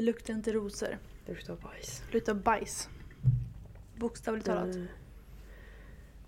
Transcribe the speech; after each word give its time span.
Det 0.00 0.04
luktar 0.04 0.34
inte 0.34 0.52
rosor. 0.52 0.98
Det 1.26 1.32
luktar 1.32 1.56
bajs. 1.56 2.02
Det 2.06 2.14
luktar 2.14 2.34
bajs. 2.34 2.88
Bokstavligt 3.96 4.46
talat. 4.46 4.74
Mm. 4.74 4.86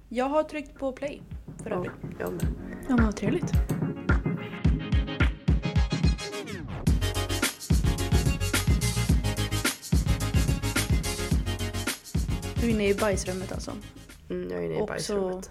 Jag 0.09 0.25
har 0.25 0.43
tryckt 0.43 0.79
på 0.79 0.93
play 0.93 1.23
för 1.63 1.71
Ja, 1.71 1.77
övrigt. 1.77 1.93
jag 2.19 2.33
med. 2.33 2.47
Ja 2.89 2.97
men 2.97 3.05
vad 3.05 3.17
trevligt. 3.17 3.53
Du 12.61 12.67
är 12.67 12.71
inne 12.71 12.89
i 12.89 12.95
bajsrummet 12.95 13.53
alltså. 13.53 13.73
Mm, 14.31 14.51
jag 14.51 14.61
är 14.61 14.65
inne 14.67 14.75
i 14.79 14.81
Och 14.81 14.87
bajsrummet. 14.89 15.51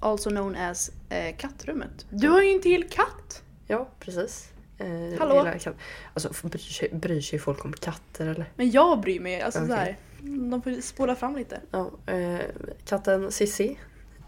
Also 0.00 0.30
known 0.30 0.56
as 0.56 0.90
eh, 1.08 1.36
kattrummet. 1.36 2.06
Du 2.10 2.28
har 2.28 2.42
ju 2.42 2.50
en 2.50 2.62
till 2.62 2.88
katt! 2.88 3.42
Ja, 3.66 3.88
precis. 4.00 4.52
Eh, 4.78 5.18
Hallå? 5.18 5.50
katt. 5.60 5.76
Alltså, 6.14 6.48
bryr 6.48 6.58
sig, 6.58 6.88
bryr 6.92 7.20
sig 7.20 7.38
folk 7.38 7.64
om 7.64 7.72
katter 7.72 8.26
eller? 8.26 8.52
Men 8.56 8.70
jag 8.70 9.00
bryr 9.00 9.20
mig. 9.20 9.40
Alltså 9.40 9.58
Okej. 9.60 9.70
såhär. 9.70 9.96
De 10.50 10.62
får 10.62 10.80
spola 10.80 11.14
fram 11.16 11.36
lite. 11.36 11.60
Ja, 11.70 11.90
eh, 12.06 12.40
katten 12.84 13.32
Sissi. 13.32 13.78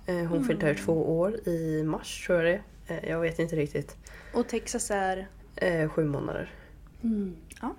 Eh, 0.06 0.14
hon 0.14 0.26
Mm. 0.26 0.44
fyllde 0.44 0.66
här 0.66 0.74
två 0.74 1.18
år 1.18 1.48
i 1.48 1.82
mars 1.82 2.26
tror 2.26 2.42
jag 2.42 2.60
det 2.86 2.94
eh, 2.94 3.10
Jag 3.10 3.20
vet 3.20 3.38
inte 3.38 3.56
riktigt. 3.56 3.96
Och 4.34 4.48
Texas 4.48 4.90
är... 4.90 5.28
Eh, 5.56 5.88
sju 5.88 6.04
månader. 6.04 6.52
Ja. 7.60 7.74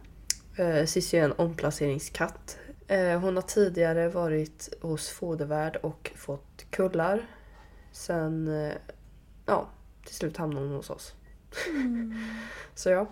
Eh, 0.64 0.86
Cissi 0.86 1.18
är 1.18 1.24
en 1.24 1.32
omplaceringskatt. 1.32 2.58
Eh, 2.88 3.20
hon 3.20 3.36
har 3.36 3.42
tidigare 3.44 4.10
varit 4.10 4.70
hos 4.82 5.10
fodervärd 5.10 5.76
och 5.76 6.12
fått 6.16 6.66
kullar. 6.70 7.28
Sen, 7.92 8.48
eh, 8.66 8.74
ja, 9.46 9.70
till 10.06 10.16
slut 10.16 10.38
hamnade 10.38 10.66
hon 10.68 10.76
hos 10.76 10.90
oss. 10.90 11.14
Så 12.76 12.90
ja, 12.90 13.08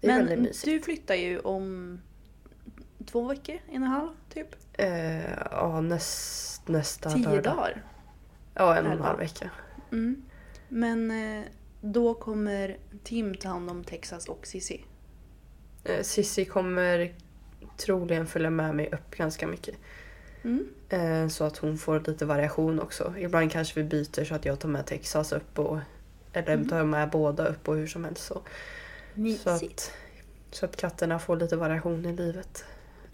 det 0.00 0.06
är 0.06 0.16
Men 0.18 0.26
väldigt 0.26 0.38
mysigt. 0.38 0.64
du 0.64 0.80
flyttar 0.80 1.14
ju 1.14 1.38
om 1.38 1.98
två 3.06 3.28
veckor, 3.28 3.54
en 3.54 3.82
och 3.82 3.86
en 3.88 3.92
halv 3.92 4.10
typ. 4.28 4.48
Eh, 4.72 5.32
ja, 5.50 5.80
näst, 5.80 6.68
nästa 6.68 7.10
Tio 7.10 7.24
lördag. 7.24 7.56
dagar. 7.56 7.82
Ja, 8.54 8.76
en 8.76 8.86
och 8.86 8.92
en 8.92 9.00
halv 9.00 9.18
vecka. 9.18 9.50
Mm. 9.92 10.22
Men 10.68 11.10
eh, 11.10 11.44
då 11.80 12.14
kommer 12.14 12.76
Tim 13.04 13.34
ta 13.34 13.48
hand 13.48 13.70
om 13.70 13.84
Texas 13.84 14.28
och 14.28 14.46
Cissi. 14.46 14.84
Eh, 15.84 16.02
Cissi 16.02 16.44
kommer 16.44 17.14
troligen 17.76 18.26
följa 18.26 18.50
med 18.50 18.74
mig 18.74 18.88
upp 18.92 19.16
ganska 19.16 19.46
mycket. 19.46 19.74
Mm. 20.42 20.68
Eh, 20.88 21.28
så 21.28 21.44
att 21.44 21.56
hon 21.56 21.78
får 21.78 22.00
lite 22.06 22.24
variation 22.24 22.80
också. 22.80 23.14
Ibland 23.18 23.52
kanske 23.52 23.82
vi 23.82 23.88
byter 23.88 24.24
så 24.24 24.34
att 24.34 24.44
jag 24.44 24.58
tar 24.60 24.68
med 24.68 24.86
Texas 24.86 25.32
upp 25.32 25.58
och 25.58 25.78
eller 26.36 26.54
Mm. 26.54 26.68
tar 26.68 26.84
med 26.84 27.10
båda 27.10 27.46
upp 27.48 27.68
och 27.68 27.76
hur 27.76 27.86
som 27.86 28.04
helst. 28.04 28.22
Så, 28.24 28.34
så, 28.34 28.40
Mysigt. 29.20 29.46
att, 29.64 29.92
så 30.54 30.64
att 30.64 30.76
katterna 30.76 31.18
får 31.18 31.36
lite 31.36 31.56
variation 31.56 32.06
i 32.06 32.12
livet. 32.12 32.64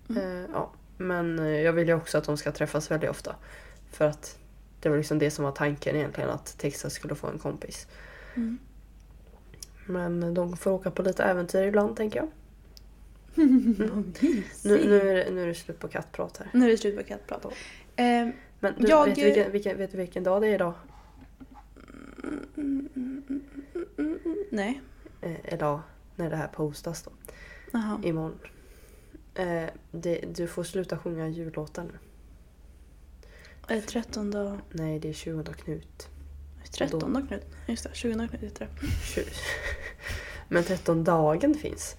Mm. 0.09 0.23
Eh, 0.45 0.51
ja. 0.53 0.71
Men 0.97 1.39
eh, 1.39 1.47
jag 1.61 1.73
vill 1.73 1.89
ju 1.89 1.95
också 1.95 2.19
att 2.19 2.25
de 2.25 2.37
ska 2.37 2.53
träffas 2.53 2.91
väldigt 2.91 3.11
ofta. 3.11 3.35
För 3.91 4.05
att 4.05 4.39
det 4.81 4.89
var 4.89 4.97
liksom 4.97 5.19
det 5.19 5.31
som 5.31 5.45
var 5.45 5.53
tanken 5.53 5.97
egentligen 5.97 6.31
att 6.31 6.59
Texas 6.59 6.93
skulle 6.95 7.15
få 7.15 7.27
en 7.27 7.39
kompis. 7.39 7.87
Mm. 8.35 8.59
Men 9.87 10.35
de 10.35 10.57
får 10.57 10.71
åka 10.71 10.91
på 10.91 11.03
lite 11.03 11.25
äventyr 11.25 11.63
ibland 11.63 11.97
tänker 11.97 12.19
jag. 12.19 12.29
Mysigt. 13.49 14.65
Nu, 14.65 14.85
nu, 14.89 15.01
är, 15.11 15.15
det, 15.15 15.31
nu 15.31 15.43
är 15.43 15.47
det 15.47 15.55
slut 15.55 15.79
på 15.79 15.89
kattprat 15.89 16.37
här. 16.37 16.49
Nu 16.53 16.67
är 16.67 16.71
det 16.71 16.77
slut 16.77 16.97
på 16.99 17.03
kattprat. 17.05 17.45
Eh, 17.45 17.53
Men 18.61 18.75
du, 18.79 18.89
Jag- 18.89 19.07
vet, 19.07 19.15
du 19.15 19.25
vilken, 19.25 19.53
vilken, 19.53 19.79
vet 19.79 19.91
du 19.93 19.97
vilken 19.99 20.25
dag 20.25 20.43
det 20.43 20.49
är 20.49 20.55
idag? 20.55 20.75
Nej. 24.51 24.81
Eh, 25.21 25.37
eller 25.45 25.81
när 26.17 26.31
det 26.31 26.37
här 26.37 26.49
postas 26.49 27.03
då. 27.03 27.11
Jaha. 27.73 28.01
Imorgon. 28.05 28.39
Eh, 29.35 29.65
det, 29.91 30.21
du 30.35 30.47
får 30.47 30.65
sluta 30.65 30.99
sjunga 30.99 31.29
jullåtar 31.29 31.85
nu. 31.85 31.99
Eh, 33.77 33.83
13 33.85 34.59
Nej, 34.71 34.99
det 34.99 35.09
är 35.09 35.13
20 35.13 35.43
Knut. 35.45 36.09
13 36.73 37.27
Knut. 37.29 37.43
Just 37.69 37.85
det, 37.85 37.91
20 37.95 38.15
Knut 38.29 38.43
heter 38.43 38.69
det. 39.15 39.25
Men 40.49 40.65
13 40.65 41.05
dagen 41.05 41.55
finns. 41.55 41.97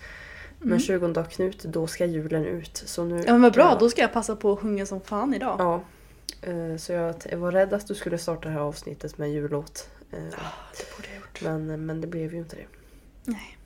Men 0.59 0.67
Mm. 0.67 0.79
20 0.79 1.23
Knut, 1.23 1.63
då 1.63 1.87
ska 1.87 2.05
julen 2.05 2.45
ut. 2.45 2.77
Så 2.85 3.03
nu, 3.03 3.23
Ja 3.27 3.31
men 3.33 3.41
vad 3.41 3.53
bra, 3.53 3.63
Ja. 3.71 3.77
då 3.79 3.89
ska 3.89 4.01
jag 4.01 4.13
passa 4.13 4.35
på 4.35 4.53
att 4.53 4.59
sjunga 4.59 4.85
som 4.85 5.01
fan 5.01 5.33
idag. 5.33 5.55
Ja. 5.59 5.81
Eh, 6.41 6.77
Så 6.77 6.91
jag 6.91 7.15
var 7.37 7.51
rädd 7.51 7.73
att 7.73 7.87
du 7.87 7.95
skulle 7.95 8.17
starta 8.17 8.47
det 8.47 8.53
här 8.53 8.61
avsnittet 8.61 9.17
med 9.17 9.31
jullåt. 9.31 9.89
Eh, 10.13 10.40
Det 10.78 10.96
borde 10.96 11.07
jag 11.07 11.16
gjort. 11.16 11.41
Men, 11.41 11.85
men 11.85 12.01
det 12.01 12.07
blev 12.07 12.34
ju 12.34 12.40
inte 12.40 12.56
det. 12.56 12.66
Nej. 13.25 13.57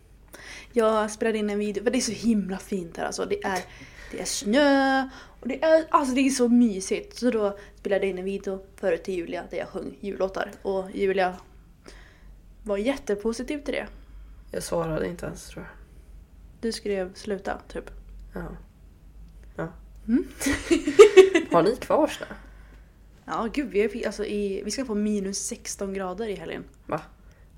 Jag 0.73 1.11
spelade 1.11 1.37
in 1.37 1.49
en 1.49 1.59
video, 1.59 1.83
för 1.83 1.91
det 1.91 1.97
är 1.97 2.01
så 2.01 2.11
himla 2.11 2.57
fint 2.57 2.97
här 2.97 3.05
alltså. 3.05 3.25
Det 3.25 3.43
är, 3.43 3.63
det 4.11 4.21
är 4.21 4.25
snö 4.25 5.09
och 5.39 5.47
det 5.47 5.63
är, 5.63 5.85
alltså 5.89 6.15
det 6.15 6.21
är 6.21 6.29
så 6.29 6.49
mysigt. 6.49 7.17
Så 7.17 7.31
då 7.31 7.57
spelade 7.75 8.05
jag 8.05 8.09
in 8.11 8.17
en 8.17 8.25
video 8.25 8.63
förut 8.75 9.03
till 9.03 9.13
Julia 9.13 9.43
där 9.49 9.57
jag 9.57 9.67
sjöng 9.67 9.97
jullåtar. 10.01 10.51
Och 10.61 10.85
Julia 10.93 11.35
var 12.63 12.77
jättepositiv 12.77 13.57
till 13.57 13.73
det. 13.73 13.87
Jag 14.51 14.63
svarade 14.63 15.07
inte 15.07 15.25
ens 15.25 15.47
tror 15.47 15.63
jag. 15.65 15.71
Du 16.61 16.71
skrev 16.71 17.13
sluta, 17.13 17.61
typ. 17.67 17.91
Ja. 18.33 18.45
ja. 19.55 19.67
Mm. 20.07 20.27
Har 21.51 21.63
ni 21.63 21.75
kvar 21.75 22.07
snö? 22.07 22.25
Ja 23.27 23.49
gud, 23.53 23.69
vi, 23.69 23.81
är, 23.81 24.05
alltså, 24.05 24.25
i, 24.25 24.61
vi 24.65 24.71
ska 24.71 24.85
få 24.85 24.95
minus 24.95 25.37
16 25.37 25.93
grader 25.93 26.27
i 26.27 26.35
helgen. 26.35 26.63
Va? 26.85 27.01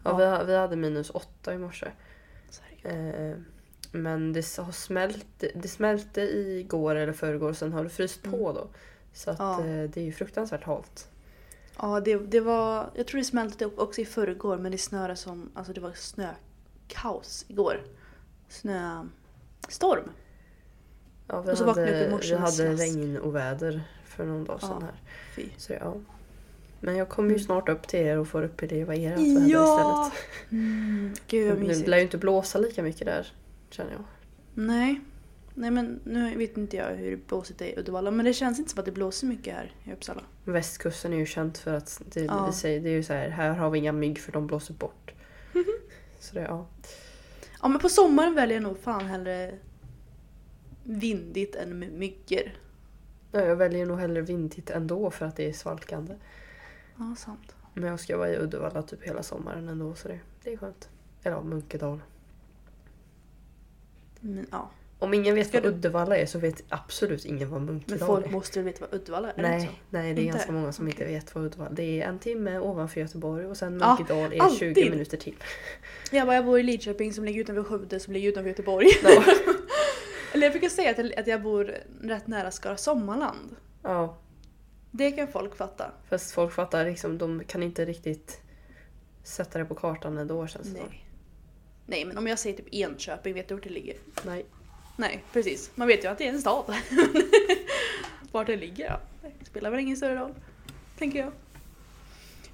Ja, 0.04 0.22
Ja. 0.22 0.40
Vi, 0.40 0.46
vi 0.46 0.58
hade 0.58 0.76
minus 0.76 1.10
åtta 1.10 1.54
i 1.54 1.58
morse. 1.58 1.92
Eh, 2.84 3.38
men 3.92 4.34
det 4.34 4.58
har 4.58 4.72
smält, 4.72 5.44
det 5.56 5.68
smälte 5.68 6.22
igår 6.22 6.96
eller 6.96 7.14
förrgår 7.14 7.54
sen 7.54 7.74
har 7.74 7.84
det 7.84 7.90
fryst 7.90 8.24
på 8.24 8.54
då. 8.54 8.68
Så 9.14 9.32
att 9.32 9.40
Mm. 9.40 9.70
Ja. 9.70 9.84
eh, 9.84 9.90
det 9.90 10.00
är 10.02 10.06
ju 10.06 10.12
fruktansvärt 10.12 10.64
halt. 10.64 11.08
Ja, 11.78 12.00
det, 12.00 12.16
det 12.18 12.40
var, 12.40 12.92
jag 12.96 13.08
tror 13.08 13.20
det 13.20 13.26
smälte 13.26 13.66
också 13.66 14.02
i 14.02 14.06
förrgår 14.06 14.58
men 14.58 14.72
det 14.72 14.78
snöade 14.78 15.16
som, 15.16 15.52
alltså 15.54 15.74
det 15.74 15.82
var 15.82 15.94
snökaos 15.94 17.46
igår. 17.48 17.82
Snöstorm. 18.50 20.10
Ja, 21.28 21.42
vi 21.42 21.52
Och 21.52 21.58
så 21.58 21.66
vaknade 21.66 21.92
jag 21.92 21.96
upp 21.96 21.96
i 21.96 22.04
hade, 22.04 22.12
morse 22.12 22.36
vi 22.36 22.42
hade 22.68 22.76
regn 22.84 23.18
och 23.18 23.36
väder 23.36 23.84
för 24.20 24.26
någon 24.26 24.46
dag 24.46 24.60
sedan 24.62 24.70
Ja. 24.80 24.86
här. 24.86 24.96
Fy. 25.36 25.46
Så 25.58 25.74
ja. 25.74 25.96
Men 26.80 26.96
jag 26.98 27.10
kommer 27.10 27.30
ju 27.30 27.36
Mm. 27.36 27.46
snart 27.46 27.70
upp 27.70 27.88
till 27.88 28.00
er 28.00 28.18
och 28.18 28.28
får 28.28 28.44
uppleva 28.44 28.94
ert 28.96 29.02
väder 29.02 29.22
istället. 29.22 30.14
Mm, 30.52 31.14
gud 31.28 31.58
vad 31.58 31.68
Det 31.68 31.88
lär 31.88 31.98
ju 31.98 32.04
inte 32.04 32.18
blåsa 32.18 32.60
lika 32.60 32.84
mycket 32.84 33.06
där 33.08 33.28
känner 33.70 33.92
jag. 33.92 34.04
Nej. 34.54 35.02
Nej 35.54 35.72
men 35.72 36.00
nu 36.04 36.38
vet 36.38 36.58
inte 36.58 36.78
jag 36.78 36.96
hur 36.96 37.20
blåsigt 37.28 37.60
det 37.60 37.66
är 37.66 37.76
i 37.78 37.80
Uddevalla 37.80 38.12
men 38.12 38.26
det 38.26 38.34
känns 38.34 38.60
inte 38.60 38.72
som 38.72 38.80
att 38.80 38.86
det 38.86 38.92
blåser 38.92 39.28
mycket 39.28 39.54
här 39.56 39.72
i 39.84 39.94
Uppsala. 39.94 40.22
Västkusten 40.46 41.14
är 41.14 41.18
ju 41.18 41.26
känt 41.26 41.58
för 41.58 41.74
att 41.74 42.02
det, 42.14 42.20
Ja. 42.26 42.46
vi 42.46 42.54
säger, 42.54 42.80
det 42.80 42.90
är 42.90 42.94
ju 42.94 43.04
så 43.04 43.14
här, 43.14 43.30
här 43.30 43.50
har 43.54 43.70
vi 43.70 43.80
inga 43.80 43.92
mygg 43.92 44.20
för 44.20 44.32
de 44.32 44.48
blåser 44.48 44.74
bort. 44.74 45.12
så 46.20 46.36
det, 46.36 46.42
ja. 46.42 46.66
Ja 47.62 47.68
men 47.68 47.80
på 47.80 47.90
sommaren 47.90 48.36
väljer 48.36 48.56
jag 48.56 48.64
nog 48.64 48.80
fan 48.80 49.06
hellre 49.06 49.54
vindigt 50.84 51.56
än 51.56 51.80
med 51.80 51.92
myggor. 51.92 52.52
Ja, 53.32 53.42
Jag 53.42 53.56
väljer 53.56 53.86
nog 53.86 54.00
hellre 54.00 54.22
vindigt 54.22 54.70
ändå 54.70 55.12
för 55.12 55.26
att 55.26 55.36
det 55.36 55.50
är 55.50 55.54
svalkande. 55.54 56.16
Ja 56.98 57.16
sant. 57.18 57.56
Men 57.74 57.90
jag 57.90 58.00
ska 58.00 58.18
vara 58.18 58.30
i 58.30 58.38
Uddevalla 58.38 58.82
typ 58.82 59.04
hela 59.04 59.24
sommaren 59.24 59.68
ändå 59.70 59.96
så 59.96 60.08
det, 60.08 60.20
det 60.44 60.54
är 60.54 60.58
skönt. 60.58 60.90
Eller 61.24 61.36
ja, 61.36 61.42
Munkedal. 61.44 62.02
Men 64.20 64.48
ja. 64.52 64.70
Om 65.02 65.14
ingen 65.14 65.36
vet 65.36 65.54
vad 65.54 65.64
du- 65.64 65.70
Uddevalla 65.70 66.18
är 66.18 66.26
så 66.26 66.40
vet 66.40 66.64
absolut 66.70 67.26
ingen 67.26 67.50
vad 67.50 67.62
Men 67.62 67.74
Munkedal 67.74 68.08
folk 68.08 68.26
är. 68.26 68.30
måste 68.32 68.60
ju 68.60 68.66
veta 68.66 68.86
vad 68.92 69.00
Uddevalla 69.02 69.32
är. 69.32 69.44
är 69.44 69.44
det? 69.44 69.50
Nej, 69.58 69.72
nej, 69.90 70.14
det 70.14 70.22
är 70.22 70.24
Inte? 70.24 70.38
ganska 70.38 70.52
många 70.52 70.72
som 70.72 70.86
Okej. 70.88 70.94
inte 71.02 71.14
vet 71.14 71.36
vad 71.36 71.44
Uddevalla 71.44 71.72
Det 71.72 72.02
är 72.02 72.08
en 72.10 72.20
timme 72.20 72.60
ovanför 72.60 73.02
Göteborg 73.02 73.46
och 73.46 73.58
sen 73.58 73.80
Ja, 73.82 73.96
Munkedal 73.98 74.34
är 74.34 74.42
alltid. 74.42 74.60
20 74.60 74.90
minuter 74.90 75.18
till. 75.18 75.36
Jag 76.12 76.28
bara, 76.28 76.36
jag 76.36 76.46
bor 76.46 76.60
i 76.60 76.64
Lidköping 76.64 77.14
som 77.14 77.26
ligger 77.26 77.42
utanför 77.42 77.64
Skövde 77.64 78.00
som 78.00 78.14
ligger 78.14 78.30
utanför 78.30 78.50
Göteborg. 78.50 78.88
Ja. 79.04 79.24
Eller 80.40 80.46
jag 80.48 80.54
brukar 80.54 80.70
säga 80.70 80.92
att 80.92 80.98
jag, 80.98 81.20
att 81.20 81.28
jag 81.28 81.42
bor 81.42 81.78
rätt 82.02 82.28
nära 82.28 82.52
Skara 82.52 82.78
Sommarland. 82.78 83.56
ja, 83.84 84.18
Det 84.92 85.12
kan 85.12 85.28
folk 85.28 85.56
fatta. 85.56 85.92
fast 86.10 86.32
folk 86.32 86.54
fattar 86.54 86.86
liksom, 86.86 87.18
de 87.18 87.44
kan 87.48 87.64
inte 87.64 87.86
riktigt 87.86 88.42
sätta 89.24 89.60
det 89.60 89.66
på 89.66 89.76
kartan 89.76 90.18
ändå 90.18 90.48
känns 90.48 90.68
det 90.68 90.80
som. 90.80 90.88
Nej. 90.90 91.06
Nej 91.86 92.06
men 92.06 92.18
om 92.18 92.28
jag 92.28 92.40
säger 92.40 92.58
typ 92.58 92.74
Enköping, 92.74 93.34
vet 93.34 93.48
du 93.48 93.56
vart 93.56 93.64
det 93.64 93.70
ligger? 93.70 93.96
Nej. 94.26 94.46
Nej 94.98 95.24
precis, 95.34 95.72
man 95.76 95.88
vet 95.88 96.04
ju 96.04 96.08
att 96.08 96.18
det 96.18 96.28
är 96.28 96.34
en 96.34 96.42
stad. 96.42 96.76
vart 98.32 98.48
det 98.48 98.56
ligger 98.58 98.86
ja. 98.86 99.00
Det 99.40 99.46
spelar 99.46 99.70
väl 99.72 99.80
ingen 99.80 99.98
större 99.98 100.16
roll. 100.20 100.34
Tänker 100.98 101.20
jag. 101.20 101.32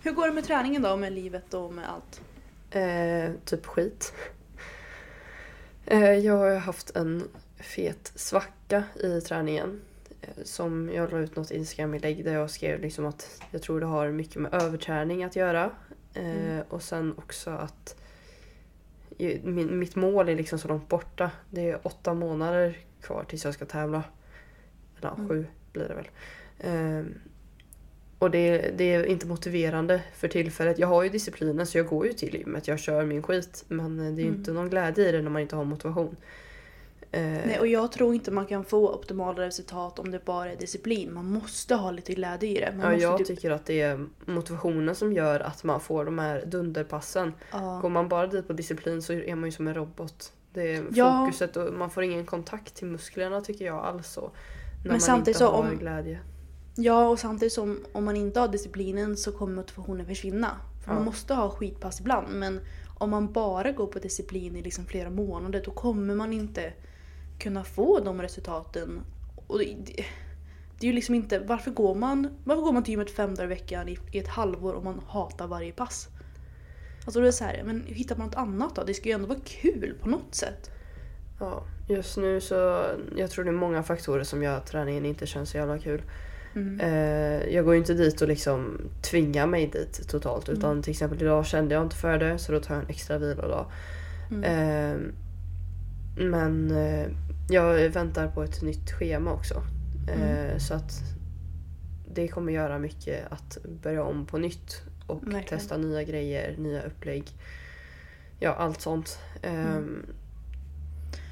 Hur 0.03 0.11
går 0.11 0.27
det 0.27 0.33
med 0.33 0.43
träningen 0.43 0.81
då, 0.81 0.95
med 0.95 1.13
livet 1.13 1.53
och 1.53 1.73
med 1.73 1.89
allt? 1.89 2.21
Eh, 2.71 3.31
typ 3.45 3.65
skit. 3.65 4.13
Eh, 5.85 6.11
jag 6.11 6.37
har 6.37 6.55
haft 6.55 6.95
en 6.95 7.29
fet 7.57 8.11
svacka 8.15 8.83
i 9.03 9.21
träningen. 9.21 9.81
Eh, 10.21 10.43
som 10.43 10.89
jag 10.93 11.11
la 11.11 11.19
ut 11.19 11.35
något 11.35 11.51
Instagram-inlägg 11.51 12.25
där 12.25 12.33
jag 12.33 12.49
skrev 12.49 12.81
liksom 12.81 13.05
att 13.05 13.41
jag 13.51 13.61
tror 13.61 13.79
det 13.79 13.85
har 13.85 14.11
mycket 14.11 14.35
med 14.35 14.53
överträning 14.53 15.23
att 15.23 15.35
göra. 15.35 15.71
Eh, 16.13 16.25
Mm. 16.45 16.63
Och 16.69 16.83
sen 16.83 17.13
också 17.17 17.49
att 17.49 17.95
min, 19.43 19.79
mitt 19.79 19.95
mål 19.95 20.29
är 20.29 20.35
liksom 20.35 20.59
så 20.59 20.67
långt 20.67 20.89
borta. 20.89 21.31
Det 21.49 21.69
är 21.69 21.87
åtta 21.87 22.13
månader 22.13 22.77
kvar 23.01 23.23
tills 23.27 23.45
jag 23.45 23.53
ska 23.53 23.65
tävla. 23.65 24.03
Eller 24.99 25.13
Mm. 25.13 25.29
sju 25.29 25.45
blir 25.73 25.87
det 25.87 25.93
väl. 25.95 26.07
Ehm, 26.59 27.13
och 28.19 28.31
det, 28.31 28.71
det 28.77 28.83
är 28.93 29.05
inte 29.05 29.27
motiverande 29.27 30.01
för 30.13 30.27
tillfället. 30.27 30.79
Jag 30.79 30.87
har 30.87 31.03
ju 31.03 31.09
disciplinen 31.09 31.67
så 31.67 31.77
jag 31.77 31.87
går 31.87 32.05
ju 32.07 32.13
till 32.13 32.35
gymmet. 32.35 32.67
Jag 32.67 32.79
kör 32.79 33.05
min 33.05 33.23
skit. 33.23 33.65
Men 33.67 33.99
eh, 33.99 34.05
det 34.13 34.21
är 34.21 34.23
ju 34.23 34.27
Mm. 34.27 34.39
inte 34.39 34.51
någon 34.53 34.69
glädje 34.69 35.09
i 35.09 35.11
det 35.11 35.21
när 35.21 35.29
man 35.29 35.41
inte 35.41 35.55
har 35.55 35.63
motivation. 35.63 36.15
Eh, 37.15 37.21
Nej, 37.47 37.59
och 37.59 37.67
jag 37.67 37.91
tror 37.91 38.13
inte 38.15 38.31
man 38.31 38.45
kan 38.45 38.63
få 38.65 38.93
optimala 38.93 39.41
resultat 39.45 39.99
om 39.99 40.11
det 40.11 40.25
bara 40.25 40.51
är 40.51 40.55
disciplin. 40.55 41.13
Man 41.13 41.25
måste 41.25 41.75
ha 41.75 41.91
lite 41.91 42.13
glädje 42.13 42.49
i 42.49 42.53
det. 42.59 42.73
Man 42.77 42.91
ja, 42.93 42.97
jag 43.01 43.17
typ, 43.17 43.27
tycker 43.27 43.51
att 43.51 43.65
det 43.65 43.81
är 43.81 44.05
motivationen 44.25 44.95
som 44.95 45.13
gör 45.13 45.39
att 45.39 45.63
man 45.63 45.79
får 45.79 46.05
de 46.05 46.19
här 46.19 46.45
dunderpassen. 46.45 47.33
ja. 47.51 47.79
Går 47.81 47.89
man 47.89 48.09
bara 48.09 48.27
dit 48.27 48.47
på 48.47 48.53
disciplin 48.53 49.01
så 49.01 49.13
är 49.13 49.35
man 49.35 49.45
ju 49.49 49.51
som 49.51 49.67
en 49.67 49.73
robot. 49.73 50.33
Det 50.53 50.75
är 50.75 50.85
Ja. 50.93 51.25
fokuset 51.25 51.57
och 51.57 51.73
man 51.73 51.89
får 51.89 52.03
ingen 52.03 52.25
kontakt 52.25 52.75
till 52.75 52.87
musklerna 52.87 53.41
tycker 53.41 53.65
jag 53.65 53.75
alls. 53.85 54.17
När 54.17 54.29
Men 54.83 54.91
man 54.91 54.99
samtidigt 55.01 55.27
inte 55.27 55.39
så 55.39 55.51
har 55.51 55.71
om- 55.71 55.77
glädje. 55.77 56.19
ja, 56.75 57.07
och 57.09 57.19
samtidigt 57.19 57.53
som 57.53 57.79
om 57.91 58.03
man 58.05 58.15
inte 58.15 58.39
har 58.39 58.47
disciplinen 58.47 59.17
så 59.17 59.31
kommer 59.31 59.55
motivationen 59.55 60.05
försvinna. 60.05 60.51
För 60.83 60.91
Ja. 60.91 60.95
Man 60.95 61.05
måste 61.05 61.33
ha 61.33 61.49
skitpass 61.49 61.99
ibland. 61.99 62.27
Men 62.33 62.59
om 62.97 63.09
man 63.09 63.33
bara 63.33 63.71
går 63.71 63.87
på 63.87 63.99
disciplin 63.99 64.55
i 64.55 64.61
liksom 64.61 64.85
flera 64.85 65.09
månader 65.09 65.61
då 65.65 65.71
kommer 65.71 66.15
man 66.15 66.33
inte 66.33 66.73
kunna 67.39 67.63
få 67.63 67.99
de 67.99 68.21
resultaten. 68.21 69.01
Och 69.47 69.59
det, 69.59 69.65
det, 69.85 70.05
det 70.79 70.85
är 70.85 70.87
ju 70.87 70.93
liksom 70.93 71.15
inte, 71.15 71.39
varför 71.39 71.71
går 71.71 71.95
man, 71.95 72.27
varför 72.43 72.61
går 72.61 72.71
man 72.71 72.83
till 72.83 72.91
gymmet 72.91 73.11
fem 73.11 73.35
dagar 73.35 73.45
i 73.45 73.47
veckan 73.47 73.89
i, 73.89 73.97
i 74.11 74.19
ett 74.19 74.27
halvår 74.27 74.73
om 74.73 74.83
man 74.83 75.01
hatar 75.07 75.47
varje 75.47 75.71
pass? 75.71 76.07
Alltså 77.05 77.21
det 77.21 77.27
är 77.27 77.31
så 77.31 77.43
här, 77.43 77.63
men 77.65 77.83
hittar 77.87 78.15
man 78.15 78.27
något 78.27 78.35
annat 78.35 78.75
då? 78.75 78.83
Det 78.83 78.93
ska 78.93 79.09
ju 79.09 79.15
ändå 79.15 79.27
vara 79.27 79.39
kul 79.45 79.95
på 80.01 80.09
något 80.09 80.35
sätt. 80.35 80.71
Ja, 81.39 81.63
just 81.87 82.17
nu 82.17 82.41
så 82.41 82.85
jag 83.17 83.31
tror 83.31 83.43
det 83.45 83.49
är 83.51 83.53
många 83.53 83.83
faktorer 83.83 84.23
som 84.23 84.43
gör 84.43 84.57
att 84.57 84.67
träningen 84.67 85.05
inte 85.05 85.27
känns 85.27 85.49
så 85.49 85.57
jävla 85.57 85.79
kul. 85.79 86.01
Mm. 86.55 86.79
Eh, 86.79 87.53
jag 87.55 87.65
går 87.65 87.73
ju 87.73 87.79
inte 87.79 87.93
dit 87.93 88.21
och 88.21 88.27
liksom 88.27 88.81
tvingar 89.01 89.47
mig 89.47 89.67
dit 89.67 90.09
totalt 90.09 90.49
utan 90.49 90.71
Mm. 90.71 90.83
till 90.83 90.91
exempel 90.91 91.21
idag 91.21 91.45
kände 91.45 91.75
jag 91.75 91.83
inte 91.83 91.95
för 91.95 92.17
det 92.17 92.37
så 92.39 92.51
då 92.51 92.59
tar 92.59 92.75
jag 92.75 92.83
en 92.83 92.89
extra 92.89 93.17
vilodag. 93.17 93.65
Mm. 94.31 94.43
Eh, 94.43 94.97
men 96.17 96.71
eh, 96.71 97.07
jag 97.49 97.89
väntar 97.89 98.27
på 98.27 98.43
ett 98.43 98.61
nytt 98.61 98.91
schema 98.91 99.33
också. 99.33 99.53
Eh, 100.07 100.21
Mm. 100.45 100.59
Så 100.59 100.73
att 100.73 101.01
det 102.13 102.27
kommer 102.27 102.53
göra 102.53 102.79
mycket 102.79 103.31
att 103.31 103.57
börja 103.81 104.03
om 104.03 104.25
på 104.25 104.37
nytt 104.37 104.81
och 105.07 105.23
Verkligen. 105.23 105.43
testa 105.43 105.77
nya 105.77 106.03
grejer, 106.03 106.55
nya 106.57 106.81
upplägg. 106.83 107.23
Ja, 108.39 108.53
allt 108.53 108.81
sånt. 108.81 109.19
Eh, 109.41 109.65
Mm. 109.75 110.05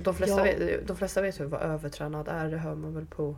de, 0.04 0.16
flesta 0.16 0.38
Ja. 0.38 0.44
vet, 0.44 0.88
de 0.88 0.98
flesta 0.98 1.22
vet 1.22 1.40
hur 1.40 1.46
vad 1.46 1.62
övertränad 1.62 2.28
är, 2.28 2.52
det 2.52 2.58
hör 2.58 2.76
man 2.76 2.94
väl 2.96 3.06
på 3.06 3.38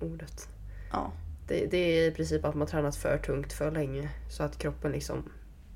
ordet. 0.00 0.48
Ja. 0.92 1.12
Det, 1.48 1.66
det 1.70 1.76
är 1.78 2.08
i 2.08 2.10
princip 2.14 2.44
att 2.44 2.54
man 2.54 2.66
tränat 2.66 2.96
för 2.96 3.18
tungt 3.18 3.52
för 3.52 3.70
länge 3.70 4.08
så 4.28 4.42
att 4.42 4.58
kroppen 4.58 4.92
liksom 4.92 5.30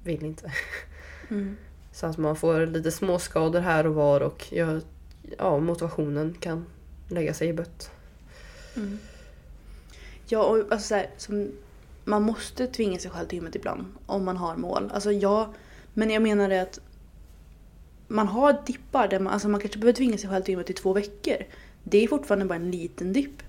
vill 0.04 0.24
inte. 0.24 0.52
Mm. 1.30 1.56
Så 1.94 2.06
att 2.06 2.18
man 2.18 2.36
får 2.36 2.66
lite 2.66 2.90
småskador 2.90 3.60
här 3.60 3.86
och 3.86 3.94
var 3.94 4.20
och 4.20 4.46
jag, 4.50 4.80
ja, 5.38 5.58
motivationen 5.58 6.36
kan 6.40 6.66
lägga 7.08 7.34
sig 7.34 7.48
i 7.48 7.52
bött. 7.52 7.90
Mm. 8.76 8.98
Ja, 10.26 10.42
och 10.42 10.58
alltså 10.58 10.88
så 10.88 10.94
här, 10.94 11.10
som, 11.16 11.50
man 12.04 12.22
måste 12.22 12.66
tvinga 12.66 12.98
sig 12.98 13.10
själv 13.10 13.26
till 13.26 13.36
gymmet 13.36 13.54
ibland 13.54 13.84
om 14.06 14.24
man 14.24 14.36
har 14.36 14.56
mål. 14.56 14.90
Alltså 14.94 15.12
ja, 15.12 15.54
men 15.92 16.10
jag 16.10 16.22
menar 16.22 16.48
det 16.48 16.62
att 16.62 16.80
man 18.08 18.28
har 18.28 18.56
dippar 18.66 19.08
där 19.08 19.20
man, 19.20 19.32
alltså 19.32 19.48
man 19.48 19.60
kanske 19.60 19.78
behöver 19.78 19.96
tvinga 19.96 20.18
sig 20.18 20.30
själv 20.30 20.42
till 20.42 20.52
gymmet 20.52 20.70
i 20.70 20.72
två 20.72 20.92
veckor. 20.92 21.36
Det 21.84 22.04
är 22.04 22.08
fortfarande 22.08 22.44
bara 22.44 22.54
en 22.54 22.70
liten 22.70 23.12
dipp. 23.12 23.42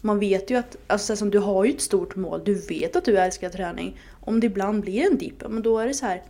Man 0.00 0.18
vet 0.18 0.50
ju 0.50 0.56
att, 0.56 0.76
alltså 0.86 1.06
så 1.06 1.12
här, 1.12 1.18
som 1.18 1.30
du 1.30 1.38
har 1.38 1.64
ju 1.64 1.72
ett 1.72 1.80
stort 1.80 2.16
mål, 2.16 2.42
du 2.44 2.54
vet 2.54 2.96
att 2.96 3.04
du 3.04 3.18
älskar 3.18 3.50
träning. 3.50 4.00
Om 4.20 4.40
det 4.40 4.46
ibland 4.46 4.80
blir 4.80 5.06
en 5.10 5.18
dipp, 5.18 5.36
ja, 5.42 5.48
men 5.48 5.62
då 5.62 5.78
är 5.78 5.86
det 5.86 5.94
så 5.94 6.06
här. 6.06 6.22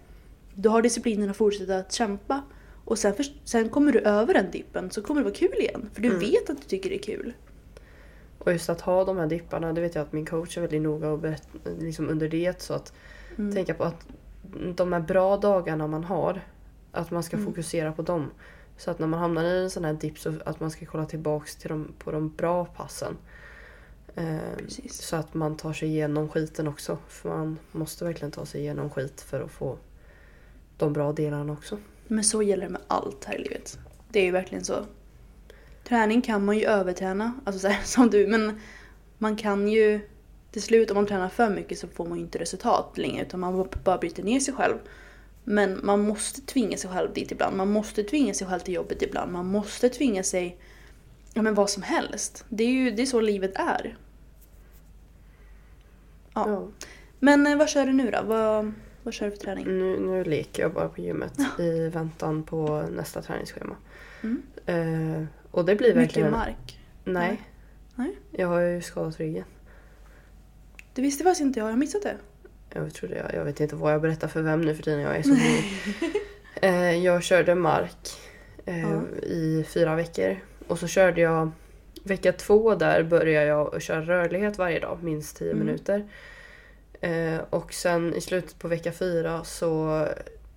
Du 0.55 0.69
har 0.69 0.83
disciplinen 0.83 1.31
att 1.31 1.37
fortsätta 1.37 1.77
att 1.77 1.93
kämpa. 1.93 2.43
Och 2.85 2.99
sen, 2.99 3.15
för, 3.15 3.25
sen 3.45 3.69
kommer 3.69 3.93
du 3.93 3.99
över 4.01 4.35
den 4.35 4.51
dippen 4.51 4.91
så 4.91 5.03
kommer 5.03 5.21
det 5.21 5.25
vara 5.25 5.35
kul 5.35 5.55
igen. 5.59 5.91
För 5.95 6.03
du 6.03 6.09
Mm. 6.09 6.21
vet 6.21 6.51
att 6.51 6.57
du 6.63 6.69
tycker 6.69 6.91
det 6.91 6.97
är 6.97 7.03
kul. 7.03 7.33
Och 8.39 8.53
just 8.53 8.69
att 8.69 8.81
ha 8.81 9.05
de 9.05 9.17
här 9.17 9.27
dipparna, 9.27 9.73
det 9.73 9.81
vet 9.81 9.95
jag 9.95 10.03
att 10.03 10.13
min 10.13 10.27
coach 10.27 10.57
är 10.57 10.61
väldigt 10.61 10.83
noga 10.83 11.09
och 11.11 11.19
berätt, 11.19 11.49
liksom 11.81 12.09
under 12.09 12.29
det. 12.29 12.63
Så 12.63 12.75
att 12.75 12.93
Mm. 13.37 13.55
tänka 13.55 13.75
på 13.75 13.85
att 13.85 14.07
de 14.77 14.93
här 14.93 15.01
bra 15.01 15.37
dagarna 15.37 15.87
man 15.87 16.05
har, 16.05 16.41
att 16.93 17.11
man 17.11 17.23
ska 17.23 17.37
Mm. 17.37 17.47
fokusera 17.49 17.93
på 17.93 18.03
dem. 18.03 18.31
Så 18.77 18.91
att 18.91 18.99
när 18.99 19.07
man 19.07 19.21
hamnar 19.21 19.45
i 19.45 19.63
en 19.63 19.71
sån 19.71 19.85
här 19.85 19.93
dipp 19.93 20.19
så 20.19 20.35
att 20.45 20.61
man 20.61 20.71
ska 20.71 20.87
kolla 20.87 21.05
tillbaks 21.07 21.57
till 21.57 21.69
de, 21.69 21.93
på 21.99 22.11
de 22.11 22.29
bra 22.37 22.65
passen. 22.65 23.17
Eh, 24.15 24.37
så 24.91 25.17
att 25.17 25.35
man 25.35 25.57
tar 25.57 25.73
sig 25.73 25.89
igenom 25.89 26.29
skiten 26.29 26.69
också. 26.69 26.99
För 27.09 27.29
man 27.29 27.59
måste 27.73 28.05
verkligen 28.05 28.33
ta 28.33 28.47
sig 28.47 28.61
igenom 28.61 28.91
skit 28.91 29.21
för 29.21 29.41
att 29.41 29.51
få 29.51 29.79
de 30.77 30.93
bra 30.93 31.13
delarna 31.13 31.53
också. 31.53 31.79
Men 32.07 32.25
så 32.25 32.43
gäller 32.43 32.65
det 32.65 32.71
med 32.71 32.83
allt 32.89 33.25
här 33.25 33.35
i 33.35 33.43
livet. 33.43 33.79
Det 34.11 34.21
är 34.21 34.25
ju 34.25 34.31
verkligen 34.31 34.65
så. 34.65 34.87
Träning 35.85 36.23
kan 36.23 36.45
man 36.45 36.59
ju 36.59 36.65
överträna, 36.65 37.33
alltså 37.45 37.61
så 37.61 37.69
här, 37.69 37.83
som 37.85 38.11
du, 38.11 38.27
men 38.27 38.61
man 39.19 39.37
kan 39.37 39.69
ju 39.69 40.01
till 40.51 40.63
slut 40.63 40.91
om 40.91 40.95
man 40.95 41.07
tränar 41.07 41.29
för 41.29 41.51
mycket 41.51 41.79
så 41.79 41.89
får 41.89 42.07
man 42.07 42.19
ju 42.19 42.25
inte 42.25 42.39
resultat 42.39 42.99
längre 42.99 43.23
utan 43.23 43.41
man 43.41 43.69
bara 43.85 43.99
bryter 43.99 44.23
ner 44.23 44.41
sig 44.41 44.55
själv. 44.55 44.77
Men 45.45 45.81
man 45.83 46.01
måste 46.01 46.41
tvinga 46.41 46.77
sig 46.77 46.91
själv 46.91 47.13
dit 47.15 47.33
ibland. 47.33 47.57
Man 47.57 47.71
måste 47.71 48.03
tvinga 48.03 48.35
sig 48.35 48.47
själv 48.47 48.61
till 48.61 48.75
jobbet 48.75 49.03
ibland. 49.03 49.33
Man 49.33 49.47
måste 49.47 49.89
tvinga 49.89 50.23
sig 50.23 50.59
ja, 51.35 51.43
men 51.43 51.55
vad 51.55 51.71
som 51.71 51.83
helst. 51.83 52.45
Det 52.49 52.65
är 52.65 52.69
ju 52.69 52.91
det 52.91 53.03
är 53.03 53.07
så 53.07 53.21
livet 53.21 53.53
är. 53.55 53.97
Ja. 56.35 56.49
Ja. 56.49 56.69
Men 57.19 57.47
eh, 57.47 57.57
vad 57.57 57.69
kör 57.69 57.87
du 57.87 57.93
nu 57.93 58.11
då? 58.11 58.23
Vad, 58.25 58.73
vad 59.03 59.15
kör 59.15 59.27
du 59.27 59.31
för 59.33 59.39
träning? 59.39 59.65
Nu, 59.67 60.01
nu 60.01 60.25
leker 60.25 60.63
jag 60.63 60.73
bara 60.73 60.89
på 60.89 61.01
gymmet 61.01 61.33
i 61.59 61.89
väntan 61.89 62.43
på 62.43 62.83
nästa 62.97 63.23
träningsschema. 63.23 63.77
Mm. 64.23 64.43
Eh, 64.67 65.25
och 65.51 65.65
det 65.65 65.75
blir 65.77 65.89
Mycket 65.89 66.03
verkligen... 66.03 66.31
mark. 66.31 66.81
Nej. 67.05 67.43
Nej. 67.95 68.17
Jag 68.31 68.49
har 68.49 68.61
ju 68.61 68.83
skadat 68.83 69.19
ryggen. 69.21 69.45
Det 70.95 71.03
visste 71.03 71.25
faktiskt 71.25 71.41
inte 71.41 71.59
jag. 71.59 71.67
Jag 71.67 71.73
har 71.73 71.79
missat 71.79 72.03
det. 72.03 72.17
Jag, 72.75 72.95
trodde 72.95 73.17
jag, 73.17 73.35
jag 73.35 73.45
vet 73.45 73.61
inte 73.61 73.77
vad 73.77 73.93
jag 73.93 74.01
berättar 74.03 74.29
för 74.29 74.43
vem 74.43 74.61
nu 74.61 74.75
för 74.75 74.83
tiden. 74.83 75.01
Jag 75.01 75.17
är 75.17 75.23
så 75.23 75.35
ny. 75.35 75.61
eh, 76.63 77.05
Jag 77.05 77.23
körde 77.23 77.55
mark 77.55 78.11
eh, 78.65 78.81
Ja. 78.81 79.03
i 79.23 79.65
fyra 79.69 79.95
veckor. 79.95 80.37
Och 80.67 80.79
så 80.79 80.87
körde 80.87 81.21
jag 81.21 81.51
vecka 82.05 82.33
två 82.33 82.75
där 82.75 83.03
började 83.03 83.47
jag 83.47 83.83
köra 83.83 84.01
rörlighet 84.03 84.59
varje 84.59 84.81
dag, 84.81 84.99
minst 85.03 85.37
10 85.37 85.51
Mm. 85.53 85.67
minuter. 85.67 86.09
Eh, 87.03 87.41
och 87.51 87.73
sen 87.75 88.15
i 88.15 88.21
slutet 88.21 88.59
på 88.59 88.69
vecka 88.69 88.93
fyra 88.93 89.45
så 89.45 90.07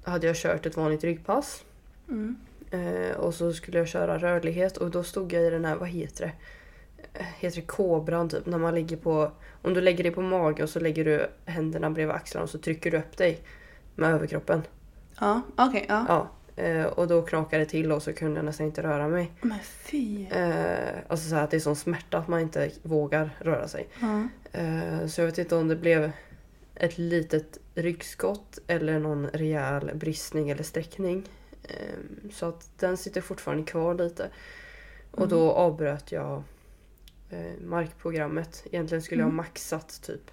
hade 0.04 0.28
jag 0.28 0.36
kört 0.36 0.66
ett 0.66 0.78
vanligt 0.78 1.04
ryggpass. 1.04 1.64
Mm. 2.10 2.36
Eh, 2.72 3.18
och 3.18 3.34
så 3.34 3.54
skulle 3.54 3.78
jag 3.78 3.88
köra 3.88 4.18
rörlighet 4.18 4.78
och 4.78 4.92
då 4.92 5.04
stod 5.04 5.34
jag 5.34 5.44
i 5.44 5.50
den 5.50 5.66
här, 5.66 5.76
vad 5.76 5.90
heter 5.90 6.26
det? 6.26 6.32
Eh, 7.20 7.26
Heter 7.40 7.62
det 7.62 7.68
kobran 7.68 8.30
typ? 8.30 8.46
När 8.46 8.58
man 8.58 8.76
ligger 8.76 8.98
på, 8.98 9.32
om 9.62 9.74
du 9.74 9.82
lägger 9.82 10.04
dig 10.04 10.14
på 10.14 10.22
mage 10.22 10.64
och 10.64 10.70
så 10.70 10.80
lägger 10.80 11.06
du 11.06 11.28
händerna 11.46 11.90
bredvid 11.90 12.16
axlarna 12.16 12.44
och 12.44 12.50
så 12.50 12.58
trycker 12.58 12.92
du 12.92 12.98
upp 12.98 13.18
dig 13.18 13.40
med 13.96 14.10
överkroppen. 14.10 14.64
Ja, 15.20 15.42
okej. 15.56 15.86
ja. 15.90 16.06
Ja. 16.08 16.30
Eh, 16.64 16.86
och 16.86 17.08
då 17.08 17.22
knakade 17.22 17.64
det 17.64 17.70
till 17.70 17.92
och 17.92 18.04
så 18.04 18.14
kunde 18.14 18.36
jag 18.36 18.46
nästan 18.46 18.66
inte 18.66 18.84
röra 18.84 19.08
mig. 19.08 19.32
Men 19.42 19.60
fy. 19.64 20.26
Eh, 20.26 20.98
alltså 21.08 21.30
så 21.30 21.36
här 21.36 21.44
att 21.44 21.52
det 21.52 21.58
är 21.58 21.60
sån 21.60 21.76
smärta 21.76 22.18
att 22.18 22.28
man 22.28 22.40
inte 22.40 22.72
vågar 22.84 23.30
röra 23.40 23.68
sig. 23.68 23.88
Ja. 24.00 24.28
Eh, 24.60 25.08
så 25.08 25.22
jag 25.22 25.26
vet 25.26 25.38
inte 25.38 25.56
om 25.56 25.68
det 25.68 25.76
blev 25.76 26.12
ett 26.76 26.98
litet 26.98 27.60
ryggskott 27.76 28.60
eller 28.68 29.00
någon 29.00 29.28
rejäl 29.28 29.92
bristning 29.96 30.50
eller 30.50 30.64
sträckning. 30.64 31.24
Eh, 31.64 32.30
så 32.32 32.46
att 32.46 32.70
den 32.80 32.98
sitter 32.98 33.22
fortfarande 33.22 33.64
kvar 33.64 33.94
lite. 33.96 34.30
Och 35.12 35.28
då 35.28 35.52
avbröt 35.52 36.12
jag 36.12 36.44
eh, 37.30 37.62
markprogrammet. 37.66 38.64
Egentligen 38.72 39.02
skulle 39.02 39.22
jag 39.22 39.26
ha 39.26 39.32
Mm. 39.34 39.38
maxat 39.46 40.02
typ 40.04 40.32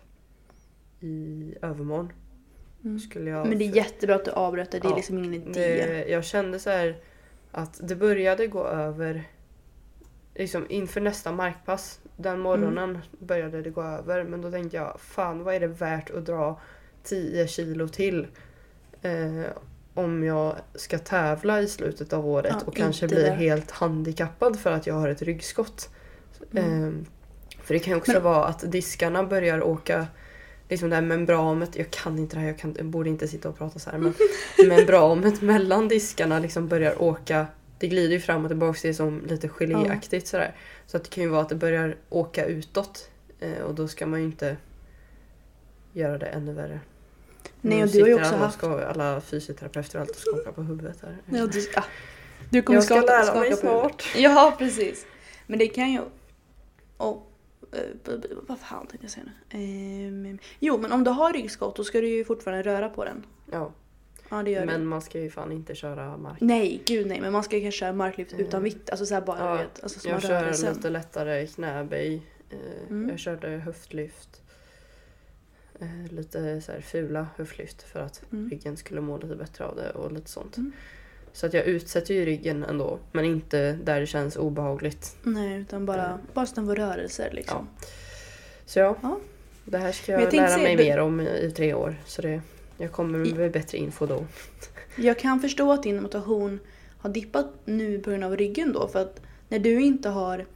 i 1.00 1.54
övermorgon. 1.62 2.12
Skulle 3.00 3.30
jag, 3.30 3.48
Men 3.48 3.58
det 3.58 3.64
är 3.64 3.76
jättebra 3.76 4.14
att 4.16 4.24
du 4.24 4.30
avbröt 4.30 4.70
det, 4.70 4.78
det 4.78 4.86
är 4.88 4.90
Ja, 4.90 4.96
liksom 4.96 5.18
ingen 5.18 5.34
idé. 5.34 5.50
det, 5.52 6.06
jag 6.08 6.24
kände 6.24 6.58
så 6.58 6.70
här 6.70 6.96
att 7.50 7.88
det 7.88 7.96
började 7.96 8.46
gå 8.46 8.66
över 8.66 9.28
liksom 10.34 10.66
inför 10.68 11.00
nästa 11.00 11.32
markpass. 11.32 12.00
Den 12.16 12.40
morgonen 12.40 12.98
började 13.18 13.62
det 13.62 13.70
gå 13.70 13.82
över 13.82 14.24
men 14.24 14.40
då 14.42 14.50
tänkte 14.50 14.76
jag 14.76 15.00
fan 15.00 15.44
vad 15.44 15.54
är 15.54 15.60
det 15.60 15.66
värt 15.66 16.10
att 16.10 16.26
dra 16.26 16.60
10 17.04 17.46
kilo 17.48 17.88
till 17.88 18.26
eh, 19.02 19.42
om 19.94 20.24
jag 20.24 20.56
ska 20.74 20.98
tävla 20.98 21.60
i 21.60 21.68
slutet 21.68 22.12
av 22.12 22.26
året 22.28 22.56
Ja, 22.60 22.66
och 22.66 22.76
kanske 22.76 23.08
blir 23.08 23.22
värt. 23.30 23.38
helt 23.38 23.70
handikappad 23.70 24.58
för 24.60 24.70
att 24.72 24.86
jag 24.86 24.94
har 24.94 25.08
ett 25.08 25.22
ryggskott. 25.22 25.90
Mm. 26.52 26.84
Eh, 26.88 26.92
för 27.62 27.74
det 27.74 27.80
kan 27.80 27.92
ju 27.92 27.96
också 27.98 28.12
Men- 28.12 28.22
vara 28.22 28.44
att 28.44 28.72
diskarna 28.72 29.24
börjar 29.24 29.62
åka 29.62 30.06
Liksom 30.68 30.90
det 30.90 30.94
här 30.96 31.02
membranet, 31.02 31.76
jag 31.76 31.90
kan 31.90 32.18
inte 32.18 32.36
det 32.36 32.40
här, 32.40 32.46
jag, 32.48 32.58
kan, 32.58 32.74
jag 32.76 32.86
borde 32.86 33.08
inte 33.10 33.28
sitta 33.28 33.48
och 33.48 33.58
prata 33.58 33.78
så 33.78 33.90
här 33.90 33.98
men 33.98 34.14
membranet 34.68 35.42
mellan 35.42 35.88
diskarna 35.88 36.38
liksom 36.38 36.68
börjar 36.68 37.02
åka 37.02 37.46
Det 37.82 37.88
glider 37.88 38.14
ju 38.14 38.20
fram 38.20 38.44
och 38.44 38.50
tillbaka, 38.50 38.78
det 38.82 38.88
är 38.88 38.92
som 38.92 39.26
lite 39.26 39.48
geléaktigt 39.48 40.26
sådär. 40.26 40.54
Så 40.86 40.96
att 40.96 41.04
det 41.04 41.10
kan 41.10 41.24
ju 41.24 41.30
vara 41.30 41.42
att 41.42 41.48
det 41.48 41.54
börjar 41.54 41.96
åka 42.08 42.46
utåt 42.46 43.10
eh, 43.40 43.62
och 43.62 43.74
då 43.74 43.88
ska 43.88 44.06
man 44.06 44.20
ju 44.20 44.26
inte 44.26 44.56
göra 45.92 46.18
det 46.18 46.26
ännu 46.26 46.52
värre. 46.52 46.80
Nej, 47.60 47.82
och 47.82 47.88
du 47.88 48.00
har 48.00 48.08
ju 48.08 48.14
också 48.14 48.34
alla, 48.34 48.44
haft... 48.44 48.58
ska, 48.58 48.84
alla 48.84 49.20
fysioterapeuter 49.20 49.98
och 49.98 50.00
allt 50.00 50.10
och 50.10 50.16
skakar 50.16 50.52
på 50.52 50.62
huvudet 50.62 50.96
här. 51.02 51.16
Ja, 51.26 51.46
du, 51.46 51.60
ah, 51.76 51.84
du 52.50 52.62
kommer 52.62 52.76
jag 52.76 52.84
ska 52.84 52.94
skaka, 52.94 53.12
lära 53.12 53.24
skaka 53.24 53.40
mig 53.40 53.56
snart. 53.56 54.04
Ja, 54.16 54.54
precis. 54.58 55.06
Men 55.46 55.58
det 55.58 55.66
kan 55.66 55.92
ju... 55.92 56.00
Oh, 56.98 57.18
vad 58.48 58.58
fan 58.58 58.86
tänkte 58.86 59.04
jag 59.04 59.10
säga 59.10 59.26
nu? 59.26 59.58
Ehm, 59.58 60.38
jo, 60.58 60.78
men 60.78 60.92
om 60.92 61.04
du 61.04 61.10
har 61.10 61.32
ryggskott 61.32 61.76
då 61.76 61.84
ska 61.84 62.00
du 62.00 62.08
ju 62.08 62.24
fortfarande 62.24 62.62
röra 62.62 62.88
på 62.88 63.04
den. 63.04 63.26
Ja, 63.50 63.72
Ja, 64.32 64.42
det 64.42 64.50
gör 64.50 64.66
men 64.66 64.80
du. 64.80 64.86
man 64.86 65.02
ska 65.02 65.20
ju 65.20 65.30
fan 65.30 65.52
inte 65.52 65.74
köra 65.74 66.16
mark. 66.16 66.36
Nej, 66.40 66.82
gud 66.86 67.06
nej. 67.06 67.20
Men 67.20 67.32
man 67.32 67.42
ska 67.44 67.56
ju 67.56 67.62
kanske 67.62 67.78
köra 67.78 67.92
marklyft 67.92 68.32
Mm. 68.32 68.46
utan 68.46 68.62
vikt. 68.62 68.90
Alltså 68.90 69.06
såhär 69.06 69.20
bara, 69.22 69.38
Ja, 69.38 69.54
vet. 69.54 69.82
Alltså 69.82 70.08
Jag 70.08 70.22
kör 70.22 70.74
lite 70.74 70.90
lättare 70.90 71.46
knäböj. 71.46 72.22
Eh, 72.50 72.56
Mm. 72.90 73.08
Jag 73.10 73.18
körde 73.18 73.48
höftlyft. 73.48 74.42
Eh, 75.80 76.12
lite 76.12 76.60
så 76.60 76.72
här 76.72 76.80
fula 76.80 77.26
höftlyft 77.36 77.82
för 77.82 78.00
att 78.00 78.22
Mm. 78.32 78.50
ryggen 78.50 78.76
skulle 78.76 79.00
må 79.00 79.18
lite 79.18 79.36
bättre 79.36 79.64
av 79.64 79.76
det 79.76 79.90
och 79.90 80.12
lite 80.12 80.30
sånt. 80.30 80.56
Mm. 80.56 80.72
Så 81.32 81.46
att 81.46 81.52
jag 81.54 81.64
utsätter 81.66 82.14
ju 82.14 82.24
ryggen 82.24 82.64
ändå 82.64 82.98
men 83.12 83.24
inte 83.24 83.72
där 83.72 84.00
det 84.00 84.06
känns 84.06 84.36
obehagligt. 84.36 85.16
Nej, 85.22 85.60
utan 85.60 85.86
bara, 85.86 86.06
Mm. 86.06 86.18
bara 86.34 86.46
på 86.46 86.74
rörelser 86.74 87.30
liksom. 87.32 87.68
Så 88.66 88.78
ja, 88.78 88.96
Ja. 89.02 89.18
det 89.64 89.78
här 89.78 89.92
ska 89.92 90.12
jag, 90.12 90.22
jag 90.22 90.32
lära 90.34 90.56
mig 90.56 90.76
du- 90.76 90.82
mer 90.84 90.98
om 90.98 91.20
i 91.20 91.52
tre 91.56 91.74
år. 91.74 91.96
Så 92.06 92.22
det, 92.22 92.40
jag 92.78 92.92
kommer 92.92 93.18
med 93.36 93.52
bättre 93.52 93.78
info 93.78 94.06
då. 94.06 94.24
Jag 94.96 95.18
kan 95.18 95.40
förstå 95.40 95.72
att 95.72 95.82
din 95.82 96.02
motivation 96.02 96.60
har 96.98 97.10
dippat 97.10 97.46
nu 97.64 97.98
på 97.98 98.10
grund 98.10 98.24
av 98.24 98.36
ryggen 98.36 98.72
då. 98.72 98.88
För 98.88 98.98
att 99.02 99.20
när 99.48 99.58
du 99.58 99.80
inte 99.82 100.08
har 100.08 100.46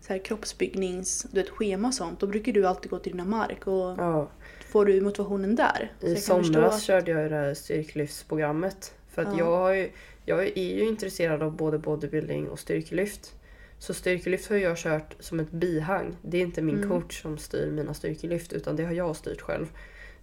så 0.00 0.12
här 0.12 0.18
kroppsbyggnings, 0.24 1.26
du 1.32 1.40
vet, 1.40 1.50
schema 1.50 1.88
och 1.88 1.94
sånt, 1.94 2.20
då 2.20 2.26
brukar 2.26 2.52
du 2.52 2.66
alltid 2.66 2.90
gå 2.90 2.98
till 2.98 3.12
dina 3.12 3.24
mark. 3.24 3.66
Och 3.66 3.74
Ja, 3.98 4.28
får 4.68 4.86
du 4.86 5.00
motivationen 5.00 5.56
där. 5.56 5.92
Så 6.00 6.06
I 6.06 6.16
somras 6.16 6.74
att- 6.74 6.82
körde 6.82 7.10
jag 7.10 7.30
det 7.30 7.36
här 7.36 7.54
styrkelyftsprogrammet. 7.54 8.94
För 9.10 9.22
att 9.22 9.28
Ja. 9.32 9.38
jag, 9.38 9.56
har 9.56 9.72
ju, 9.72 9.90
jag 10.24 10.42
är 10.58 10.74
ju 10.74 10.88
intresserad 10.88 11.42
av 11.42 11.56
både 11.56 11.78
bodybuilding 11.78 12.48
och 12.48 12.58
styrkelyft. 12.58 13.34
Så 13.78 13.94
styrkelyft 13.94 14.48
har 14.48 14.56
jag 14.56 14.76
kört 14.78 15.14
som 15.20 15.40
ett 15.40 15.50
bihang. 15.50 16.16
Det 16.22 16.36
är 16.38 16.42
inte 16.42 16.62
min 16.62 16.76
Mm. 16.76 16.88
coach 16.88 17.22
som 17.22 17.38
styr 17.38 17.70
mina 17.70 17.94
styrkelyft 17.94 18.52
utan 18.52 18.76
det 18.76 18.84
har 18.84 18.92
jag 18.92 19.16
styrt 19.16 19.40
själv. 19.40 19.66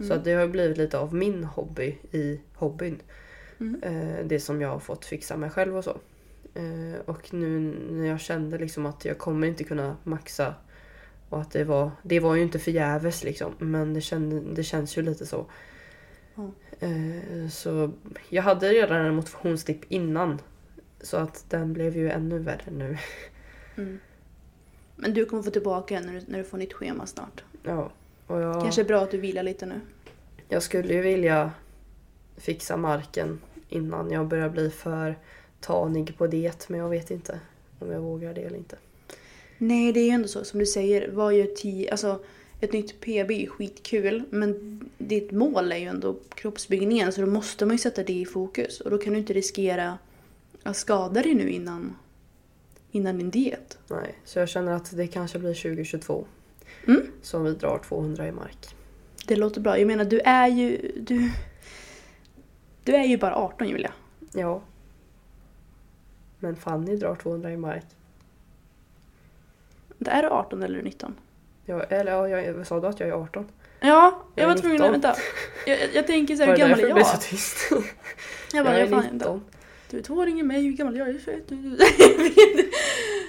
Så 0.01 0.05
Mm. 0.05 0.17
att 0.17 0.23
det 0.23 0.33
har 0.33 0.47
blivit 0.47 0.77
lite 0.77 0.99
av 0.99 1.15
min 1.15 1.43
hobby 1.43 1.97
i 2.11 2.39
hobbyn. 2.53 3.01
Mm. 3.59 3.83
Eh, 3.83 4.25
det 4.25 4.39
som 4.39 4.61
jag 4.61 4.69
har 4.69 4.79
fått 4.79 5.05
fixa 5.05 5.37
mig 5.37 5.49
själv 5.49 5.77
och 5.77 5.83
så. 5.83 5.97
Eh, 6.53 6.99
och 7.05 7.33
nu 7.33 7.59
när 7.91 8.07
jag 8.07 8.19
kände 8.19 8.57
liksom 8.57 8.85
att 8.85 9.05
jag 9.05 9.17
kommer 9.17 9.47
inte 9.47 9.63
kunna 9.63 9.97
maxa 10.03 10.55
och 11.29 11.41
att 11.41 11.51
det 11.51 11.63
var, 11.63 11.91
det 12.03 12.19
var 12.19 12.35
ju 12.35 12.41
inte 12.41 12.59
förgäves 12.59 13.23
liksom 13.23 13.53
men 13.57 13.93
det, 13.93 14.01
kände, 14.01 14.55
det 14.55 14.63
känns 14.63 14.97
ju 14.97 15.01
lite 15.01 15.25
så. 15.25 15.45
Eh, 16.79 17.49
så 17.49 17.91
jag 18.29 18.43
hade 18.43 18.69
redan 18.69 19.05
en 19.05 19.15
motivationsdipp 19.15 19.91
innan. 19.91 20.41
Så 21.01 21.17
att 21.17 21.45
den 21.49 21.73
blev 21.73 21.97
ju 21.97 22.09
ännu 22.09 22.39
värre 22.39 22.71
nu. 22.71 22.97
Mm. 23.77 23.99
Men 24.95 25.13
du 25.13 25.25
kommer 25.25 25.43
få 25.43 25.51
tillbaka 25.51 25.99
när 25.99 26.13
du, 26.13 26.21
när 26.27 26.37
du 26.37 26.43
får 26.43 26.57
nytt 26.57 26.73
schema 26.73 27.05
snart. 27.05 27.43
Ja, 27.63 27.91
och 28.31 28.41
jag, 28.41 28.61
Kanske 28.61 28.81
är 28.81 28.85
bra 28.85 29.01
att 29.01 29.11
du 29.11 29.17
vilar 29.17 29.43
lite 29.43 29.65
nu. 29.65 29.79
jag 30.49 30.63
skulle 30.63 30.93
ju 30.93 31.01
vilja 31.01 31.51
fixa 32.37 32.77
marken 32.77 33.41
innan 33.69 34.11
jag 34.11 34.27
börjar 34.27 34.49
bli 34.49 34.69
för 34.69 35.15
tanig 35.59 36.17
på 36.17 36.27
det 36.27 36.69
men 36.69 36.79
jag 36.79 36.89
vet 36.89 37.11
inte 37.11 37.39
om 37.79 37.91
jag 37.91 37.99
vågar 37.99 38.33
det 38.33 38.41
eller 38.41 38.57
inte. 38.57 38.77
Nej, 39.57 39.93
det 39.93 39.99
är 39.99 40.05
ju 40.05 40.09
ändå 40.09 40.27
så 40.27 40.43
som 40.43 40.59
du 40.59 40.65
säger. 40.65 41.11
Vad 41.11 41.33
gör 41.33 41.45
tio, 41.45 41.91
alltså 41.91 42.19
ett 42.59 42.73
nytt 42.73 43.01
PB 43.01 43.31
är 43.31 43.39
ju 43.39 43.47
skitkul 43.47 44.23
men 44.29 44.79
ditt 44.97 45.31
mål 45.31 45.71
är 45.71 45.77
ju 45.77 45.85
ändå 45.85 46.15
kroppsbyggningen 46.35 47.11
så 47.13 47.21
då 47.21 47.27
måste 47.27 47.65
man 47.65 47.75
ju 47.75 47.77
sätta 47.77 48.03
det 48.03 48.13
i 48.13 48.25
fokus 48.25 48.81
och 48.81 48.91
då 48.91 48.97
kan 48.97 49.13
du 49.13 49.19
inte 49.19 49.33
riskera 49.33 49.97
att 50.63 50.77
skada 50.77 51.21
dig 51.21 51.33
nu 51.33 51.49
innan, 51.49 51.95
innan 52.91 53.17
din 53.17 53.29
diet. 53.29 53.77
Nej, 53.87 54.15
så 54.25 54.39
jag 54.39 54.49
känner 54.49 54.71
att 54.71 54.97
det 54.97 55.07
kanske 55.07 55.39
blir 55.39 55.53
2022 55.53 56.25
Mm. 56.87 57.11
som 57.21 57.43
vi 57.43 57.51
drar 57.53 57.77
200 57.87 58.27
i 58.27 58.31
mark. 58.31 58.75
Det 59.27 59.35
låter 59.35 59.61
bra. 59.61 59.77
Jag 59.79 59.87
menar 59.87 60.05
du 60.05 60.19
är 60.19 60.47
ju, 60.47 60.91
du, 60.97 61.31
du 62.83 62.95
är 62.95 63.03
ju 63.03 63.17
bara 63.17 63.35
18 63.35 63.69
Julia. 63.69 63.93
Ja. 64.33 64.61
Men 66.39 66.55
Fanny 66.55 66.95
drar 66.95 67.15
200 67.15 67.51
i 67.51 67.57
mark. 67.57 67.85
Det 69.97 70.11
är 70.11 70.21
du 70.23 70.29
18 70.29 70.63
eller 70.63 70.81
19? 70.81 71.15
Jag, 71.65 71.91
eller 71.91 72.11
ja, 72.11 72.27
jag, 72.41 72.67
sa 72.67 72.79
du 72.79 72.87
att 72.87 72.99
jag 72.99 73.09
är 73.09 73.13
18? 73.13 73.47
Ja, 73.79 74.23
jag 74.35 74.43
Jag 74.43 74.47
var 74.49 74.55
tvungen 74.55 74.81
att 74.81 74.91
19. 74.91 75.01
vänta. 75.01 75.21
Jag, 75.65 75.79
jag, 75.79 75.89
jag 75.95 76.07
tänker 76.07 76.35
så 76.35 76.43
här, 76.43 76.49
Var 76.49 76.57
hur 76.57 76.63
det 76.65 76.69
gammal 76.69 76.77
därför 76.77 76.83
är 76.83 76.87
det 76.87 76.93
blev 76.93 77.05
jag? 77.05 77.21
så 77.21 77.29
tyst? 77.29 77.71
Jag 78.53 78.65
bara, 78.65 78.79
jag 78.79 78.81
jag 78.81 78.87
är 78.87 79.01
fan 79.01 79.03
inte. 79.03 79.15
19. 79.15 79.43
Du 79.89 79.97
är 79.97 80.01
två 80.01 80.13
år 80.13 80.27
yngre 80.27 80.39
än 80.41 80.47
mig, 80.47 80.63
hur 80.63 80.71
gammal 80.71 80.95
är 80.95 80.99
jag? 80.99 81.07
Jag 81.09 81.15
är 81.15 81.19
21. 81.19 81.51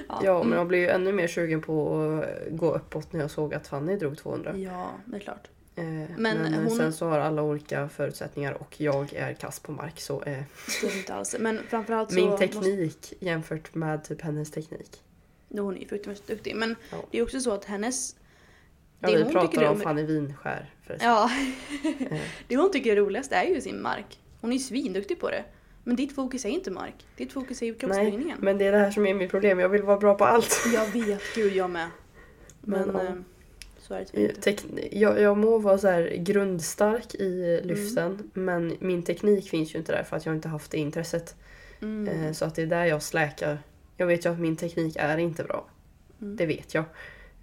Ja, 0.08 0.36
mm. 0.36 0.48
men 0.48 0.58
jag 0.58 0.66
blev 0.66 0.80
ju 0.80 0.88
ännu 0.88 1.12
mer 1.12 1.26
sugen 1.28 1.60
på 1.62 1.96
att 2.22 2.52
gå 2.58 2.74
uppåt 2.74 3.12
när 3.12 3.20
jag 3.20 3.30
såg 3.30 3.54
att 3.54 3.66
Fanny 3.66 3.96
drog 3.96 4.18
200. 4.18 4.56
Ja, 4.56 4.90
det 5.04 5.16
är 5.16 5.20
klart. 5.20 5.48
Eh, 5.76 5.84
men 5.84 6.08
Men 6.18 6.54
hon- 6.54 6.70
sen 6.76 6.92
så 6.92 7.06
har 7.08 7.18
alla 7.18 7.42
olika 7.42 7.88
förutsättningar 7.88 8.52
och 8.52 8.80
jag 8.80 9.12
är 9.14 9.34
kass 9.34 9.60
på 9.60 9.72
mark 9.72 10.00
så 10.00 10.22
eh, 10.22 10.38
Det 10.82 10.86
är 10.86 10.96
inte 10.98 11.14
alls. 11.14 11.36
Men 11.38 11.60
framförallt 11.68 12.10
så... 12.10 12.16
min 12.16 12.30
Måste, 12.30 12.46
teknik 12.48 13.12
jämfört 13.20 13.74
med 13.74 14.04
typ 14.04 14.20
hennes 14.22 14.50
teknik. 14.50 15.02
no, 15.48 15.60
hon 15.60 15.76
är 15.76 15.80
ju 15.80 15.86
fruktansvärt 15.88 16.26
duktig. 16.26 16.56
Men 16.56 16.76
Ja. 16.90 16.96
det 17.10 17.18
är 17.18 17.22
också 17.22 17.40
så 17.40 17.52
att 17.52 17.64
hennes... 17.64 18.16
Ja, 19.00 19.08
Det 19.10 19.16
vi 19.16 19.22
hon 19.22 19.32
pratar 19.32 19.64
om 19.64 19.72
om- 19.74 19.80
Fanny 19.80 20.02
Winskär 20.02 20.70
förresten. 20.86 21.08
Ja. 21.10 21.30
Eh, 22.10 22.18
det 22.48 22.56
hon 22.56 22.72
tycker 22.72 22.92
är 22.92 22.96
roligast 22.96 23.32
är 23.32 23.44
ju 23.44 23.60
sin 23.60 23.82
mark. 23.82 24.20
Hon 24.40 24.50
är 24.50 24.56
ju 24.56 24.60
svinduktig 24.62 25.20
på 25.20 25.30
det. 25.30 25.44
Men 25.84 25.96
ditt 25.96 26.14
fokus 26.14 26.44
är 26.44 26.48
inte 26.48 26.70
mark. 26.70 26.94
Ditt 27.16 27.32
fokus 27.32 27.62
är 27.62 27.66
ju 27.66 27.72
Nej, 27.72 27.78
kroppsbyggningen. 27.80 28.38
men 28.40 28.58
det 28.58 28.64
är 28.66 28.72
det 28.72 28.78
här 28.78 28.90
som 28.90 29.06
är 29.06 29.14
mitt 29.14 29.30
problem. 29.30 29.58
Jag 29.58 29.68
vill 29.68 29.82
vara 29.82 29.98
bra 29.98 30.14
på 30.14 30.24
allt. 30.24 30.56
Jag 30.74 30.86
vet, 30.86 31.22
gud 31.34 31.52
jag 31.52 31.70
med. 31.70 31.88
Men, 32.60 32.88
Men, 32.88 32.96
ja. 33.06 33.10
eh, 33.12 33.14
så 33.78 33.94
är 33.94 33.98
det 33.98 34.04
tyvärr 34.04 34.28
inte. 34.28 34.40
Tek- 34.50 34.88
jag, 34.92 35.20
jag 35.20 35.38
må 35.38 35.58
vara 35.58 35.78
så 35.78 35.88
här 35.88 36.16
grundstark 36.16 37.14
i 37.14 37.60
lyften 37.64 38.06
Mm. 38.06 38.30
men 38.34 38.76
min 38.80 39.02
teknik 39.02 39.50
finns 39.50 39.74
ju 39.74 39.78
inte 39.78 39.92
där 39.92 40.02
för 40.02 40.16
att 40.16 40.26
jag 40.26 40.34
inte 40.34 40.48
haft 40.48 40.70
det 40.70 40.78
intresset. 40.78 41.36
Mm. 41.80 42.08
Eh, 42.24 42.32
så 42.32 42.44
att 42.44 42.54
det 42.54 42.62
är 42.62 42.66
där 42.66 42.84
jag 42.84 43.02
släkar. 43.02 43.58
Jag 43.96 44.06
vet 44.06 44.26
ju 44.26 44.32
att 44.32 44.38
min 44.40 44.56
teknik 44.56 44.96
är 44.98 45.18
inte 45.18 45.44
bra. 45.44 45.66
Mm. 46.20 46.36
Det 46.36 46.46
vet 46.46 46.74
jag. 46.74 46.84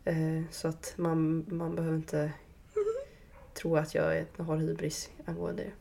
Eh, 0.05 0.41
så 0.51 0.67
att 0.67 0.93
man, 0.95 1.45
man 1.47 1.75
behöver 1.75 1.95
inte 1.95 2.31
tro 3.53 3.75
att 3.77 3.95
jag 3.95 4.25
har 4.37 4.57
hybris 4.57 5.09
angående 5.25 5.63
det. 5.63 5.71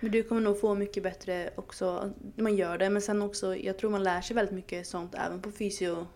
Men 0.00 0.10
du 0.10 0.22
kommer 0.22 0.40
nog 0.40 0.60
få 0.60 0.74
mycket 0.74 1.02
bättre 1.02 1.50
också. 1.54 2.12
Man 2.36 2.56
gör 2.56 2.78
det, 2.78 2.90
men 2.90 3.02
sen 3.02 3.22
också, 3.22 3.56
jag 3.56 3.78
tror 3.78 3.90
man 3.90 4.02
lär 4.02 4.20
sig 4.20 4.36
väldigt 4.36 4.54
mycket 4.54 4.86
sånt 4.86 5.14
även 5.26 5.40
på 5.42 5.50
fysio. 5.50 6.06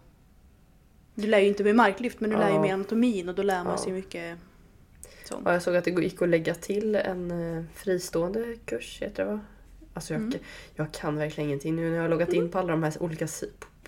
Du 1.14 1.26
lär 1.26 1.38
ju 1.38 1.46
inte 1.48 1.64
med 1.64 1.76
marklyft, 1.76 2.20
men 2.20 2.30
du 2.30 2.36
lär 2.36 2.48
ju 2.48 2.54
Ja. 2.54 2.60
med 2.62 2.74
anatomin 2.74 3.28
och 3.28 3.34
då 3.34 3.42
lär 3.42 3.64
man 3.64 3.72
Ja. 3.72 3.78
sig 3.78 3.92
mycket 3.92 4.38
sånt. 5.24 5.42
Ja, 5.44 5.52
jag 5.52 5.62
såg 5.62 5.76
att 5.76 5.84
det 5.84 5.90
gick 5.90 6.22
att 6.22 6.28
lägga 6.28 6.54
till 6.54 6.94
en 6.94 7.30
eh, 7.56 7.64
fristående 7.74 8.54
kurs, 8.64 9.02
heter 9.02 9.24
det 9.24 9.30
va? 9.30 9.40
Alltså 9.94 10.14
jag, 10.14 10.22
Mm. 10.22 10.38
jag 10.74 10.92
kan 10.92 11.16
verkligen 11.16 11.48
ingenting. 11.50 11.76
Nu 11.76 11.88
när 11.88 11.96
jag 11.96 12.02
har 12.02 12.08
loggat 12.08 12.32
in 12.32 12.50
på 12.50 12.58
alla 12.58 12.70
de 12.70 12.82
här 12.82 13.02
olika 13.02 13.28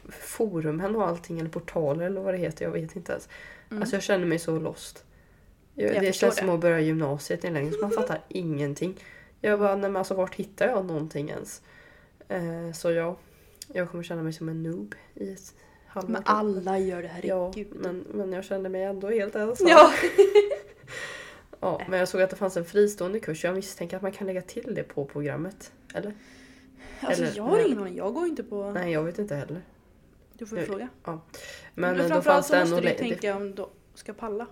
forumen 0.09 0.97
och 0.97 1.07
allting, 1.09 1.39
eller 1.41 1.51
portaler 1.51 2.05
eller 2.07 2.21
vad 2.21 2.35
det 2.35 2.39
heter, 2.39 2.65
jag 2.65 2.73
vet 2.73 2.97
inte 2.97 3.13
ens. 3.13 3.29
Mm. 3.71 3.83
Alltså 3.83 3.97
jag 3.97 4.03
känner 4.03 4.27
mig 4.27 4.39
så 4.39 4.59
lost. 4.59 5.05
Jag, 5.75 5.95
Jag 5.95 6.03
det 6.03 6.13
känns 6.13 6.35
det. 6.35 6.41
som 6.41 6.51
att 6.51 6.61
börja 6.61 6.81
gymnasiet 6.81 7.45
i 7.45 7.51
längden, 7.51 7.73
så 7.75 7.81
man 7.81 7.91
fattar 7.91 8.21
ingenting. 8.29 8.95
Jag 9.45 9.59
bara, 9.59 9.73
nej 9.77 9.91
men 9.91 9.97
alltså 9.97 10.15
vart 10.15 10.35
hittar 10.35 10.67
jag 10.69 10.85
någonting 10.85 11.31
ens? 11.31 11.63
Eh, 12.29 12.73
så 12.75 12.91
ja, 12.91 13.17
jag 13.73 13.91
kommer 13.91 14.05
känna 14.05 14.23
mig 14.23 14.33
som 14.33 14.49
en 14.49 14.63
noob 14.63 14.95
i 15.15 15.33
ett 15.33 15.55
halvår. 15.87 16.09
men 16.13 16.23
alla 16.25 16.79
gör 16.79 17.03
det, 17.03 17.21
Ja, 17.23 17.47
herregud. 17.47 17.77
men, 17.81 18.05
men 18.13 18.33
jag 18.33 18.45
känner 18.45 18.71
mig 18.71 18.83
ändå 18.83 19.11
helt 19.11 19.35
ensam. 19.35 19.67
Ja. 19.71 19.93
Ja, 21.61 21.81
men 21.89 21.99
jag 21.99 22.09
såg 22.09 22.23
att 22.23 22.31
det 22.31 22.37
fanns 22.37 22.57
en 22.57 22.65
fristående 22.65 23.21
kurs. 23.21 23.45
Jag 23.45 23.55
misstänker 23.55 23.97
att 23.97 24.03
man 24.03 24.13
kan 24.13 24.27
lägga 24.27 24.43
till 24.43 24.75
det 24.75 24.83
på 24.83 25.05
programmet. 25.05 25.73
Eller? 25.95 26.15
Alltså 27.01 27.23
Eller- 27.23 27.37
jag 27.37 27.43
har 27.45 27.59
ingen 27.67 27.79
aning, 27.79 27.97
jag 27.97 28.15
går 28.15 28.27
inte 28.27 28.43
på... 28.45 28.71
Nej, 28.71 28.93
jag 28.93 29.03
vet 29.03 29.19
inte 29.19 29.35
heller. 29.35 29.63
Du 30.39 30.47
får 30.47 30.59
jag- 30.59 30.67
fråga. 30.67 30.89
Men, 31.05 31.97
Men, 31.97 32.11
då 32.11 32.23
fanns 32.23 32.49
det 32.49 32.61
måste 32.61 32.81
du 32.81 32.95
tänka 32.95 33.37
om 33.37 33.55
du 33.55 33.67
ska 33.95 34.13
palla. 34.13 34.47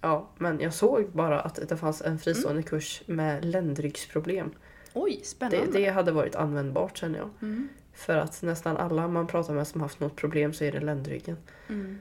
Ja, 0.00 0.28
men 0.38 0.60
jag 0.60 0.74
såg 0.74 1.10
bara 1.12 1.40
att 1.40 1.68
det 1.68 1.76
fanns 1.76 2.02
en 2.02 2.18
fristående 2.18 2.62
kurs 2.62 3.02
med 3.06 3.44
ländryggsproblem. 3.44 4.50
Oj, 4.94 5.16
Det, 5.20 5.26
spännande. 5.26 5.72
det 5.72 5.88
hade 5.88 6.12
varit 6.12 6.34
användbart 6.34 6.96
känner 6.98 7.18
jag. 7.18 7.30
Mm. 7.42 7.68
För 7.92 8.16
att 8.16 8.42
nästan 8.42 8.76
alla 8.76 9.08
man 9.08 9.26
pratar 9.26 9.54
med 9.54 9.66
som 9.66 9.80
haft 9.80 10.00
något 10.00 10.16
problem 10.16 10.52
så 10.52 10.64
är 10.64 10.72
det 10.72 10.80
ländryggen. 10.80 11.36
Mm. 11.68 11.98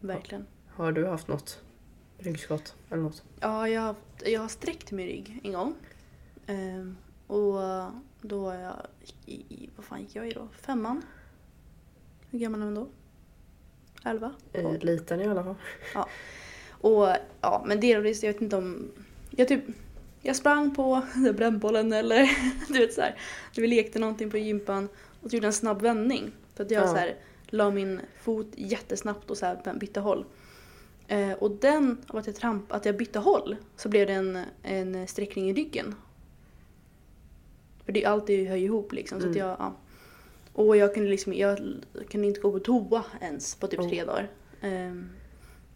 Verkligen. 0.00 0.46
Har 0.68 0.92
du 0.92 1.06
haft 1.06 1.28
något 1.28 1.62
ryggskott 2.18 2.74
eller 2.90 3.02
något? 3.02 3.22
Ja, 3.40 3.68
jag 3.68 3.80
har, 3.82 3.94
jag 4.24 4.40
har 4.40 4.48
sträckt 4.48 4.92
min 4.92 5.06
rygg 5.06 5.40
en 5.44 5.52
gång. 5.52 5.74
Ehm, 6.46 6.96
och 7.26 7.54
då 8.20 8.40
var 8.42 8.54
jag 8.54 8.74
i, 9.26 9.34
i, 9.34 9.70
vad 9.76 9.84
fan 9.84 10.00
gick 10.00 10.16
jag 10.16 10.28
i 10.28 10.32
då? 10.32 10.48
Femman? 10.52 11.02
Hur 12.30 12.38
gammal 12.38 12.60
är 12.60 12.64
man 12.64 12.74
då? 12.74 12.88
Elva? 14.04 14.32
Eh, 14.52 14.62
Tolv? 14.62 14.82
liten 14.84 15.20
i 15.20 15.26
alla 15.26 15.44
fall. 15.44 15.54
Och 16.70 17.08
ja, 17.40 17.64
men 17.66 17.80
delvis, 17.80 18.22
jag 18.22 18.32
vet 18.32 18.42
inte 18.42 18.56
om... 18.56 18.90
Jag 19.30 19.48
typ... 19.48 19.64
Jag 20.22 20.36
sprang 20.36 20.74
på 20.74 21.02
brännbollen 21.34 21.92
eller 21.92 22.30
du 22.72 22.78
vet 22.78 22.94
så 22.94 23.00
här. 23.00 23.16
Vi 23.56 23.66
lekte 23.66 23.98
någonting 23.98 24.30
på 24.30 24.38
gympan 24.38 24.88
och 25.22 25.30
så 25.30 25.36
gjorde 25.36 25.46
en 25.46 25.52
snabb 25.52 25.82
vändning. 25.82 26.32
För 26.54 26.64
att 26.64 26.70
jag 26.70 26.82
Ja. 26.82 26.88
så 26.88 26.96
här, 26.96 27.14
la 27.46 27.70
min 27.70 28.00
fot 28.22 28.46
jättesnabbt 28.56 29.30
och 29.30 29.36
så 29.38 29.46
här 29.46 29.74
bytte 29.74 30.00
håll. 30.00 30.24
Eh, 31.08 31.32
och 31.32 31.50
den, 31.50 31.98
av 32.06 32.16
att 32.16 32.26
jag, 32.26 32.36
tramp, 32.36 32.72
att 32.72 32.84
jag 32.84 32.96
bytte 32.96 33.18
håll, 33.18 33.56
så 33.76 33.88
blev 33.88 34.06
det 34.06 34.12
en, 34.12 34.38
en 34.62 35.08
sträckning 35.08 35.50
i 35.50 35.54
ryggen. 35.54 35.94
För 37.84 37.92
det, 37.92 38.04
allt 38.04 38.26
det 38.26 38.44
hör 38.44 38.56
ju 38.56 38.64
ihop 38.64 38.92
liksom. 38.92 39.20
Så 39.20 39.26
att 39.28 39.36
Mm. 39.36 39.48
jag, 39.48 39.56
ja. 39.58 39.74
Och 40.60 40.76
jag 40.76 40.94
kunde 40.94 41.10
liksom, 41.10 41.34
jag 41.34 41.58
kunde 42.10 42.26
inte 42.26 42.40
gå 42.40 42.52
på 42.52 42.58
toa 42.58 43.04
ens 43.20 43.54
på 43.54 43.66
typ 43.66 43.80
Oh. 43.80 43.88
tre 43.88 44.04
dagar. 44.04 44.30
Ehm, 44.60 45.08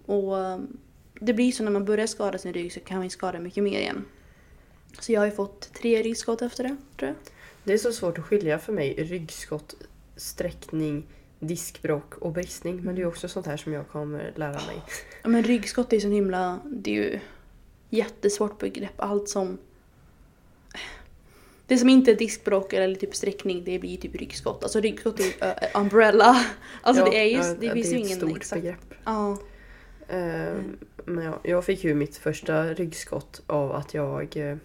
och 0.07 0.37
um, 0.37 0.77
det 1.21 1.33
blir 1.33 1.53
så 1.53 1.65
när 1.65 1.71
man 1.71 1.85
börjar 1.85 2.07
skada 2.07 2.39
sin 2.39 2.53
rygg 2.53 2.73
så 2.73 2.81
kan 2.81 2.99
man 2.99 3.11
skada 3.11 3.39
mycket 3.39 3.65
mer 3.65 3.79
igen. 3.79 4.05
Så 5.01 5.13
jag 5.13 5.21
har 5.21 5.27
ju 5.27 5.33
fått 5.33 5.73
tre 5.73 6.03
ryggskott 6.03 6.43
efter 6.43 6.65
det, 6.65 6.77
tror 6.97 7.09
jag. 7.09 7.17
Det 7.65 7.73
är 7.73 7.79
så 7.79 7.93
svårt 7.93 8.19
att 8.19 8.25
skilja 8.25 8.59
för 8.59 8.73
mig 8.73 8.95
ryggskott, 8.95 9.75
sträckning, 10.17 11.07
diskbråck 11.41 12.15
och 12.15 12.33
bristning. 12.33 12.83
Men 12.83 12.95
det 12.95 13.03
är 13.03 13.07
också 13.07 13.29
sånt 13.29 13.47
här 13.47 13.57
som 13.57 13.73
jag 13.73 13.89
kommer 13.89 14.33
lära 14.37 14.53
mig. 14.67 14.83
Ja, 15.23 15.29
men 15.29 15.43
ryggskott 15.43 15.93
är 15.93 15.97
ju 15.97 16.01
så 16.01 16.09
himla, 16.09 16.61
det 16.65 16.91
är 16.91 16.95
ju 16.95 17.21
jättesvårt 17.91 18.59
begrepp. 18.59 18.95
Allt 18.97 19.29
som... 19.29 19.59
Det 21.67 21.79
som 21.79 21.89
inte 21.89 22.11
är 22.11 22.17
diskbråck 22.17 22.73
eller 22.73 22.95
typ 22.95 23.15
sträckning, 23.15 23.65
det 23.65 23.79
blir 23.79 23.97
typ 23.97 24.15
ryggskott. 24.17 24.63
Alltså 24.63 24.81
ryggskott 24.81 25.21
är 25.21 25.47
uh, 25.49 25.81
umbrella. 25.83 26.45
Alltså 26.83 27.03
Ja, 27.05 27.11
det 27.11 27.17
är 27.19 27.25
ju, 27.25 27.37
ja, 27.37 27.55
det 27.61 27.71
finns 27.71 27.87
ju 27.87 27.91
är 27.93 27.95
ett 28.01 28.07
ingen 28.07 28.19
stort 28.19 28.37
exakt... 28.37 28.63
begrepp. 28.63 28.95
Ja. 29.05 29.39
Ehm, 30.09 30.77
Men 31.05 31.25
ja, 31.25 31.41
jag 31.43 31.65
fick 31.65 31.85
ju 31.85 31.95
mitt 31.95 32.17
första 32.17 32.65
ryggskott 32.65 33.43
av 33.47 33.73
att 33.73 33.95
jag... 33.95 34.37
eh, 34.37 34.57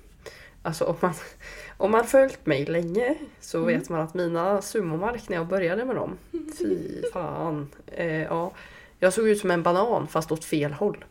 Alltså 0.61 0.85
om 0.85 0.95
man, 0.99 1.13
om 1.77 1.91
man 1.91 2.05
följt 2.07 2.45
mig 2.45 2.65
länge 2.65 3.15
så 3.39 3.57
Mm. 3.57 3.67
vet 3.79 3.89
man 3.89 4.01
att 4.01 4.13
mina 4.13 4.61
sumomark 4.61 5.29
när 5.29 5.37
jag 5.37 5.47
började 5.47 5.85
med 5.85 5.95
dem, 5.95 6.17
fy 6.59 7.01
fan. 7.13 7.67
Eh, 7.87 8.21
ja, 8.23 8.51
jag 8.99 9.13
såg 9.13 9.27
ut 9.29 9.39
som 9.39 9.51
en 9.51 9.63
banan 9.63 10.07
fast 10.07 10.31
åt 10.31 10.45
fel 10.45 10.71
håll. 10.73 11.05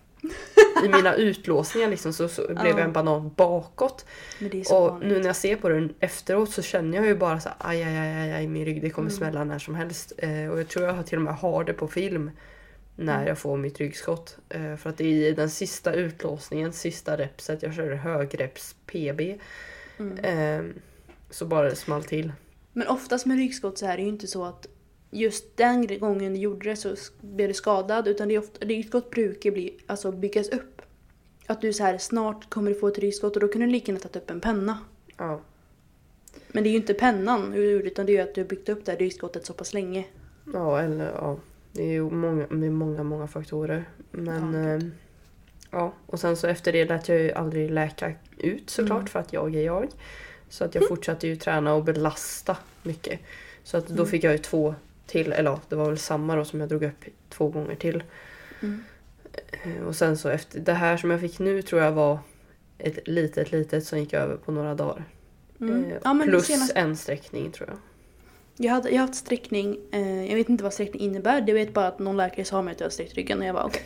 I 0.85 0.89
mina 0.89 1.15
utlåsningar 1.15 1.89
liksom 1.89 2.13
så, 2.13 2.29
så 2.29 2.47
blev 2.47 2.67
jag 2.67 2.81
en 2.81 2.93
banan 2.93 3.31
bakåt. 3.37 4.05
Och 4.71 4.91
vanligt. 4.91 5.09
nu 5.09 5.19
när 5.19 5.27
jag 5.27 5.37
ser 5.37 5.57
på 5.57 5.69
den 5.69 5.95
efteråt 6.01 6.51
så 6.51 6.63
känner 6.63 6.97
jag 6.99 7.07
ju 7.07 7.17
bara 7.17 7.41
så 7.41 7.49
här, 7.49 7.57
aj, 7.61 7.83
aj, 7.83 7.99
aj, 7.99 8.33
aj, 8.33 8.47
min 8.47 8.65
rygg 8.65 8.83
det 8.83 8.91
kommer 8.91 9.09
Mm. 9.11 9.19
smälla 9.19 9.45
när 9.45 9.59
som 9.59 9.75
helst. 9.75 10.13
Eh, 10.19 10.49
och 10.51 10.61
jag 10.61 10.69
tror 10.69 10.87
jag 10.87 11.07
till 11.07 11.19
och 11.19 11.25
med 11.25 11.35
har 11.37 11.65
det 11.65 11.73
på 11.73 11.89
film 11.89 12.31
när 12.97 13.15
Mm. 13.17 13.27
jag 13.29 13.39
får 13.39 13.57
mitt 13.57 13.79
ryggskott. 13.79 14.37
Eh, 14.49 14.77
för 14.77 14.91
att 14.91 15.01
i 15.01 15.33
den 15.33 15.51
sista 15.51 15.93
utlåsningen, 15.93 16.73
sista 16.73 17.17
repset, 17.19 17.63
jag 17.63 17.75
körde 17.75 17.97
högreps 17.97 18.75
PB. 18.87 19.21
Mm. 19.99 20.19
Eh, 20.19 20.75
så 21.31 21.47
bara 21.47 21.69
det 21.71 21.77
small 21.77 22.05
till. 22.05 22.33
Men 22.73 22.89
oftast 22.89 23.27
med 23.27 23.37
ryggskott 23.37 23.79
så 23.79 23.87
är 23.87 23.97
det 23.97 24.03
ju 24.03 24.09
inte 24.09 24.27
så 24.27 24.45
att 24.45 24.67
just 25.11 25.57
den 25.57 25.99
gången 25.99 26.33
du 26.35 26.39
gjorde 26.41 26.71
det 26.71 26.77
så 26.77 26.95
blev 27.21 27.49
du 27.49 27.55
skadad 27.55 28.09
utan 28.09 28.29
det 28.29 28.35
är 28.35 28.39
ofta, 28.39 28.67
ryggskott 28.67 29.11
brukar 29.11 29.51
bli, 29.51 29.77
alltså 29.87 30.13
byggas 30.13 30.49
upp. 30.49 30.83
Att 31.47 31.61
du 31.61 31.73
så 31.73 31.83
här 31.83 31.99
snart 31.99 32.51
kommer 32.51 32.71
du 32.71 32.79
få 32.81 32.89
ett 32.89 32.99
ryggskott 32.99 33.35
och 33.37 33.41
då 33.41 33.49
kan 33.49 33.61
du 33.61 33.67
lika 33.67 33.93
gärna 33.93 34.01
tagit 34.03 34.17
upp 34.17 34.31
en 34.31 34.41
penna. 34.41 34.79
Ja. 35.17 35.41
Men 36.49 36.63
det 36.63 36.69
är 36.69 36.71
ju 36.71 36.77
inte 36.77 36.95
pennan 36.95 37.55
utan 37.55 38.07
det 38.07 38.13
är 38.13 38.15
ju 38.15 38.21
att 38.21 38.35
du 38.35 38.41
har 38.41 38.49
byggt 38.49 38.69
upp 38.69 38.85
det 38.85 38.93
här 38.93 38.99
ryggskottet 38.99 39.47
så 39.47 39.53
pass 39.53 39.75
länge. 39.75 40.05
ja, 40.53 40.81
eller 40.81 41.05
ja. 41.07 41.37
Det 41.73 41.83
är 41.83 41.93
ju 41.93 42.11
många, 42.11 42.47
med 42.51 42.73
många, 42.73 43.03
många 43.03 43.27
faktorer. 43.29 43.85
Men 44.11 44.55
Ja, 44.55 44.69
ja, 44.71 44.77
gud. 44.79 44.91
ja, 45.71 45.93
och 46.07 46.21
sen 46.21 46.37
så 46.37 46.47
efter 46.47 46.73
det 46.73 46.85
lät 46.85 47.09
jag 47.09 47.19
ju 47.21 47.33
aldrig 47.33 47.71
läka 47.71 48.13
ut 48.39 48.71
såklart 48.71 48.97
Mm. 48.99 49.07
för 49.07 49.19
att 49.19 49.33
jag 49.33 49.55
är 49.55 49.63
jag. 49.65 49.89
Så 50.49 50.65
att 50.65 50.75
jag 50.75 50.89
fortsatte 50.89 51.27
ju 51.29 51.37
träna 51.37 51.75
och 51.75 51.85
belasta 51.85 52.57
mycket. 52.83 53.21
Så 53.65 53.77
att 53.77 53.87
då 53.89 53.95
Mm. 53.95 54.07
fick 54.07 54.25
jag 54.25 54.33
ju 54.33 54.39
två 54.39 54.75
till, 55.09 55.33
eller 55.33 55.51
ja, 55.51 55.61
det 55.69 55.77
var 55.77 55.87
väl 55.89 55.99
samma 55.99 56.37
då 56.37 56.45
som 56.45 56.61
jag 56.61 56.69
drog 56.69 56.83
upp 56.83 57.05
två 57.29 57.49
gånger 57.49 57.75
till. 57.75 58.03
Mm. 58.61 58.85
Eh, 59.65 59.83
Och 59.87 59.97
sen 59.97 60.19
så 60.19 60.29
efter 60.29 60.61
det 60.61 60.73
här 60.73 60.97
som 60.97 61.11
jag 61.11 61.21
fick 61.21 61.39
nu 61.39 61.63
tror 61.63 61.83
jag 61.83 61.93
var 61.93 62.19
ett 62.79 63.09
litet 63.09 63.53
litet 63.53 63.85
som 63.85 63.99
gick 63.99 64.13
över 64.13 64.37
på 64.37 64.53
några 64.53 64.75
dagar. 64.75 65.05
Mm. 65.61 65.85
Eh, 65.85 65.97
Ja, 66.05 66.21
Plus 66.25 66.47
senast, 66.47 66.73
en 66.75 66.97
sträckning 66.97 67.53
tror 67.53 67.69
jag. 67.69 67.79
jag, 68.67 68.73
hade, 68.73 68.89
jag 68.91 69.01
har 69.01 69.07
haft 69.07 69.19
sträckning, 69.19 69.79
eh, 69.93 70.25
jag 70.29 70.37
vet 70.37 70.49
inte 70.49 70.65
vad 70.65 70.73
sträckning 70.73 71.03
innebär, 71.03 71.41
det 71.41 71.53
vet 71.53 71.75
bara 71.75 71.87
att 71.87 71.99
någon 71.99 72.17
läkare 72.17 72.45
sa 72.45 72.63
mig 72.63 72.73
att 72.73 72.81
jag 72.81 72.87
har 72.87 72.91
sträckt 72.91 73.15
ryggen 73.15 73.39
och 73.41 73.45
jag 73.47 73.55
bara 73.55 73.65
okej. 73.65 73.83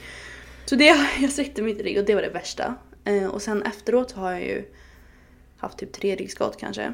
Så 0.65 0.77
det, 0.77 0.85
jag 1.21 1.31
sträckte 1.33 1.63
mitt 1.63 1.81
rygg 1.81 1.99
och 1.99 2.05
det 2.05 2.15
var 2.15 2.23
det 2.23 2.29
värsta. 2.31 2.75
Eh, 3.05 3.27
och 3.27 3.43
sen 3.43 3.63
efteråt 3.63 4.13
har 4.13 4.31
jag 4.33 4.43
ju 4.43 4.65
haft 5.57 5.79
typ 5.79 5.93
tre 5.93 6.17
ryggskott 6.17 6.57
kanske. 6.61 6.93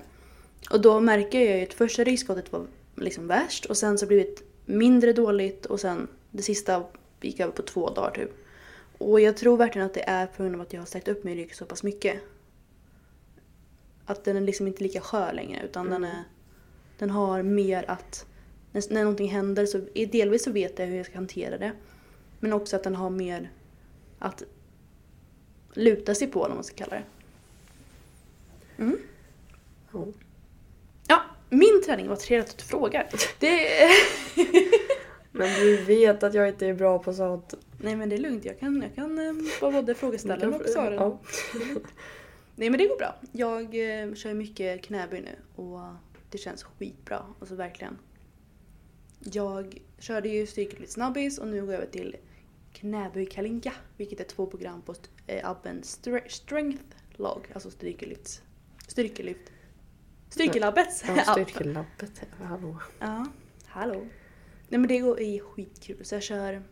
Och 0.71 0.81
då 0.81 1.01
märker 1.01 1.41
jag 1.41 1.57
ju 1.59 1.63
att 1.63 1.75
första 1.75 2.05
ryggskottet 2.05 2.53
var 2.53 2.67
liksom 3.01 3.27
värst 3.27 3.65
och 3.65 3.77
sen 3.77 3.99
så 3.99 4.07
blivit 4.07 4.43
mindre 4.65 5.13
dåligt 5.13 5.67
och 5.67 5.81
sen 5.81 6.09
det 6.31 6.43
sista 6.43 6.85
gick 7.21 7.41
över 7.41 7.53
på 7.53 7.63
två 7.63 7.91
dagar 7.91 8.11
typ. 8.11 8.31
Och 8.99 9.21
jag 9.21 9.37
tror 9.37 9.57
verkligen 9.57 9.87
att 9.87 9.95
det 9.95 10.09
är 10.09 10.27
på 10.27 10.43
grund 10.43 10.55
av 10.55 10.61
att 10.61 10.73
jag 10.73 10.81
har 10.81 10.87
sträckt 10.87 11.09
upp 11.09 11.25
min 11.25 11.37
rygg 11.37 11.55
så 11.55 11.65
pass 11.65 11.83
mycket. 11.83 12.21
Att 14.05 14.25
den 14.25 14.37
är 14.37 14.41
liksom 14.41 14.67
inte 14.67 14.83
lika 14.83 15.01
skör 15.01 15.33
längre 15.33 15.65
utan 15.65 15.91
den 15.91 16.05
är 16.05 16.25
den 16.99 17.11
har 17.11 17.43
mer 17.43 17.85
att 17.91 18.27
när, 18.73 18.93
när 18.93 19.01
någonting 19.01 19.29
händer 19.29 19.67
så 19.67 19.79
delvis 19.95 20.45
så 20.45 20.51
vet 20.51 20.79
jag 20.79 20.87
hur 20.87 20.97
jag 20.97 21.07
ska 21.07 21.15
hantera 21.15 21.59
det. 21.59 21.73
Men 22.41 22.53
också 22.53 22.77
att 22.77 22.85
den 22.85 22.95
har 22.95 23.11
mer 23.11 23.51
att 24.19 24.43
luta 25.73 26.15
sig 26.15 26.29
på, 26.29 26.41
vad 26.41 26.51
man 26.51 26.65
ska 26.65 26.77
kalla 26.77 26.97
det. 26.97 27.05
Mm. 28.83 28.99
Ja. 29.93 30.07
Min 31.51 31.83
träning 31.87 32.09
var 32.09 32.17
trevligt 32.17 32.51
att 32.51 32.59
du 32.59 32.65
frågar. 32.65 33.09
Det, 33.39 33.69
Men 35.33 35.61
du 35.61 35.77
vet 35.85 36.23
att 36.23 36.35
jag 36.35 36.49
inte 36.49 36.67
är 36.67 36.75
bra 36.75 36.99
på 36.99 37.13
sånt. 37.15 37.55
nej 37.81 37.97
men 37.97 38.09
det 38.09 38.17
är 38.17 38.21
lugnt, 38.21 38.45
jag 38.45 38.59
kan, 38.59 38.83
jag 38.83 38.95
kan 38.95 39.19
eh, 39.19 39.33
vara 39.61 39.73
både 39.73 39.95
frågeställaren 39.95 40.55
och 40.55 40.67
svara. 40.69 40.95
Ja. 40.95 41.19
Nej 42.57 42.71
men 42.71 42.79
det 42.79 42.87
går 42.87 42.97
bra. 42.99 43.15
Jag 43.33 43.63
eh, 43.65 44.15
kör 44.15 44.35
mycket 44.35 44.83
knäböj 44.83 45.21
nu 45.21 45.63
och 45.63 45.81
det 46.31 46.39
känns 46.39 46.63
skitbra. 46.63 47.23
Alltså 47.41 47.55
verkligen. 47.55 47.99
Jag 49.21 49.83
körde 49.99 50.29
ju 50.29 50.47
styrkelyft 50.47 50.93
snabbis 50.93 51.39
och 51.39 51.49
nu 51.49 51.61
går 51.65 51.73
jag 51.75 51.83
över 51.83 51.93
till 51.93 52.17
knäböj 52.73 53.27
kalinka. 53.27 53.73
Vilket 53.97 54.21
är 54.21 54.25
två 54.25 54.47
program 54.47 54.83
på 54.83 54.93
st- 54.93 55.09
eh, 55.27 55.51
appen 55.51 55.83
Stre- 55.83 56.29
Strength 56.29 56.83
Log. 57.17 57.41
Alltså 57.55 57.71
styrkelyft. 57.71 58.43
Styrkelyft. 58.89 59.41
Styrkelabbets 60.29 61.05
Ja, 61.17 61.23
styrkelabbet. 61.33 62.23
Hallå. 62.43 62.77
Ja, 62.99 63.27
hallå. 63.67 64.07
Nej 64.69 64.81
men 64.81 64.89
det 64.89 64.99
går 64.99 65.21
är 65.21 65.41
skitkul. 65.41 66.05
Så 66.05 66.15
jag 66.15 66.23
kör... 66.23 66.63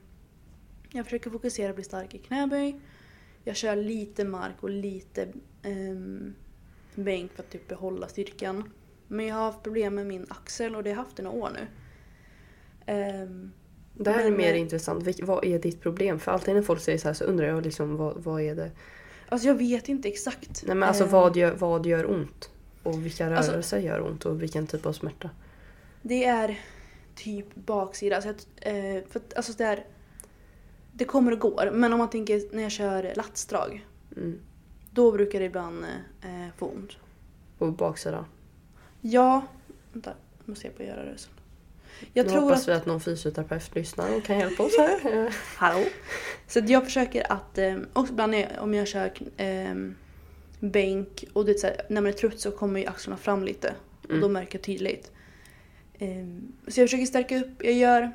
Jag 0.90 1.05
försöker 1.05 1.31
fokusera 1.31 1.66
på 1.66 1.71
att 1.71 1.77
bli 1.77 1.85
stark 1.85 2.14
i 2.14 2.19
knäböj. 2.19 2.81
Jag 3.45 3.57
kör 3.57 3.77
lite 3.77 4.25
mark 4.25 4.55
och 4.61 4.71
lite 4.71 5.29
um, 5.64 6.35
bänk 6.95 7.33
för 7.33 7.42
att 7.42 7.51
typ 7.51 7.69
behålla 7.69 8.09
styrkan. 8.09 8.71
Men 9.09 9.27
jag 9.27 9.35
har 9.35 9.42
haft 9.42 9.62
problem 9.62 9.95
med 9.95 10.07
min 10.07 10.27
axel 10.29 10.77
och 10.77 10.83
det 10.83 10.90
har 10.90 10.97
jag 10.97 11.05
haft 11.05 11.19
i 11.19 11.23
några 11.23 11.37
år 11.37 11.51
nu. 11.55 11.66
Ehm, 12.87 13.53
Det 13.95 14.11
här 14.11 14.21
är 14.21 14.31
Men, 14.31 14.37
mer 14.37 14.55
eh, 14.55 14.61
intressant. 14.61 15.21
Vad 15.23 15.45
är 15.45 15.59
ditt 15.59 15.81
problem? 15.81 16.19
För 16.19 16.33
alltid 16.33 16.55
när 16.55 16.62
folk 16.62 16.81
säger 16.81 16.99
så 16.99 17.09
här 17.09 17.14
så 17.14 17.25
undrar 17.25 17.47
jag 17.47 17.62
liksom 17.62 17.97
vad, 17.97 18.23
vad 18.23 18.42
är 18.42 18.55
det? 18.55 18.71
alltså 19.29 19.49
jag 19.49 19.55
vet 19.55 19.88
inte 19.88 20.09
exakt. 20.09 20.62
Nej 20.66 20.77
men 20.77 20.88
alltså 20.88 21.05
Ehm, 21.05 21.11
vad 21.11 21.37
gör, 21.37 21.55
vad 21.55 21.87
gör 21.87 22.11
ont? 22.11 22.51
Och 22.87 23.07
vilka 23.07 23.37
Alltså- 23.37 23.53
rörelser 23.53 23.79
gör 23.79 24.01
ont 24.01 24.25
och 24.27 24.42
vilken 24.42 24.66
typ 24.66 24.87
av 24.87 24.92
smärta? 24.92 25.31
Det 26.03 26.25
är 26.25 26.61
typ 27.14 27.55
baksida. 27.55 28.16
Alltså, 28.16 28.31
att, 28.31 28.46
eh, 28.61 28.75
för 29.11 29.20
att, 29.20 29.35
alltså 29.37 29.53
det 29.53 29.64
är, 29.64 29.85
det 30.92 31.05
kommer 31.05 31.33
och 31.33 31.38
går. 31.38 31.70
Men 31.72 31.92
om 31.92 31.99
man 31.99 32.11
tänker 32.11 32.55
när 32.57 32.62
jag 32.62 32.72
kör 32.72 33.12
latsdrag. 33.16 33.87
Mm. 34.16 34.38
Då 34.90 35.12
brukar 35.12 35.38
det 35.40 35.44
ibland 35.44 35.85
eh, 36.22 36.46
få 36.57 36.66
ont. 36.68 36.90
På 37.59 37.70
baksidan. 37.70 38.25
Ja, 39.01 39.46
vänta. 39.92 40.12
Jag 40.38 40.49
måste 40.49 40.62
se 40.62 40.70
på 40.70 40.83
att 40.83 40.88
göra 40.88 41.05
det 41.05 41.18
sen. 41.18 41.33
Jag 42.12 42.27
nu 42.27 42.33
tror 42.33 42.40
hoppas 42.42 42.62
att... 42.62 42.68
vi 42.68 42.72
att 42.72 42.87
någon 42.87 43.01
fysioterapeut 43.01 43.75
lyssnar 43.75 44.16
och 44.16 44.25
kan 44.25 44.38
hjälpa 44.38 44.62
oss 44.62 44.77
här. 44.79 45.35
Hallå? 45.57 45.85
Så 46.46 46.61
jag 46.66 46.85
försöker 46.85 47.33
att, 47.33 47.59
eh, 47.59 47.77
också 47.92 48.12
ibland 48.12 48.35
jag- 48.35 48.49
om 48.59 48.75
jag 48.75 48.88
kör 48.88 49.12
eh, 49.37 49.75
bänk 50.61 51.25
och 51.33 51.45
det 51.45 51.53
är 51.53 51.59
så 51.59 51.66
här, 51.66 51.81
när 51.88 52.01
man 52.01 52.09
är 52.09 52.12
trött 52.16 52.40
så 52.40 52.51
kommer 52.51 52.81
ju 52.81 52.87
axlarna 52.87 53.16
fram 53.16 53.45
lite. 53.45 53.75
Och 54.03 54.11
Mm. 54.11 54.21
då 54.21 54.29
märker 54.29 54.59
jag 54.59 54.64
tydligt. 54.64 55.12
Eh, 55.99 56.27
så 56.69 56.81
jag 56.81 56.88
försöker 56.88 57.07
stärka 57.07 57.38
upp. 57.38 57.51
Jag 57.64 57.73
gör... 57.75 58.12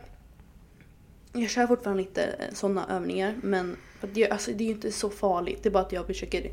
Jag 1.33 1.49
kör 1.49 1.67
fortfarande 1.67 2.03
lite 2.03 2.35
sådana 2.53 2.87
övningar 2.89 3.35
men 3.43 3.75
det, 4.13 4.29
alltså, 4.29 4.51
det 4.51 4.63
är 4.63 4.65
ju 4.65 4.71
inte 4.73 4.91
så 4.91 5.09
farligt. 5.09 5.59
Det 5.63 5.69
är 5.69 5.71
bara 5.71 5.83
att 5.83 5.91
jag 5.91 6.07
försöker 6.07 6.51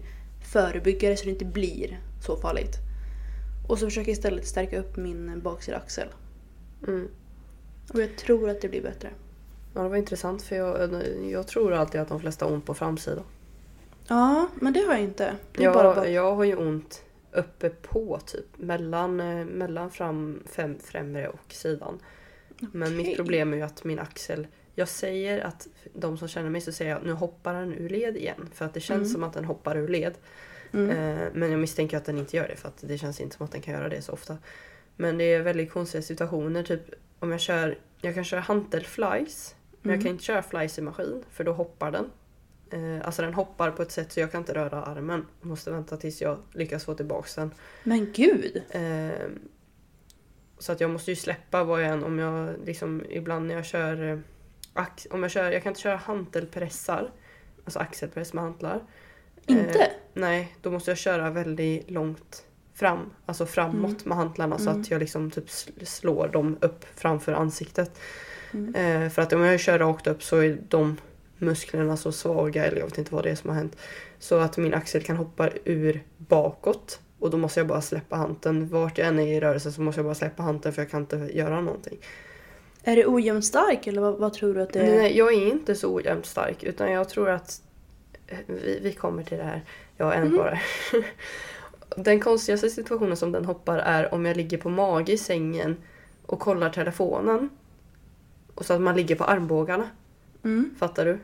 förebygga 0.53 1.09
det 1.11 1.16
så 1.16 1.24
det 1.24 1.31
inte 1.31 1.44
blir 1.44 2.01
så 2.27 2.37
farligt. 2.37 2.77
Och 3.68 3.79
så 3.79 3.87
försöker 3.87 4.09
jag 4.11 4.16
istället 4.16 4.46
stärka 4.46 4.79
upp 4.81 4.96
min 4.96 5.40
baksida 5.42 5.77
axel. 5.77 6.09
Mm. 6.87 7.09
Och 7.92 8.01
jag 8.01 8.16
tror 8.16 8.51
att 8.51 8.61
det 8.61 8.68
blir 8.68 8.83
bättre. 8.83 9.11
Ja, 9.74 9.83
det 9.83 9.88
var 9.88 9.96
intressant 9.96 10.42
för 10.42 10.57
jag, 10.57 10.90
jag 11.31 11.46
tror 11.46 11.72
alltid 11.72 12.01
att 12.01 12.09
de 12.09 12.20
flesta 12.20 12.44
har 12.44 12.53
ont 12.53 12.66
på 12.66 12.74
framsidan. 12.74 13.24
Ja, 14.09 14.49
men 14.55 14.73
det 14.73 14.81
har 14.81 14.92
jag 14.94 15.03
inte. 15.03 15.37
Jag, 15.57 15.75
bara 15.75 16.09
jag 16.09 16.35
har 16.37 16.44
ju 16.44 16.57
ont 16.57 17.05
uppe 17.33 17.68
på 17.71 18.21
typ 18.27 18.44
mellan, 18.57 19.21
eh, 19.21 19.44
mellan 19.44 19.90
fram, 19.90 20.42
fem, 20.51 20.79
främre 20.85 21.29
och 21.29 21.53
sidan. 21.53 21.99
Men 22.73 22.83
Okej. 22.83 22.97
mitt 22.97 23.16
problem 23.16 23.53
är 23.53 23.57
ju 23.57 23.62
att 23.62 23.85
min 23.85 23.99
axel, 23.99 24.47
jag 24.75 24.88
säger 24.88 25.40
att 25.44 25.66
de 25.94 26.18
som 26.18 26.29
känner 26.29 26.51
mig 26.51 26.61
så 26.61 26.73
säger 26.73 26.90
jag 26.90 27.05
nu 27.05 27.12
hoppar 27.12 27.55
den 27.55 27.75
ur 27.75 27.88
led 27.88 28.16
igen. 28.16 28.49
För 28.55 28.64
att 28.64 28.75
det 28.75 28.81
känns 28.81 28.99
Mm. 29.01 29.12
som 29.12 29.25
att 29.25 29.33
den 29.33 29.44
hoppar 29.44 29.77
ur 29.77 29.88
led. 29.88 30.14
Mm. 30.73 30.90
Eh, 30.90 31.29
men 31.35 31.51
jag 31.51 31.61
misstänker 31.61 31.97
att 31.97 32.05
den 32.05 32.18
inte 32.18 32.37
gör 32.37 32.49
det 32.49 32.57
för 32.57 32.68
att 32.68 32.79
det 32.81 32.99
känns 32.99 33.21
inte 33.21 33.37
som 33.37 33.44
att 33.47 33.53
den 33.53 33.61
kan 33.62 33.75
göra 33.75 33.88
det 33.88 34.03
så 34.03 34.12
ofta. 34.12 34.37
Men 34.97 35.18
det 35.18 35.25
är 35.25 35.40
väldigt 35.42 35.73
konstiga 35.73 36.03
situationer. 36.03 36.62
Typ 36.62 36.83
om 37.18 37.31
jag 37.31 37.40
kör, 37.40 37.79
jag 38.01 38.14
kan 38.14 38.25
köra 38.25 38.40
hantelflies. 38.40 39.55
Men 39.83 39.90
jag 39.90 39.94
Mm. 39.97 40.05
kan 40.05 40.12
inte 40.12 40.25
köra 40.25 40.42
flies 40.42 40.79
i 40.79 40.83
maskin 40.83 41.23
för 41.31 41.44
då 41.44 41.53
hoppar 41.53 41.90
den. 41.90 42.11
Eh, 42.70 43.07
alltså 43.07 43.22
den 43.22 43.35
hoppar 43.35 43.70
på 43.70 43.83
ett 43.83 43.92
sätt 43.92 44.12
så 44.12 44.20
jag 44.20 44.33
kan 44.33 44.40
inte 44.40 44.54
röra 44.54 44.83
armen. 44.83 45.26
Jag 45.40 45.48
måste 45.48 45.70
vänta 45.70 45.96
tills 45.96 46.20
jag 46.22 46.38
lyckas 46.52 46.85
få 46.85 46.94
tillbaks 46.94 47.35
den. 47.35 47.50
Men 47.85 48.12
gud! 48.12 48.62
Eh, 48.70 49.28
så 50.59 50.72
att 50.72 50.81
jag 50.81 50.90
måste 50.90 51.11
ju 51.11 51.16
släppa 51.16 51.64
vad 51.64 51.83
jag 51.83 51.88
än 51.88 52.04
om 52.04 52.18
jag 52.18 52.54
liksom 52.64 53.04
ibland 53.11 53.46
när 53.46 53.54
jag 53.54 53.64
kör 53.64 54.02
eh, 54.12 54.18
om 55.11 55.22
jag 55.22 55.31
kör, 55.33 55.50
jag 55.52 55.62
kan 55.62 55.70
inte 55.70 55.81
köra 55.81 55.96
hantelpressar. 55.96 57.11
Alltså 57.64 57.78
axelpress 57.78 58.33
med 58.33 58.44
hantlar. 58.44 58.81
Inte? 59.46 59.78
Eh, 59.78 59.88
nej, 60.14 60.57
då 60.62 60.70
måste 60.70 60.90
jag 60.90 60.98
köra 60.98 61.31
väldigt 61.31 61.90
långt 61.90 62.44
fram. 62.74 63.11
Alltså 63.26 63.46
framåt 63.46 63.90
Mm. 63.90 64.02
med 64.04 64.16
hantlarna 64.18 64.59
så 64.59 64.70
Mm. 64.70 64.81
att 64.81 64.90
jag 64.90 64.98
liksom 65.00 65.31
typ 65.31 65.46
sl- 65.48 65.85
slår 65.85 66.28
dem 66.28 66.57
upp 66.61 66.85
framför 66.94 67.33
ansiktet. 67.33 68.00
Mm. 68.52 68.74
Eh, 68.74 69.11
för 69.11 69.22
att 69.22 69.33
om 69.33 69.40
jag 69.40 69.61
kör 69.61 69.78
rakt 69.78 70.07
upp 70.07 70.22
så 70.22 70.37
är 70.37 70.59
de 70.68 70.96
musklerna 71.38 71.96
så 71.96 72.12
svaga, 72.12 72.64
eller 72.64 72.79
jag 72.79 72.85
vet 72.87 72.98
inte 72.98 73.14
vad 73.14 73.24
det 73.24 73.31
är 73.31 73.35
som 73.35 73.51
har 73.51 73.57
hänt. 73.57 73.77
Så 74.18 74.38
att 74.38 74.57
min 74.57 74.74
axel 74.74 75.03
kan 75.03 75.16
hoppa 75.16 75.51
ur 75.64 76.03
bakåt. 76.16 77.01
Och 77.18 77.31
då 77.31 77.37
måste 77.37 77.61
jag 77.61 77.66
bara 77.66 77.81
släppa 77.81 78.16
hanteln. 78.16 78.68
Vart 78.68 78.98
jag 78.98 79.07
än 79.09 79.18
är 79.18 79.27
i 79.27 79.40
rörelse 79.40 79.72
så 79.72 79.81
måste 79.81 79.98
jag 79.98 80.05
bara 80.07 80.14
släppa 80.14 80.42
hanteln 80.42 80.74
för 80.74 80.83
jag 80.83 80.90
kan 80.90 81.01
inte 81.01 81.16
göra 81.16 81.61
någonting. 81.61 81.98
Är 82.83 82.96
det 82.96 83.07
ojämnt 83.07 83.44
stark 83.44 83.87
eller 83.87 84.03
vad, 84.03 84.18
vad 84.18 84.33
tror 84.33 84.55
du 84.55 84.62
att 84.62 84.72
det 84.72 84.81
är? 84.81 84.98
Nej, 84.98 85.16
jag 85.18 85.33
är 85.35 85.46
inte 85.46 85.74
så 85.74 85.94
ojämnt 85.94 86.27
stark 86.27 86.62
utan 86.64 86.92
jag 86.92 87.09
tror 87.09 87.29
att 87.31 87.62
eh, 88.27 88.38
vi, 88.46 88.79
vi 88.83 88.92
kommer 88.92 89.22
till 89.22 89.38
det 89.38 89.44
här. 89.44 89.64
Jag 89.96 90.07
har 90.07 90.12
en 90.12 90.29
Mhm. 90.29 90.37
kvar. 90.37 90.62
Den 91.96 92.20
konstigaste 92.20 92.70
situationen 92.70 93.16
som 93.16 93.33
den 93.33 93.44
hoppar 93.44 93.79
är 93.79 94.14
om 94.14 94.27
jag 94.27 94.37
ligger 94.37 94.59
på 94.59 94.68
mage 94.70 95.12
i 95.12 95.18
sängen 95.18 95.77
och 96.27 96.40
kollar 96.40 96.70
telefonen. 96.70 97.48
Och 98.55 98.64
så 98.66 98.74
att 98.74 98.81
man 98.81 98.96
ligger 98.96 99.14
på 99.16 99.24
armbågarna. 99.24 99.90
Mm. 100.44 100.74
Fattar 100.79 101.05
du? 101.05 101.18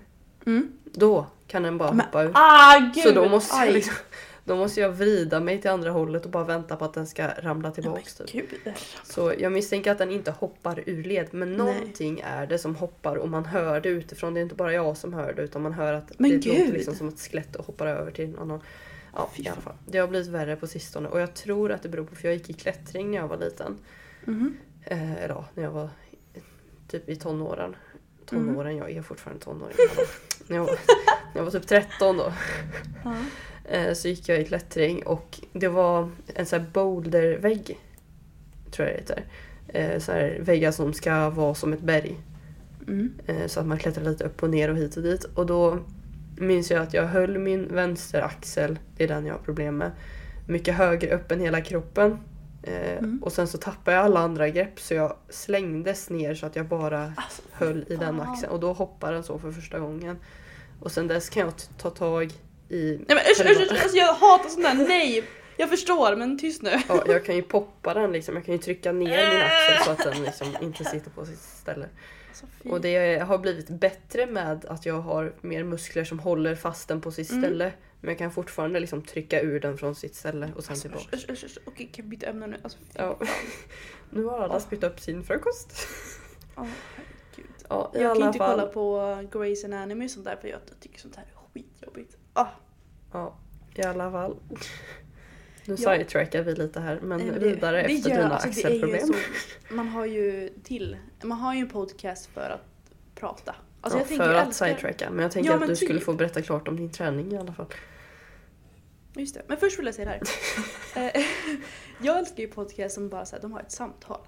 Mm. 0.46 0.72
Då 0.84 1.26
kan 1.46 1.62
den 1.62 1.78
bara 1.78 1.92
Men- 1.92 2.06
hoppa 2.06 2.22
ur. 2.24 2.30
Ah 2.34 2.90
gud! 2.94 3.04
Så 3.04 3.10
då 3.10 3.28
måste, 3.28 3.56
jag 3.56 3.72
liksom, 3.74 3.94
då 4.44 4.56
måste 4.56 4.80
jag 4.80 4.90
vrida 4.92 5.40
mig 5.40 5.60
till 5.60 5.70
andra 5.70 5.90
hållet 5.90 6.24
och 6.24 6.30
bara 6.30 6.44
vänta 6.44 6.76
på 6.76 6.84
att 6.84 6.94
den 6.94 7.06
ska 7.06 7.28
ramla 7.28 7.70
tillbaks. 7.70 8.14
Typ. 8.26 8.46
Så 9.04 9.32
jag 9.38 9.52
misstänker 9.52 9.92
att 9.92 9.98
den 9.98 10.10
inte 10.10 10.30
hoppar 10.30 10.82
ur 10.86 11.04
led 11.04 11.28
men 11.30 11.48
Nej. 11.48 11.58
någonting 11.58 12.20
är 12.24 12.46
det 12.46 12.58
som 12.58 12.76
hoppar 12.76 13.16
och 13.16 13.28
man 13.28 13.44
hör 13.44 13.80
det 13.80 13.88
utifrån. 13.88 14.34
Det 14.34 14.40
är 14.40 14.42
inte 14.42 14.54
bara 14.54 14.72
jag 14.72 14.96
som 14.96 15.12
hör 15.14 15.32
det 15.32 15.42
utan 15.42 15.62
man 15.62 15.72
hör 15.72 15.92
att 15.92 16.18
Men 16.18 16.30
det 16.30 16.36
gud! 16.36 16.58
låter 16.58 16.72
liksom 16.72 16.94
som 16.94 17.08
ett 17.08 17.20
skelett 17.20 17.56
och 17.56 17.66
hoppar 17.66 17.86
över 17.86 18.10
till 18.10 18.24
en 18.24 18.38
annan. 18.38 18.60
Ja, 19.14 19.30
Fy 19.36 19.42
i 19.42 19.48
alla 19.48 19.60
fall. 19.60 19.74
Det 19.86 19.98
har 19.98 20.08
blivit 20.08 20.28
värre 20.28 20.56
på 20.56 20.66
sistone 20.66 21.08
och 21.08 21.20
jag 21.20 21.34
tror 21.34 21.72
att 21.72 21.82
det 21.82 21.88
beror 21.88 22.04
på 22.04 22.14
för 22.14 22.28
jag 22.28 22.34
gick 22.34 22.50
i 22.50 22.52
klättring 22.52 23.10
när 23.10 23.18
jag 23.18 23.28
var 23.28 23.36
liten. 23.36 23.78
Mhm. 24.24 24.56
Eh, 24.84 25.12
eller 25.12 25.34
ja, 25.34 25.44
när 25.54 25.62
jag 25.64 25.70
var 25.70 25.88
typ 26.88 27.08
i 27.08 27.16
tonåren. 27.16 27.76
Mm. 28.32 28.46
Tonåren, 28.46 28.76
jag 28.76 28.90
är 28.90 29.02
fortfarande 29.02 29.44
tonåring. 29.44 29.76
när, 30.46 30.56
jag 30.56 30.64
var, 30.64 30.72
när 31.32 31.40
jag 31.40 31.44
var 31.44 31.50
typ 31.50 31.66
13 31.66 32.16
då. 32.16 32.32
Eh, 33.64 33.94
så 33.94 34.08
gick 34.08 34.28
jag 34.28 34.40
i 34.40 34.44
klättring 34.44 35.06
och 35.06 35.40
det 35.52 35.68
var 35.68 36.10
en 36.34 36.46
sån 36.46 36.60
här 36.60 36.66
bouldervägg. 36.72 37.80
Tror 38.70 38.88
jag 38.88 38.96
det 38.96 39.00
heter. 39.00 39.24
Eh, 39.68 40.00
så 40.00 40.12
här 40.12 40.38
väggar 40.40 40.72
som 40.72 40.92
ska 40.92 41.30
vara 41.30 41.54
som 41.54 41.72
ett 41.72 41.80
berg. 41.80 42.16
Mm. 42.88 43.12
Eh, 43.26 43.46
så 43.46 43.60
att 43.60 43.66
man 43.66 43.78
klättrar 43.78 44.04
lite 44.04 44.24
upp 44.24 44.42
och 44.42 44.50
ner 44.50 44.70
och 44.70 44.76
hit 44.76 44.96
och 44.96 45.02
dit. 45.02 45.24
Och 45.24 45.46
då 45.46 45.78
minns 46.36 46.70
jag 46.70 46.82
att 46.82 46.94
jag 46.94 47.06
höll 47.06 47.38
min 47.38 47.74
vänsteraxel, 47.74 48.78
det 48.96 49.04
är 49.04 49.08
den 49.08 49.26
jag 49.26 49.34
har 49.34 49.40
problem 49.40 49.76
med, 49.76 49.90
mycket 50.46 50.74
högre 50.74 51.14
upp 51.14 51.30
än 51.30 51.40
hela 51.40 51.60
kroppen. 51.60 52.18
Eh, 52.66 52.98
Mm. 52.98 53.22
Och 53.22 53.32
sen 53.32 53.48
så 53.48 53.58
tappade 53.58 53.96
jag 53.96 54.04
alla 54.04 54.20
andra 54.20 54.48
grepp 54.48 54.80
så 54.80 54.94
jag 54.94 55.16
slängdes 55.28 56.10
ner 56.10 56.34
så 56.34 56.46
att 56.46 56.56
jag 56.56 56.66
bara 56.66 57.12
Alltså, 57.16 57.42
höll 57.52 57.84
i 57.88 57.96
den 57.96 58.20
axeln. 58.20 58.52
Och 58.52 58.60
då 58.60 58.72
hoppade 58.72 59.12
den 59.14 59.22
så 59.24 59.38
för 59.38 59.50
första 59.52 59.78
gången. 59.78 60.18
Och 60.80 60.92
sen 60.92 61.08
dess 61.08 61.28
kan 61.28 61.42
jag 61.42 61.52
ta 61.78 61.90
tag 61.90 62.32
i... 62.68 62.96
Nej 62.96 63.06
men 63.08 63.18
usch, 63.18 63.40
usch, 63.40 63.72
usch, 63.72 63.82
alltså, 63.82 63.96
jag 63.96 64.14
hatar 64.14 64.48
sånt 64.48 64.64
där, 64.64 64.74
nej! 64.74 65.24
Jag 65.56 65.70
förstår 65.70 66.16
men 66.16 66.38
tyst 66.38 66.62
nu. 66.62 66.70
Ja, 66.88 67.02
jag 67.06 67.24
kan 67.24 67.36
ju 67.36 67.42
poppa 67.42 67.94
den 67.94 68.12
liksom. 68.12 68.34
Jag 68.34 68.44
kan 68.44 68.54
ju 68.54 68.58
trycka 68.60 68.92
ner 68.92 69.30
min 69.34 69.42
axel 69.42 69.84
så 69.84 69.90
att 69.90 70.14
den 70.14 70.24
liksom 70.24 70.56
inte 70.62 70.84
sitter 70.84 71.10
på 71.10 71.26
sitt 71.26 71.38
ställe. 71.40 71.86
Och 72.70 72.80
det 72.80 73.18
har 73.18 73.38
blivit 73.38 73.68
bättre 73.68 74.26
med 74.26 74.64
att 74.64 74.86
jag 74.86 75.00
har 75.00 75.34
mer 75.40 75.64
muskler 75.64 76.04
som 76.04 76.18
håller 76.18 76.54
fast 76.54 76.88
den 76.88 77.00
på 77.00 77.10
sitt 77.12 77.30
Mm. 77.30 77.42
ställe. 77.42 77.72
Men 78.00 78.08
jag 78.08 78.18
kan 78.18 78.30
fortfarande 78.30 78.80
liksom 78.80 79.02
trycka 79.02 79.40
ur 79.40 79.60
den 79.60 79.78
från 79.78 79.94
sitt 79.94 80.14
ställe 80.14 80.52
och 80.56 80.64
sen 80.64 80.72
Alltså, 80.72 80.88
tillbaka. 80.88 81.16
usch, 81.16 81.30
usch, 81.30 81.44
usch. 81.44 81.58
Okej, 81.64 81.90
kan 81.92 82.04
vi 82.04 82.08
byta 82.08 82.26
ämne 82.26 82.46
nu? 82.46 82.56
Alltså, 82.62 82.78
Ja. 82.94 83.18
Nu 84.10 84.24
har 84.24 84.38
alla 84.40 84.60
spytt 84.60 84.84
upp 84.84 85.00
sin 85.00 85.22
frukost. 85.24 85.86
Ja, 86.56 86.66
herregud. 86.94 87.52
Ja, 87.68 87.92
i 87.94 88.02
Jag 88.02 88.16
kan 88.16 88.26
inte 88.26 88.38
fall. 88.38 88.50
kolla 88.60 88.66
på 88.66 88.98
Grey's 89.38 89.64
Anatomy 89.64 90.06
och 90.06 90.10
sånt 90.10 90.24
där 90.24 90.36
för 90.36 90.48
jag 90.48 90.60
tycker 90.80 91.00
sånt 91.00 91.16
här 91.16 91.24
är 91.24 91.52
skitjobbigt. 91.60 92.16
Ah, 92.32 92.46
Ja, 93.12 93.38
i 93.74 93.82
alla 93.82 94.10
fall. 94.10 94.36
Nu 95.66 95.74
Ja. 95.78 95.92
sidetrackar 95.92 96.42
vi 96.42 96.54
lite 96.54 96.80
här 96.80 96.98
men 97.02 97.26
men 97.26 97.38
vidare 97.40 97.76
det 97.76 97.82
efter 97.82 98.10
gör- 98.10 98.16
dina 98.16 98.34
alltså, 98.34 98.48
axelproblem. 98.48 99.06
så- 99.06 99.14
Man 99.74 99.88
har 99.88 100.04
ju 100.06 100.48
till, 100.64 100.96
man 101.22 101.38
har 101.38 101.54
ju 101.54 101.60
en 101.60 101.68
podcast 101.68 102.26
för 102.26 102.50
att 102.50 102.94
prata. 103.14 103.54
Alltså 103.80 103.98
ja, 103.98 104.04
för 104.04 104.34
att 104.34 104.46
älskar- 104.46 104.66
sidetracka. 104.66 105.10
Men 105.10 105.22
jag 105.22 105.32
tänker 105.32 105.50
Ja, 105.50 105.54
att 105.54 105.60
men 105.60 105.68
du 105.68 105.76
skulle 105.76 105.94
typ. 105.94 106.02
få 106.04 106.12
berätta 106.12 106.42
klart 106.42 106.68
om 106.68 106.76
din 106.76 106.90
träning 106.90 107.32
i 107.32 107.36
alla 107.38 107.52
fall. 107.52 107.66
Just 109.16 109.34
det. 109.34 109.42
Men 109.46 109.56
först 109.56 109.78
vill 109.78 109.86
jag 109.86 109.94
säga 109.94 110.04
det 110.10 110.10
här. 110.10 110.22
Eh, 111.16 111.22
jag 112.02 112.18
älskar 112.18 112.42
ju 112.42 112.48
podcast 112.48 112.94
som 112.94 113.08
bara 113.08 113.24
så 113.26 113.36
här, 113.36 113.42
de 113.42 113.52
har 113.52 113.60
ett 113.60 113.72
samtal. 113.72 114.20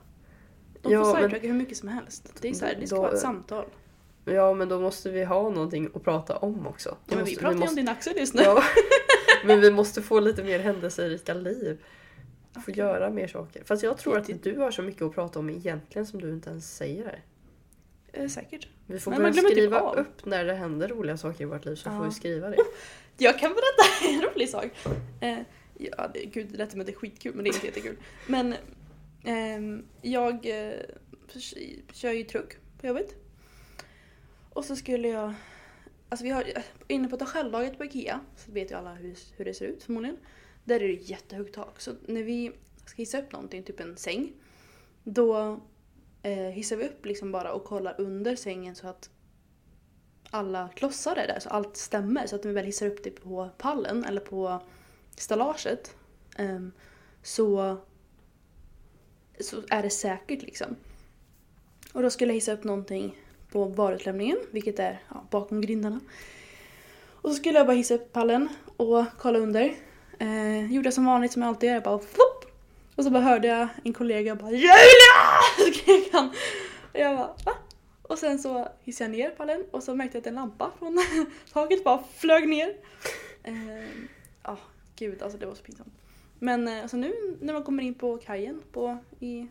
De 0.83 0.93
Ja, 0.93 1.05
får 1.05 1.13
men- 1.13 1.23
sidetracka 1.23 1.47
hur 1.47 1.55
mycket 1.55 1.77
som 1.77 1.89
helst. 1.89 2.33
Det 2.41 2.49
är 2.49 2.55
så 2.55 2.65
här, 2.65 2.77
det 2.81 2.87
ska 2.87 2.97
Då- 2.97 3.03
vara 3.03 3.13
ett 3.13 3.19
samtal. 3.21 3.65
Ja 4.25 4.55
men 4.55 4.69
då 4.69 4.81
måste 4.81 5.11
vi 5.11 5.25
ha 5.25 5.43
någonting 5.51 5.91
att 5.95 6.05
prata 6.05 6.37
om 6.37 6.67
också. 6.67 6.89
Då 6.91 6.97
Ja, 7.07 7.17
men 7.17 7.25
vi 7.25 7.31
måste- 7.31 7.41
pratar 7.41 7.53
ju 7.55 7.59
måste- 7.61 7.71
om 7.71 7.77
din 7.77 7.89
axel 7.89 8.17
just 8.17 8.35
nu. 8.35 8.43
Ja, 8.43 8.63
men 9.45 9.61
vi 9.61 9.71
måste 9.71 10.03
få 10.03 10.21
lite 10.21 10.43
mer 10.45 10.59
händelserika 10.59 11.35
liv. 11.35 11.79
Få 12.65 12.71
göra 12.71 13.11
mer 13.11 13.29
saker. 13.29 13.65
Fast 13.65 13.83
jag 13.83 13.99
tror 13.99 14.19
att 14.19 14.43
du 14.43 14.59
har 14.59 14.71
så 14.71 14.83
mycket 14.83 15.03
att 15.03 15.15
prata 15.15 15.39
om 15.39 15.51
egentligen 15.51 16.07
som 16.07 16.21
du 16.21 16.31
inte 16.31 16.51
ens 16.51 16.77
säger 16.77 17.05
här. 17.05 17.23
Eh, 18.13 18.29
säkert. 18.29 18.69
Vi 18.87 18.99
får 19.01 19.11
Men 19.11 19.21
börja 19.21 19.33
typ 19.35 19.51
skriva 19.51 19.81
av. 19.81 19.97
upp 19.97 20.25
när 20.27 20.45
det 20.45 20.55
händer 20.55 20.89
roliga 20.89 21.17
saker 21.17 21.43
i 21.43 21.45
vårt 21.45 21.65
liv 21.65 21.75
så 21.77 21.89
Ja. 21.89 21.99
får 21.99 22.05
vi 22.05 22.11
skriva 22.11 22.49
det. 22.51 22.57
Jag 23.19 23.39
kan 23.39 23.51
berätta 23.53 24.09
en 24.09 24.23
rolig 24.33 24.49
sak. 24.49 24.67
Eh, 25.21 25.39
ja, 25.79 26.11
det, 26.15 26.25
gud, 26.25 26.47
det 26.51 26.59
lät 26.59 26.71
som 26.71 26.81
att 26.81 26.87
det 26.87 26.93
är 26.93 26.97
skitkul 26.97 27.35
men 27.35 27.45
det 27.45 27.51
är 27.51 27.55
inte 27.55 27.67
jättekul. 27.67 27.97
Men 28.27 28.55
ehm, 29.25 29.85
jag 30.03 30.33
eh, 30.47 30.73
förs- 31.29 31.55
kör 31.93 32.13
ju 32.13 32.25
truck 32.25 32.57
på 32.81 32.87
jobbet. 32.87 33.15
Och 34.53 34.65
så 34.65 34.77
skulle 34.77 35.09
jag... 35.09 35.35
Alltså 36.09 36.25
vi 36.25 36.31
har 36.31 36.43
eh, 36.57 36.63
inne 36.89 37.09
på 37.09 37.17
Tagellaget 37.17 37.79
på 37.79 37.85
Ikea, 37.85 38.21
så 38.37 38.53
vet 38.53 38.71
ju 38.71 38.75
alla 38.75 38.95
hur, 38.95 39.19
hur 39.37 39.45
det 39.45 39.55
ser 39.55 39.67
ut 39.67 39.83
förmodligen. 39.83 40.17
Där 40.65 40.83
är 40.83 40.89
det 40.89 40.95
jättehögt 40.95 41.55
tak. 41.55 41.81
Så 41.81 41.93
när 42.07 42.23
vi 42.23 42.53
ska 42.85 42.97
hissa 42.97 43.19
upp 43.19 43.33
någonting, 43.33 43.63
typ 43.63 43.81
en 43.81 43.97
säng, 43.97 44.33
då 45.05 45.61
eh, 46.23 46.33
hissar 46.33 46.77
vi 46.77 46.85
upp 46.85 47.07
liksom 47.07 47.33
bara 47.33 47.53
och 47.53 47.65
kollar 47.65 48.01
under 48.01 48.37
sängen 48.37 48.75
så 48.75 48.89
att 48.89 49.11
alla 50.31 50.69
klossar 50.69 51.17
är 51.17 51.27
där 51.27 51.41
så 51.41 51.49
allt 51.49 51.77
stämmer. 51.77 52.27
Så 52.27 52.37
att 52.37 52.45
när 52.45 52.49
vi 52.49 52.55
väl 52.55 52.67
hissar 52.67 52.87
upp 52.87 53.05
det 53.05 53.11
på 53.11 53.51
pallen 53.59 54.05
eller 54.05 54.21
på 54.21 54.61
stallaget 55.17 55.97
eh, 56.39 56.67
så, 57.23 57.77
så 59.41 59.63
är 59.71 59.83
det 59.83 59.91
säkert 59.91 60.43
liksom. 60.43 60.77
Och 61.93 62.03
då 62.03 62.11
skulle 62.11 62.31
jag 62.33 62.35
hissa 62.35 62.53
upp 62.53 62.65
någonting 62.65 63.17
på 63.57 63.65
varutlämningen, 63.65 64.39
vilket 64.51 64.79
är 64.79 65.03
ja, 65.09 65.27
bakom 65.31 65.61
grindarna. 65.61 66.01
Och 67.11 67.31
så 67.31 67.37
skulle 67.37 67.59
jag 67.59 67.67
bara 67.67 67.77
hissa 67.77 67.95
upp 67.95 68.13
pallen 68.13 68.49
och 68.77 69.05
kolla 69.19 69.39
under. 69.39 69.75
Eh, 70.19 70.73
gjorde 70.73 70.87
jag 70.87 70.95
som 70.95 71.05
vanligt 71.05 71.33
som 71.33 71.43
jag 71.43 71.49
alltid 71.49 71.67
gör, 71.67 71.75
jag 71.75 71.83
bara 71.83 71.99
flopp! 71.99 72.45
Och 72.97 73.05
så 73.05 73.11
bara 73.11 73.23
hörde 73.23 73.49
jag 73.49 73.69
en 73.85 73.93
kollega 73.93 74.35
bara 74.35 74.51
JULIA! 74.51 75.17
skrek 75.75 76.09
han. 76.13 76.29
Och 76.93 77.01
jag 77.01 77.17
bara 77.17 77.35
va? 77.45 77.53
Och 78.03 78.19
sen 78.19 78.39
så 78.39 78.69
hissade 78.83 79.11
jag 79.11 79.19
ner 79.19 79.31
pallen 79.31 79.65
och 79.71 79.83
så 79.83 79.95
märkte 79.95 80.17
jag 80.17 80.21
att 80.21 80.27
en 80.27 80.35
lampa 80.35 80.73
från 80.79 80.99
taket 81.53 81.85
bara 81.85 82.03
flög 82.17 82.49
ner. 82.49 82.77
Ehm, 83.43 84.09
ja, 84.43 84.51
eh, 84.51 84.53
ah, 84.53 84.59
gud 84.97 85.23
alltså 85.23 85.39
det 85.39 85.47
var 85.47 85.55
så 85.55 85.63
pinsamt. 85.63 85.95
Men 86.39 86.69
eh, 86.69 86.83
alltså 86.83 86.97
nu 86.97 87.37
när 87.41 87.53
man 87.53 87.63
kommer 87.63 87.83
in 87.83 87.95
på 87.95 88.19
kajen 88.19 88.63
på, 88.73 88.99
i 89.21 89.49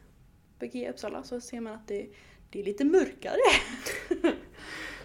BG 0.59 0.89
Uppsala 0.89 1.23
så 1.23 1.41
ser 1.41 1.61
man 1.61 1.73
att 1.73 1.87
det, 1.87 2.07
det 2.55 2.61
är 2.61 2.65
lite 2.65 2.85
mörkare. 2.85 3.37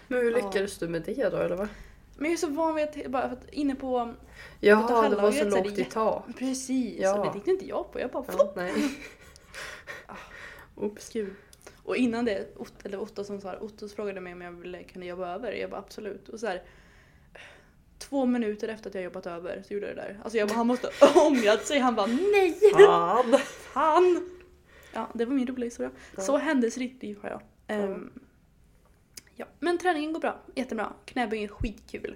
Men 0.07 0.19
hur 0.19 0.31
Ja. 0.31 0.37
lyckades 0.37 0.77
du 0.77 0.87
med 0.87 1.01
det 1.01 1.29
då 1.29 1.37
eller 1.37 1.55
vad? 1.55 1.67
Men 2.15 2.25
jag 2.25 2.33
är 2.33 2.37
så 2.37 2.47
van 2.47 2.75
vid 2.75 2.83
att, 2.83 3.11
bara 3.11 3.29
för 3.29 3.35
att 3.35 3.49
inne 3.53 3.75
på... 3.75 4.13
Jaha, 4.59 5.09
det 5.09 5.15
var 5.15 5.31
så 5.31 5.51
så 5.51 5.57
lågt 5.57 5.77
i 5.77 5.83
tak. 5.83 6.23
Precis, 6.37 6.99
Ja. 6.99 7.19
och 7.19 7.25
det 7.25 7.31
tänkte 7.31 7.51
inte 7.51 7.65
jag 7.67 7.91
på. 7.91 7.99
Jag 7.99 8.11
bara 8.11 8.25
Ja, 8.37 8.53
nej. 8.55 8.73
Oops. 10.75 11.09
Kul. 11.09 11.33
Och 11.83 11.95
innan 11.97 12.25
det, 12.25 12.47
Ott, 12.57 12.85
eller 12.85 13.01
Otto 13.01 13.23
som 13.23 13.41
sa 13.41 13.57
Otto 13.59 13.89
frågade 13.89 14.21
mig 14.21 14.33
om 14.33 14.41
jag 14.41 14.51
ville 14.51 14.83
kunna 14.83 15.05
jobba 15.05 15.33
över. 15.35 15.51
Jag 15.51 15.69
bara 15.69 15.79
absolut. 15.79 16.29
Och 16.29 16.39
så 16.39 16.47
här, 16.47 16.63
två 17.97 18.25
minuter 18.25 18.67
efter 18.67 18.89
att 18.89 18.95
jag 18.95 19.03
jobbat 19.03 19.27
över 19.27 19.63
så 19.67 19.73
gjorde 19.73 19.87
jag 19.87 19.95
det 19.95 20.01
där. 20.01 20.19
Alltså 20.23 20.37
jag 20.37 20.47
bara, 20.47 20.55
han 20.55 20.67
måste 20.67 20.89
ha 21.01 21.27
ångrat 21.27 21.65
sig. 21.65 21.79
Han 21.79 21.95
bara 21.95 22.07
nej! 22.07 22.59
Fan! 22.73 23.39
Han! 23.73 24.29
Ja, 24.93 25.09
det 25.13 25.25
var 25.25 25.33
min 25.33 25.47
roliga 25.47 25.65
historia. 25.65 25.91
Ja. 26.15 26.21
Så 26.21 26.37
händelserikt 26.37 27.03
liv 27.03 27.17
har 27.21 27.29
jag. 27.29 27.41
Ehm, 27.67 28.11
ja. 29.35 29.45
Men 29.59 29.77
träningen 29.77 30.13
går 30.13 30.19
bra. 30.19 30.41
Jättebra. 30.55 30.93
Knäböj 31.05 31.43
är 31.43 31.47
skitkul. 31.47 32.15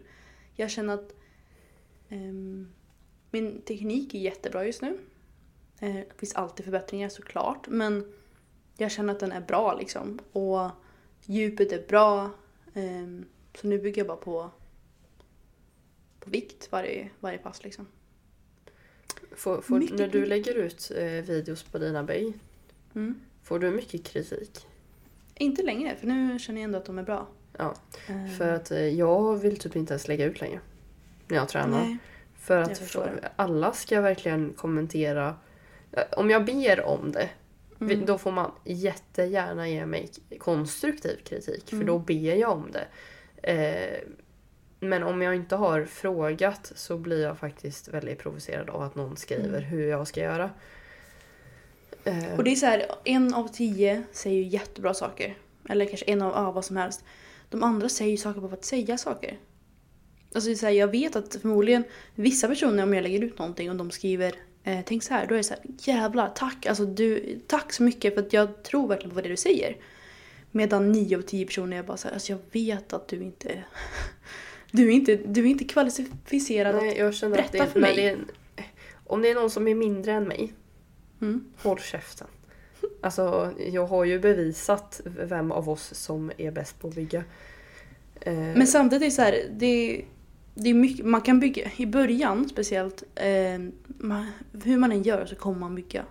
Jag 0.55 0.71
känner 0.71 0.93
att 0.93 1.15
ehm, 2.09 2.67
min 3.31 3.61
teknik 3.61 4.13
är 4.13 4.19
jättebra 4.19 4.65
just 4.65 4.81
nu. 4.81 4.97
Eh, 5.79 5.93
Det 5.95 6.17
finns 6.17 6.35
alltid 6.35 6.65
förbättringar 6.65 7.09
såklart. 7.09 7.67
Men 7.67 8.13
jag 8.77 8.91
känner 8.91 9.13
att 9.13 9.19
den 9.19 9.31
är 9.31 9.41
bra 9.41 9.77
liksom. 9.79 10.19
Och 10.31 10.69
djupet 11.21 11.71
är 11.71 11.87
bra. 11.87 12.29
Ehm, 12.73 13.25
så 13.55 13.67
nu 13.67 13.79
bygger 13.79 13.99
jag 14.01 14.07
bara 14.07 14.17
på, 14.17 14.49
på 16.19 16.29
vikt 16.29 16.71
varje, 16.71 17.09
varje 17.19 17.37
pass 17.37 17.63
liksom. 17.63 17.87
Får, 19.31 19.61
får, 19.61 19.79
när 19.97 20.07
du 20.07 20.25
lägger 20.25 20.55
ut 20.55 20.91
eh, 20.95 21.03
videos 21.05 21.63
på 21.63 21.77
dina 21.77 22.03
böj, 22.03 22.33
Mm. 22.95 23.19
får 23.43 23.59
du 23.59 23.71
mycket 23.71 24.03
kritik? 24.05 24.67
Inte 25.35 25.63
längre, 25.63 25.95
för 25.95 26.07
nu 26.07 26.39
känner 26.39 26.61
jag 26.61 26.65
ändå 26.65 26.77
att 26.77 26.85
de 26.85 26.99
är 26.99 27.03
bra. 27.03 27.27
Ja, 27.57 27.73
Ehm, 28.07 28.29
för 28.29 28.51
att 28.51 28.71
eh, 28.71 28.87
jag 28.87 29.35
vill 29.35 29.57
typ 29.59 29.75
inte 29.75 29.93
ens 29.93 30.07
lägga 30.07 30.25
ut 30.25 30.41
längre. 30.41 30.59
När 31.27 31.37
jag 31.37 31.49
tränar. 31.49 31.79
Nej. 31.83 31.97
För 32.39 32.57
att 32.57 32.77
för, 32.77 33.29
alla 33.35 33.73
ska 33.73 34.01
verkligen 34.01 34.53
kommentera. 34.53 35.35
Eh, 35.91 36.03
Om 36.17 36.29
jag 36.29 36.45
ber 36.45 36.81
om 36.85 37.11
det, 37.11 37.29
Mm. 37.81 38.05
då 38.05 38.17
får 38.17 38.31
man 38.31 38.51
jättegärna 38.63 39.69
ge 39.69 39.85
mig 39.85 40.09
konstruktiv 40.39 41.17
kritik. 41.23 41.69
För 41.69 41.75
Mm. 41.75 41.87
då 41.87 41.99
ber 41.99 42.35
jag 42.35 42.51
om 42.51 42.71
det. 42.71 42.87
Eh, 43.51 43.99
men 44.79 45.03
om 45.03 45.21
jag 45.21 45.35
inte 45.35 45.55
har 45.55 45.85
frågat 45.85 46.71
så 46.75 46.97
blir 46.97 47.23
jag 47.23 47.37
faktiskt 47.37 47.87
väldigt 47.87 48.19
provocerad 48.19 48.69
av 48.69 48.81
att 48.81 48.95
någon 48.95 49.17
skriver 49.17 49.47
Mm. 49.57 49.63
hur 49.63 49.87
jag 49.87 50.07
ska 50.07 50.21
göra. 50.21 50.49
Och 52.37 52.43
det 52.43 52.51
är 52.51 52.55
så 52.55 52.65
här, 52.65 52.85
en 53.03 53.33
av 53.33 53.47
tio 53.47 54.03
säger 54.11 54.37
ju 54.37 54.47
jättebra 54.47 54.93
saker. 54.93 55.37
Eller 55.69 55.85
kanske 55.85 56.05
en 56.05 56.21
av 56.21 56.31
ja, 56.31 56.51
vad 56.51 56.65
som 56.65 56.77
helst. 56.77 57.03
De 57.49 57.63
andra 57.63 57.89
säger 57.89 58.11
ju 58.11 58.17
saker 58.17 58.41
bara 58.41 58.49
för 58.49 58.57
att 58.57 58.65
säga 58.65 58.97
saker. 58.97 59.39
Alltså 60.33 60.49
det 60.49 60.53
är 60.53 60.57
så 60.57 60.65
här, 60.65 60.73
jag 60.73 60.87
vet 60.87 61.15
att 61.15 61.35
förmodligen 61.41 61.83
vissa 62.15 62.47
personer 62.47 62.83
om 62.83 62.93
jag 62.93 63.03
lägger 63.03 63.23
ut 63.23 63.39
någonting 63.39 63.69
och 63.69 63.75
de 63.75 63.91
skriver 63.91 64.35
eh, 64.63 64.79
tänk 64.85 65.03
så 65.03 65.13
här, 65.13 65.27
då 65.27 65.33
är 65.33 65.37
det 65.37 65.43
så 65.43 65.53
här 65.53 65.63
jävlar 65.79 66.29
tack, 66.35 66.65
alltså 66.65 66.85
du, 66.85 67.39
tack 67.47 67.73
så 67.73 67.83
mycket 67.83 68.13
för 68.13 68.21
att 68.21 68.33
jag 68.33 68.63
tror 68.63 68.87
verkligen 68.87 69.15
på 69.15 69.21
det 69.21 69.29
du 69.29 69.37
säger. 69.37 69.77
Medan 70.51 70.91
nio 70.91 71.17
av 71.17 71.21
tio 71.21 71.45
personer 71.45 71.77
är 71.77 71.83
bara 71.83 71.97
så 71.97 72.07
här, 72.07 72.15
alltså 72.15 72.31
jag 72.31 72.39
vet 72.51 72.93
att 72.93 73.07
du 73.07 73.23
inte 73.23 73.63
du 74.71 74.87
är 74.87 74.91
inte, 74.91 75.15
du 75.15 75.41
är 75.41 75.45
inte 75.45 75.65
kvalificerad 75.65 76.75
nej, 76.75 76.97
jag 76.97 77.15
känner 77.15 77.37
att 77.37 77.51
berätta 77.51 77.65
det, 77.65 77.71
för 77.71 77.79
när 77.79 77.87
mig. 77.87 77.95
det 77.95 78.09
är, 78.09 78.17
om 79.03 79.21
det 79.21 79.29
är 79.29 79.35
någon 79.35 79.49
som 79.49 79.67
är 79.67 79.75
mindre 79.75 80.11
än 80.11 80.23
mig, 80.23 80.43
att... 80.43 80.64
Mm. 81.21 81.45
håll 81.57 81.79
käften. 81.79 82.27
Alltså, 83.01 83.51
jag 83.57 83.85
har 83.85 84.05
ju 84.05 84.19
bevisat 84.19 85.01
vem 85.05 85.51
av 85.51 85.69
oss 85.69 85.93
som 85.93 86.31
är 86.37 86.51
bäst 86.51 86.79
på 86.79 86.87
att 86.87 86.95
bygga. 86.95 87.23
Eh, 88.21 88.33
Men 88.33 88.67
samtidigt 88.67 89.13
så 89.13 89.21
här, 89.21 89.43
det, 89.51 90.05
det 90.55 90.69
är 90.69 90.73
mycket, 90.73 91.05
man 91.05 91.21
kan 91.21 91.39
bygga, 91.39 91.71
i 91.77 91.85
början 91.85 92.49
speciellt, 92.49 93.03
eh, 93.15 93.59
man, 93.87 94.31
hur 94.63 94.77
man 94.77 94.91
än 94.91 95.03
gör 95.03 95.25
så 95.25 95.35
kommer 95.35 95.59
man 95.59 95.75
bygga. 95.75 96.05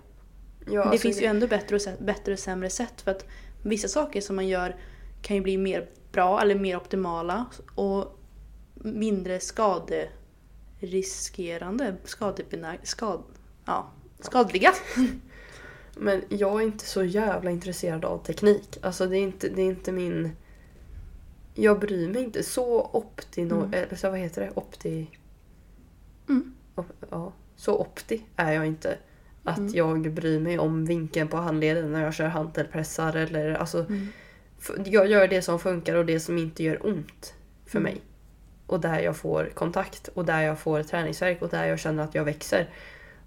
ja, 0.66 0.72
det 0.72 0.82
alltså, 0.82 0.98
finns 0.98 1.22
ju 1.22 1.26
ändå 1.26 1.46
bättre 1.46 1.76
och, 1.76 1.82
bättre 2.04 2.32
och 2.32 2.38
sämre 2.38 2.70
sätt 2.70 3.00
för 3.00 3.10
att 3.10 3.26
vissa 3.62 3.88
saker 3.88 4.20
som 4.20 4.36
man 4.36 4.48
gör 4.48 4.76
kan 5.22 5.36
ju 5.36 5.42
bli 5.42 5.58
mer 5.58 5.88
bra 6.12 6.40
eller 6.40 6.54
mer 6.54 6.76
optimala 6.76 7.46
och 7.74 8.18
mindre 8.74 9.40
skaderiskerande, 9.40 11.96
skadebenäg, 12.04 12.78
skad, 12.82 13.22
ja, 13.64 13.90
skadliga. 14.24 14.72
Men 15.96 16.22
jag 16.28 16.60
är 16.60 16.64
inte 16.64 16.84
så 16.84 17.04
jävla 17.04 17.50
intresserad 17.50 18.04
av 18.04 18.18
teknik. 18.18 18.78
Alltså 18.82 19.06
det 19.06 19.18
är 19.18 19.22
inte, 19.22 19.48
det 19.48 19.62
är 19.62 19.66
inte 19.66 19.92
min... 19.92 20.30
Jag 21.54 21.78
bryr 21.80 22.08
mig 22.08 22.22
inte. 22.22 22.42
Så 22.42 22.90
optino... 22.92 23.54
Mm. 23.54 23.72
Eller 23.74 23.96
så 23.96 24.10
vad 24.10 24.18
heter 24.18 24.42
det? 24.42 24.50
Opti... 24.54 25.06
Mm. 26.28 26.54
Op, 26.74 26.86
ja. 27.10 27.32
Så 27.56 27.80
opti 27.80 28.22
är 28.36 28.52
jag 28.52 28.66
inte. 28.66 28.98
Att 29.44 29.58
Mm. 29.58 29.72
jag 29.74 30.12
bryr 30.12 30.40
mig 30.40 30.58
om 30.58 30.84
vinkeln 30.84 31.28
på 31.28 31.36
handleden 31.36 31.92
när 31.92 32.04
jag 32.04 32.14
kör 32.14 32.26
hantelpressar 32.26 33.16
eller 33.16 33.54
alltså... 33.54 33.78
Mm. 33.78 34.08
Jag 34.84 35.06
gör 35.10 35.28
det 35.28 35.42
som 35.42 35.58
funkar 35.58 35.94
och 35.94 36.06
det 36.06 36.20
som 36.20 36.38
inte 36.38 36.62
gör 36.62 36.86
ont 36.86 37.34
för 37.66 37.78
Mm. 37.78 37.92
mig. 37.92 38.02
Och 38.66 38.80
där 38.80 39.00
jag 39.00 39.16
får 39.16 39.50
kontakt 39.54 40.08
och 40.08 40.24
där 40.24 40.40
jag 40.42 40.58
får 40.58 40.82
träningsverk 40.82 41.42
och 41.42 41.48
där 41.48 41.66
jag 41.66 41.78
känner 41.78 42.02
att 42.04 42.14
jag 42.14 42.24
växer. 42.24 42.68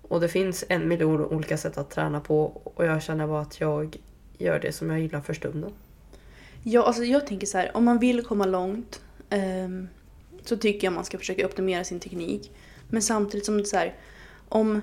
Och 0.07 0.21
det 0.21 0.27
finns 0.27 0.63
en 0.69 0.87
miljon 0.87 1.25
olika 1.25 1.57
sätt 1.57 1.77
att 1.77 1.89
träna 1.89 2.19
på 2.19 2.61
och 2.63 2.85
jag 2.85 3.03
känner 3.03 3.27
bara 3.27 3.41
att 3.41 3.59
jag 3.59 3.97
gör 4.37 4.59
det 4.59 4.71
som 4.71 4.89
jag 4.89 4.99
gillar 4.99 5.21
för 5.21 5.33
stunden. 5.33 5.71
Ja, 6.63 6.83
alltså 6.83 7.03
jag 7.03 7.27
tänker 7.27 7.47
så 7.47 7.57
här, 7.57 7.71
om 7.77 7.85
man 7.85 7.99
vill 7.99 8.21
komma 8.25 8.45
långt 8.45 9.01
ehm, 9.29 9.87
så 10.45 10.57
tycker 10.57 10.87
jag 10.87 10.93
man 10.93 11.05
ska 11.05 11.17
försöka 11.17 11.45
optimera 11.45 11.83
sin 11.83 11.99
teknik. 11.99 12.51
Men 12.89 13.01
samtidigt 13.01 13.45
som 13.45 13.57
det 13.57 13.63
är 13.63 13.65
så 13.65 13.77
här, 13.77 13.93
om 14.49 14.81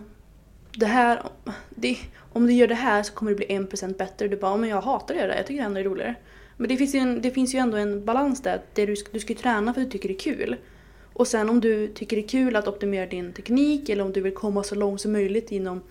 det 0.76 0.86
här, 0.86 1.22
det, 1.70 1.96
om 2.32 2.46
du 2.46 2.52
gör 2.52 2.66
det 2.68 2.74
här 2.74 3.02
så 3.02 3.12
kommer 3.12 3.30
det 3.30 3.36
bli 3.36 3.46
1% 3.46 3.96
bättre. 3.98 4.28
Du 4.28 4.36
bara, 4.36 4.56
men 4.56 4.70
jag 4.70 4.80
hatar 4.80 5.14
att 5.14 5.20
göra 5.20 5.32
det, 5.32 5.36
jag 5.36 5.46
tycker 5.46 5.60
det 5.60 5.66
ändå 5.66 5.80
är 5.80 5.84
roligare. 5.84 6.14
Men 6.56 6.68
det 6.68 6.76
finns 6.76 6.94
ju, 6.94 6.98
en, 6.98 7.22
det 7.22 7.30
finns 7.30 7.54
ju 7.54 7.58
ändå 7.58 7.76
en 7.76 8.04
balans 8.04 8.42
där, 8.42 8.60
där 8.74 8.86
du, 8.86 8.96
ska- 8.96 9.12
du 9.12 9.20
ska 9.20 9.32
ju 9.32 9.38
träna 9.38 9.74
för 9.74 9.80
att 9.80 9.86
du 9.86 9.90
tycker 9.90 10.08
det 10.08 10.14
är 10.14 10.18
kul. 10.18 10.56
Och 11.14 11.26
sen 11.26 11.50
om 11.50 11.60
du 11.60 11.88
tycker 11.88 12.16
det 12.16 12.22
är 12.22 12.28
kul 12.28 12.56
att 12.56 12.68
optimera 12.68 13.06
din 13.06 13.32
teknik 13.32 13.88
eller 13.88 14.04
om 14.04 14.12
du 14.12 14.20
vill 14.20 14.34
komma 14.34 14.62
så 14.62 14.74
långt 14.74 15.00
som 15.00 15.12
möjligt 15.12 15.52
inom 15.52 15.82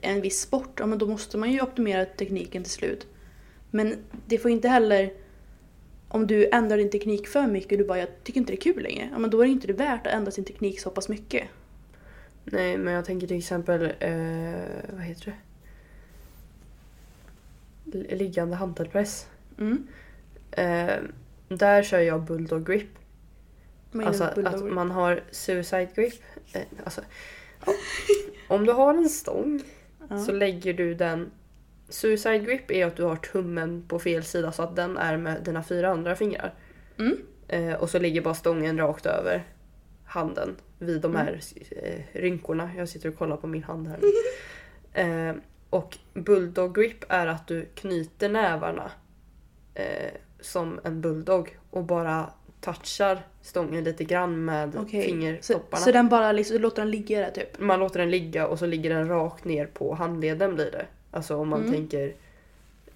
en 0.00 0.20
viss 0.20 0.40
sport, 0.40 0.76
ja 0.78 0.86
men 0.86 0.98
då 0.98 1.06
måste 1.06 1.38
man 1.38 1.52
ju 1.52 1.60
optimera 1.60 2.04
tekniken 2.04 2.62
till 2.62 2.72
slut. 2.72 3.06
Men 3.70 3.94
det 4.26 4.38
får 4.38 4.50
inte 4.50 4.68
heller 4.68 5.12
om 6.08 6.26
du 6.26 6.48
ändrar 6.52 6.76
din 6.76 6.90
teknik 6.90 7.26
för 7.26 7.46
mycket 7.46 7.72
och 7.72 7.78
du 7.78 7.84
bara 7.84 7.98
jag 7.98 8.08
tycker 8.24 8.40
inte 8.40 8.52
det 8.52 8.56
är 8.56 8.72
kul 8.72 8.82
längre. 8.82 9.08
Ja, 9.12 9.18
men 9.18 9.30
då 9.30 9.40
är 9.40 9.46
det 9.46 9.52
inte 9.52 9.66
det 9.66 9.72
värt 9.72 10.06
att 10.06 10.12
ändra 10.12 10.30
sin 10.30 10.44
teknik 10.44 10.80
så 10.80 10.90
pass 10.90 11.08
mycket. 11.08 11.48
Nej, 12.44 12.78
men 12.78 12.94
jag 12.94 13.04
tänker 13.04 13.26
till 13.26 13.38
exempel, 13.38 13.82
eh, 14.00 14.92
vad 14.92 15.02
heter 15.02 15.36
det? 17.84 18.16
Liggande 18.16 18.56
hantelpress. 18.56 19.26
Mm. 19.58 19.86
Eh, 20.50 20.96
där 21.48 21.82
kör 21.82 22.00
jag 22.00 22.22
bulldog 22.22 22.66
grip. 22.66 22.88
Alltså 24.04 24.24
att 24.24 24.64
man 24.64 24.90
har 24.90 25.22
suicide 25.30 25.88
grip. 25.94 26.22
Eh, 26.52 26.62
alltså. 26.84 27.00
Om 28.48 28.66
du 28.66 28.72
har 28.72 28.94
en 28.94 29.08
stång 29.08 29.62
Ja. 30.10 30.18
så 30.18 30.32
lägger 30.32 30.74
du 30.74 30.94
den... 30.94 31.30
Suicide 31.88 32.38
grip 32.38 32.70
är 32.70 32.86
att 32.86 32.96
du 32.96 33.02
har 33.02 33.16
tummen 33.16 33.84
på 33.88 33.98
fel 33.98 34.24
sida 34.24 34.52
så 34.52 34.62
att 34.62 34.76
den 34.76 34.96
är 34.96 35.16
med 35.16 35.42
dina 35.44 35.62
fyra 35.62 35.88
andra 35.90 36.16
fingrar. 36.16 36.54
Mm. 36.98 37.16
Eh, 37.48 37.74
och 37.74 37.90
så 37.90 37.98
ligger 37.98 38.20
bara 38.22 38.34
stången 38.34 38.78
rakt 38.78 39.06
över 39.06 39.44
handen 40.04 40.56
vid 40.78 41.00
de 41.00 41.10
Mm. 41.14 41.26
här 41.26 41.40
eh, 41.70 42.20
rynkorna. 42.20 42.70
Jag 42.76 42.88
sitter 42.88 43.08
och 43.08 43.16
kollar 43.18 43.36
på 43.36 43.46
min 43.46 43.62
hand 43.64 43.88
här. 43.88 43.98
eh, 45.28 45.34
och 45.70 45.98
bulldog 46.14 46.74
grip 46.74 47.04
är 47.08 47.26
att 47.26 47.46
du 47.46 47.64
knyter 47.74 48.28
nävarna 48.28 48.90
eh, 49.74 50.10
som 50.40 50.80
en 50.84 51.00
bulldog 51.00 51.58
och 51.70 51.84
bara 51.84 52.30
touchar 52.74 53.18
stången 53.42 53.84
lite 53.84 54.04
grann 54.04 54.44
med. 54.44 54.72
Så, 54.72 54.84
fingertopparna. 54.86 55.84
så 55.84 55.92
den 55.92 56.08
bara 56.08 56.32
liksom, 56.32 56.56
låter 56.58 56.82
den 56.82 56.90
ligga 56.90 57.20
där 57.20 57.30
typ? 57.30 57.58
Man 57.60 57.80
låter 57.80 57.98
den 58.00 58.10
ligga 58.10 58.46
och 58.46 58.58
så 58.58 58.66
ligger 58.66 58.90
den 58.94 59.08
rakt 59.08 59.44
ner 59.44 59.66
på 59.66 59.94
handleden 59.94 60.54
blir 60.54 60.70
det. 60.70 60.86
Alltså 61.10 61.36
om 61.36 61.48
man 61.48 61.60
Mm. 61.60 61.72
tänker 61.72 62.14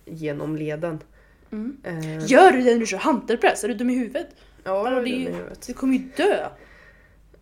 genom 0.05 0.57
leden. 0.57 0.99
Mm. 1.53 1.77
Eh, 1.85 2.27
Gör 2.27 2.53
du 2.53 2.59
det 2.63 2.73
när 2.73 2.81
du 2.81 2.87
kör 2.87 2.99
hantelpress? 2.99 3.65
Är 3.65 3.69
du 3.69 3.75
dum 3.75 3.91
i 3.91 3.95
huvudet? 3.99 4.27
ja, 4.65 4.83
Vadå, 4.83 5.01
det 5.01 5.09
ju-. 5.11 5.35
Du 5.67 5.73
kommer 5.75 5.95
ju 5.99 6.05
dö! 6.17 6.47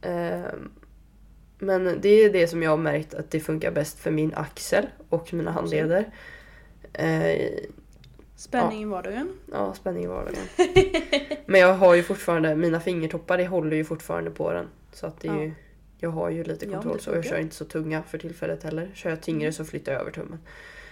Ehm, 0.03 0.71
Men 1.59 1.99
det 2.01 2.09
är 2.09 2.33
det 2.33 2.49
som 2.49 2.63
jag 2.63 2.71
har 2.71 2.77
märkt 2.77 3.15
att 3.15 3.31
det 3.31 3.41
funkar 3.41 3.71
bäst 3.71 3.99
för 3.99 4.11
min 4.11 4.35
axel 4.35 4.87
och 5.09 5.35
mina 5.35 5.51
handleder. 5.51 6.05
Eh, 6.93 7.49
Spänning 8.39 8.83
i 8.83 8.85
vardagen. 8.85 9.33
Ja, 9.53 9.75
spänning 9.75 10.05
i 10.05 10.07
vardagen. 10.07 10.43
Men 11.47 11.61
jag 11.61 11.75
har 11.75 11.95
ju 11.95 12.03
fortfarande, 12.03 12.57
mina 12.57 12.81
fingertoppar 12.81 13.39
det 13.39 13.47
håller 13.47 13.77
ju 13.77 13.85
fortfarande 13.85 14.31
på 14.31 14.53
den. 14.53 14.67
Så 14.93 15.07
att 15.07 15.21
det 15.21 15.29
är 15.29 15.33
Ja. 15.35 15.43
ju, 15.43 15.53
jag 15.99 16.11
har 16.11 16.31
ju 16.31 16.45
lite 16.45 16.67
Ja, 16.67 16.73
kontroll 16.73 16.97
det 16.97 17.03
så 17.03 17.11
jag 17.11 17.25
kör 17.25 17.39
inte 17.39 17.55
så 17.55 17.65
tunga 17.65 18.03
för 18.03 18.19
tillfället 18.19 18.63
heller. 18.63 18.91
Kör 18.95 19.11
jag 19.11 19.21
tyngre 19.21 19.41
Mm. 19.43 19.53
så 19.53 19.65
flyttar 19.65 19.93
jag 19.93 20.01
över 20.01 20.11
tummen. 20.11 20.39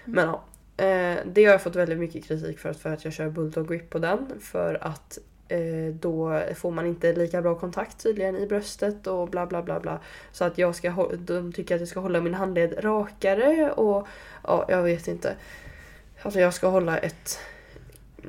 Men 0.04 0.28
ja, 0.28 0.42
eh, 0.84 1.16
det 1.26 1.44
har 1.44 1.52
jag 1.52 1.62
fått 1.62 1.76
väldigt 1.76 1.98
mycket 1.98 2.24
kritik 2.24 2.58
för, 2.58 2.72
för 2.72 2.90
att 2.92 3.04
jag 3.04 3.12
kör 3.12 3.28
bulldog 3.28 3.68
grip 3.68 3.90
på 3.90 3.98
den. 3.98 4.26
För 4.40 4.78
att 4.84 5.18
eh, 5.48 5.94
då 6.00 6.42
får 6.56 6.70
man 6.70 6.86
inte 6.86 7.12
lika 7.12 7.42
bra 7.42 7.54
kontakt 7.54 8.02
tydligen 8.02 8.36
i 8.36 8.46
bröstet 8.46 9.06
och 9.06 9.28
bla 9.28 9.46
bla 9.46 9.62
bla 9.62 9.80
bla. 9.80 10.00
Så 10.32 10.44
att 10.44 10.58
jag 10.58 10.74
ska, 10.74 11.08
de 11.18 11.52
tycker 11.52 11.74
att 11.74 11.80
jag 11.80 11.88
ska 11.88 12.00
hålla 12.00 12.20
min 12.20 12.34
handled 12.34 12.84
rakare 12.84 13.72
och 13.72 14.06
ja, 14.44 14.64
jag 14.68 14.82
vet 14.82 15.08
inte. 15.08 15.34
Alltså 16.22 16.40
jag 16.40 16.54
ska 16.54 16.68
hålla 16.68 16.98
ett 16.98 17.38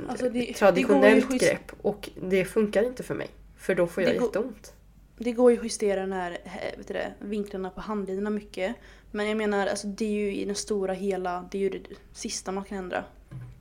Alltså, 0.09 0.29
det- 0.29 0.53
traditionellt 0.53 1.29
det 1.31 1.37
grepp 1.37 1.71
och 1.81 2.09
det 2.21 2.45
funkar 2.45 2.83
inte 2.83 3.03
för 3.03 3.15
mig. 3.15 3.27
För 3.57 3.75
då 3.75 3.87
får 3.87 4.03
jag 4.03 4.11
Det 4.11 4.15
jätteont. 4.25 4.73
Det 5.17 5.31
går 5.31 5.51
ju 5.51 5.57
att 5.57 5.63
justera 5.63 6.01
den 6.01 6.11
här, 6.13 6.31
eh, 6.43 6.77
vet 6.77 6.87
du 6.87 6.93
det, 6.93 7.13
vinklarna 7.19 7.69
på 7.69 7.81
handlederna 7.81 8.29
mycket. 8.29 8.75
Men 9.11 9.27
jag 9.27 9.37
menar, 9.37 9.67
alltså, 9.67 9.87
det 9.87 10.05
är 10.05 10.09
ju 10.11 10.35
i 10.35 10.45
den 10.45 10.55
stora 10.55 10.93
hela, 10.93 11.47
det 11.51 11.57
är 11.57 11.61
ju 11.61 11.69
det 11.69 11.79
sista 12.13 12.51
man 12.51 12.63
kan 12.63 12.77
ändra. 12.77 13.03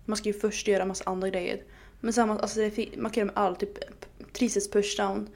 Man 0.04 0.16
ska 0.16 0.28
ju 0.28 0.32
först 0.32 0.68
göra 0.68 0.84
massa 0.84 1.04
andra 1.06 1.28
grejer. 1.30 1.62
Men 2.00 2.12
samma, 2.12 2.38
alltså 2.38 2.60
det, 2.60 2.96
man 2.96 3.10
kan 3.10 3.20
göra 3.20 3.32
med 3.34 3.44
allt, 3.44 3.60
typ 3.60 3.78
triceps 4.32 4.70
pushdown. 4.70 5.28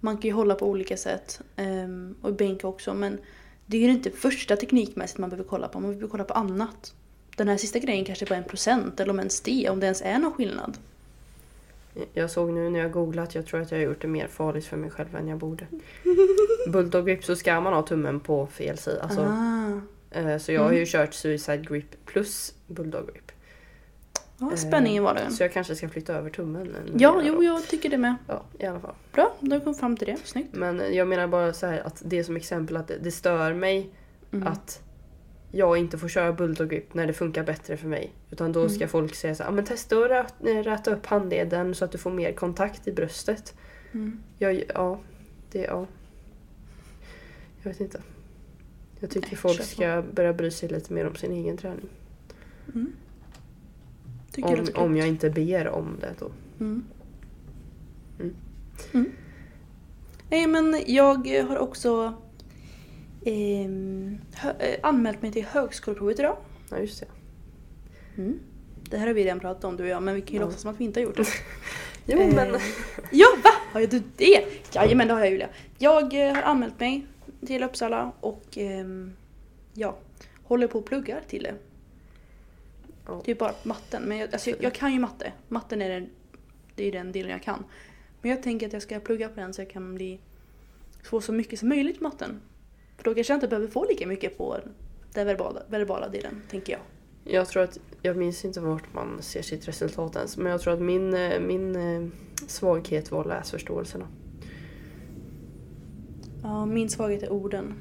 Man 0.00 0.16
kan 0.18 0.28
ju 0.28 0.32
hålla 0.32 0.54
på 0.54 0.66
olika 0.66 0.96
sätt. 0.96 1.40
ehm, 1.56 2.14
och 2.22 2.34
bänka 2.34 2.66
också. 2.68 2.94
Men 2.94 3.18
det 3.66 3.76
är 3.76 3.80
ju 3.80 3.90
inte 3.90 4.10
första 4.10 4.56
teknikmässigt 4.56 5.18
man 5.18 5.30
behöver 5.30 5.48
kolla 5.48 5.68
på, 5.68 5.80
man 5.80 5.90
behöver 5.90 6.08
kolla 6.08 6.24
på 6.24 6.34
annat. 6.34 6.94
Den 7.38 7.48
här 7.48 7.56
sista 7.56 7.78
grejen 7.78 8.04
kanske 8.04 8.26
bara 8.26 8.36
en 8.36 8.44
procent, 8.44 9.00
eller 9.00 9.10
om 9.12 9.18
ens 9.18 9.40
det, 9.40 9.68
om 9.70 9.80
det 9.80 9.86
ens 9.86 10.02
är 10.02 10.18
någon 10.18 10.32
skillnad. 10.32 10.78
Jag 12.12 12.30
såg 12.30 12.50
nu 12.52 12.70
när 12.70 12.78
jag 12.80 12.92
googlat, 12.92 13.34
jag 13.34 13.46
tror 13.46 13.60
att 13.60 13.70
jag 13.70 13.78
har 13.78 13.84
gjort 13.84 14.02
det 14.02 14.08
mer 14.08 14.26
farligt 14.26 14.64
för 14.66 14.76
mig 14.76 14.90
själv 14.90 15.16
än 15.16 15.28
jag 15.28 15.38
borde. 15.38 15.66
Bulldog 16.68 17.06
grip 17.06 17.24
så 17.24 17.36
ska 17.36 17.60
man 17.60 17.72
ha 17.72 17.82
tummen 17.82 18.20
på 18.20 18.46
fel 18.46 18.78
sida. 18.78 19.02
Alltså, 19.02 19.20
ah. 19.20 19.80
eh, 20.18 20.38
så 20.38 20.52
jag 20.52 20.62
har 20.62 20.70
ju 20.72 20.76
Mm. 20.76 20.86
kört 20.86 21.14
suicide 21.14 21.56
grip 21.68 22.04
plus 22.06 22.54
bulldog 22.66 23.06
grip. 23.06 23.32
Ja, 24.38 24.56
spänning 24.56 24.96
i 24.96 25.00
vardagen. 25.00 25.32
Så 25.32 25.42
jag 25.42 25.52
kanske 25.52 25.76
ska 25.76 25.88
flytta 25.88 26.14
över 26.14 26.30
tummen. 26.30 26.62
en 26.74 26.98
Ja, 26.98 27.20
jo, 27.24 27.34
då. 27.34 27.42
jag 27.44 27.66
tycker 27.68 27.88
det 27.88 27.98
med. 27.98 28.14
Ja, 28.26 28.42
i 28.58 28.66
alla 28.66 28.80
fall. 28.80 28.94
Bra, 29.12 29.34
då 29.40 29.60
kommit 29.60 29.78
fram 29.80 29.96
till 29.96 30.06
det. 30.06 30.16
Snyggt. 30.24 30.54
Men 30.54 30.82
jag 30.94 31.08
menar 31.08 31.26
bara 31.26 31.52
så 31.52 31.66
här 31.66 31.80
att 31.86 32.02
det 32.04 32.18
är 32.18 32.24
som 32.24 32.36
exempel 32.36 32.76
att 32.76 32.88
det, 32.88 32.98
det 33.02 33.10
stör 33.10 33.52
mig 33.52 33.90
Mm. 34.32 34.48
att 34.48 34.80
jag 35.50 35.76
inte 35.78 35.98
får 35.98 36.08
köra 36.08 36.32
bulldog 36.32 36.70
grip 36.70 36.94
när 36.94 37.06
det 37.06 37.12
funkar 37.12 37.44
bättre 37.44 37.76
för 37.76 37.88
mig. 37.88 38.12
Utan 38.30 38.52
då 38.52 38.68
ska 38.68 38.76
Mm. 38.76 38.88
folk 38.88 39.14
säga 39.14 39.34
så 39.34 39.42
här, 39.42 39.50
"Ah, 39.50 39.52
men 39.52 39.64
testa 39.64 39.96
att 39.98 40.10
rät, 40.10 40.34
räta 40.66 40.94
upp 40.94 41.06
handleden 41.06 41.74
så 41.74 41.84
att 41.84 41.92
du 41.92 41.98
får 41.98 42.10
mer 42.10 42.32
kontakt 42.32 42.88
i 42.88 42.92
bröstet. 42.92 43.54
Mm. 43.92 44.18
Jag, 44.38 44.64
ja, 44.74 45.00
det, 45.52 45.62
ja. 45.62 45.86
Jag 47.62 47.70
vet 47.70 47.80
inte. 47.80 48.02
Jag 49.00 49.10
tycker 49.10 49.28
Nej, 49.28 49.36
folk 49.36 49.62
ska 49.62 50.02
börja 50.14 50.32
bry 50.32 50.50
sig 50.50 50.68
lite 50.68 50.92
mer 50.92 51.06
om 51.06 51.14
sin 51.14 51.32
egen 51.32 51.56
träning. 51.56 51.88
Mm. 52.74 52.92
Om, 54.42 54.66
om 54.74 54.96
jag 54.96 55.08
inte 55.08 55.30
ber 55.30 55.68
om 55.68 55.96
det 56.00 56.14
då. 56.18 56.30
Mm. 56.60 56.84
Mm. 58.20 58.34
Mm. 58.92 59.12
Nej 60.30 60.46
men 60.46 60.82
jag 60.86 61.28
har 61.48 61.58
också 61.58 62.14
eh, 63.24 63.68
anmält 64.82 65.22
mig 65.22 65.32
till 65.32 65.44
högskoleprovet 65.44 66.18
idag. 66.18 66.36
Ja, 66.70 66.78
just 66.78 67.00
det. 67.00 67.06
Mm. 68.22 68.40
Det 68.90 68.98
här 68.98 69.06
har 69.06 69.14
vi 69.14 69.24
redan 69.24 69.40
pratat 69.40 69.64
om 69.64 69.76
du 69.76 69.82
och 69.82 69.88
jag 69.88 70.02
men 70.02 70.14
vi 70.14 70.20
kan 70.20 70.32
ju 70.32 70.38
Ja. 70.38 70.44
låtsas 70.44 70.60
som 70.60 70.70
att 70.70 70.80
vi 70.80 70.84
inte 70.84 71.00
har 71.00 71.04
gjort 71.04 71.16
det. 71.16 71.24
Jo, 72.06 72.18
Eh, 72.20 72.34
men... 72.34 72.60
Ja, 73.12 73.26
va? 73.44 73.50
Har 73.72 73.80
du 73.80 74.02
det? 74.16 74.44
Jajamän, 74.74 75.08
det 75.08 75.14
har 75.14 75.20
jag 75.20 75.30
Julia. 75.30 75.48
Jag 75.78 76.28
eh, 76.28 76.34
har 76.34 76.42
anmält 76.42 76.80
mig 76.80 77.06
till 77.46 77.62
Uppsala 77.62 78.12
och 78.20 78.44
ehm, 78.56 79.12
ja, 79.74 79.96
håller 80.42 80.66
på 80.66 80.78
att 80.78 80.84
plugga 80.84 81.16
till 81.28 81.42
det. 81.42 81.54
Det 83.24 83.30
är 83.30 83.34
bara 83.34 83.54
matten. 83.62 84.02
Men 84.02 84.18
jag, 84.18 84.32
alltså, 84.32 84.50
jag, 84.50 84.62
jag 84.62 84.74
kan 84.74 84.92
ju 84.92 84.98
matte. 84.98 85.32
Matten 85.48 85.82
är 85.82 85.88
den, 85.88 86.08
det 86.74 86.84
är 86.88 86.92
den 86.92 87.12
delen 87.12 87.30
jag 87.30 87.42
kan. 87.42 87.64
Men 88.22 88.30
jag 88.30 88.42
tänker 88.42 88.66
att 88.66 88.72
jag 88.72 88.82
ska 88.82 89.00
plugga 89.00 89.28
på 89.28 89.40
den 89.40 89.54
så 89.54 89.60
jag 89.60 89.70
kan 89.70 89.94
bli, 89.94 90.18
få 91.02 91.20
så 91.20 91.32
mycket 91.32 91.58
som 91.58 91.68
möjligt 91.68 91.98
på 91.98 92.04
matten. 92.04 92.40
För 92.98 93.04
då 93.04 93.14
kanske 93.14 93.32
jag 93.32 93.36
inte 93.36 93.48
behöver 93.48 93.68
få 93.68 93.84
lika 93.84 94.06
mycket 94.06 94.38
på 94.38 94.58
den 95.12 95.26
verbala, 95.26 95.62
verbala 95.68 96.08
delen, 96.08 96.42
tänker 96.50 96.72
jag. 96.72 96.80
Jag 97.24 97.48
tror 97.48 97.62
att, 97.62 97.78
jag 98.02 98.16
minns 98.16 98.44
inte 98.44 98.60
vart 98.60 98.94
man 98.94 99.22
ser 99.22 99.42
sitt 99.42 99.68
resultat 99.68 100.16
ens, 100.16 100.36
men 100.36 100.52
jag 100.52 100.60
tror 100.60 100.74
att 100.74 100.80
min, 100.80 101.14
eh, 101.14 101.40
min 101.40 101.76
eh, 101.76 102.08
svaghet 102.46 103.10
var 103.10 103.24
läsförståelserna. 103.24 104.08
Ja, 106.42 106.66
min 106.66 106.90
svaghet 106.90 107.22
är 107.22 107.32
orden. 107.32 107.74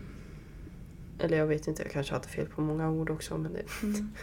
Eller 1.19 1.38
jag 1.38 1.47
vet 1.47 1.67
inte, 1.67 1.84
jag 1.84 1.91
kanske 1.91 2.13
hade 2.13 2.27
fel 2.27 2.45
på 2.45 2.62
många 2.62 2.91
ord 2.91 3.10
också. 3.10 3.38
Men 3.38 3.53
det... 3.53 3.63
Mm. 3.84 4.10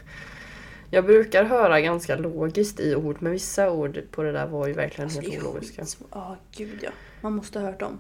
Jag 0.91 1.05
brukar 1.05 1.45
höra 1.45 1.81
ganska 1.81 2.17
logiskt 2.17 2.81
i 2.81 2.95
ord, 2.95 3.17
men 3.21 3.33
vissa 3.33 3.71
ord 3.71 4.03
på 4.11 4.23
det 4.23 4.33
där 4.33 4.47
var 4.47 4.67
ju 4.67 4.73
verkligen 4.73 5.05
Alltså, 5.05 5.21
helt 5.21 5.45
ologiska. 5.45 5.85
Ja, 6.11 6.37
gud 6.57 6.79
ja. 6.83 6.91
Man 7.21 7.33
måste 7.33 7.59
ha 7.59 7.67
hört 7.67 7.81
dem. 7.81 7.99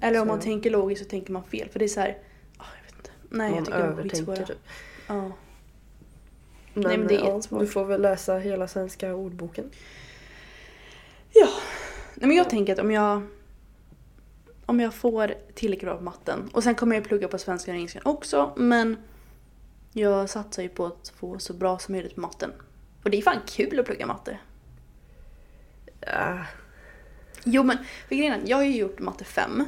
Eller 0.00 0.20
om 0.20 0.26
Så- 0.26 0.32
man 0.32 0.40
tänker 0.40 0.70
logiskt 0.70 1.02
så 1.04 1.08
tänker 1.10 1.32
man 1.32 1.44
fel. 1.44 1.68
För 1.68 1.78
det 1.78 1.84
är 1.84 1.88
så 1.88 2.00
här, 2.00 2.18
ah, 2.58 2.64
jag 2.76 2.84
vet 2.84 2.94
inte. 2.96 3.10
Nej, 3.28 3.46
jag 3.48 3.54
Man 3.54 3.64
tycker 3.64 3.78
de 3.78 3.98
är 3.98 4.02
skitsvåra. 4.02 4.36
typ. 4.46 4.58
Ja. 5.06 5.14
Men, 6.74 6.82
Nej, 6.88 6.98
men 6.98 7.06
det 7.08 7.14
är 7.14 7.18
ja, 7.18 7.26
jättesvårt. 7.34 7.60
Du 7.60 7.66
får 7.66 7.84
väl 7.84 8.02
läsa 8.02 8.38
hela 8.38 8.68
svenska 8.68 9.14
ordboken. 9.14 9.70
Ja. 11.32 11.48
Nej, 12.14 12.28
men 12.28 12.36
jag 12.36 12.50
tänker 12.50 12.72
att 12.72 12.78
om 12.78 12.90
jag 12.90 13.22
om 14.66 14.80
jag 14.80 14.94
får 14.94 15.34
tillräckligt 15.54 15.88
bra 15.90 15.96
på 15.96 16.04
matten 16.04 16.50
och 16.52 16.62
sen 16.64 16.74
kommer 16.74 16.96
jag 16.96 17.04
plugga 17.04 17.28
på 17.28 17.38
svenska 17.38 17.70
och 17.70 17.76
engelska 17.76 18.00
också 18.04 18.52
men 18.56 18.96
jag 19.92 20.30
satsar 20.30 20.62
ju 20.62 20.68
på 20.68 20.86
att 20.86 21.12
få 21.16 21.38
så 21.38 21.52
bra 21.52 21.78
som 21.78 21.92
möjligt 21.94 22.14
på 22.14 22.20
matten. 22.20 22.52
Och 23.04 23.10
det 23.10 23.18
är 23.18 23.22
fan 23.22 23.40
kul 23.46 23.80
att 23.80 23.86
plugga 23.86 24.06
matte. 24.06 24.38
Ja, 26.00 26.44
Jo 27.44 27.62
men 27.62 27.78
för 28.08 28.14
grejen 28.14 28.32
är, 28.32 28.48
jag 28.50 28.56
har 28.56 28.64
ju 28.64 28.76
gjort 28.76 28.98
matte 28.98 29.24
5. 29.24 29.64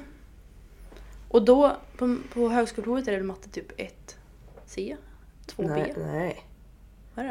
Och 1.30 1.44
då 1.44 1.76
på, 1.96 2.16
på 2.34 2.48
högskoleprovet 2.48 3.08
är 3.08 3.12
det 3.12 3.22
matte 3.22 3.48
typ 3.48 3.72
1 3.76 4.18
C, 4.66 4.96
2 5.46 5.62
B. 5.62 5.68
nej, 5.68 5.94
nej. 5.96 6.44
Vad 7.14 7.26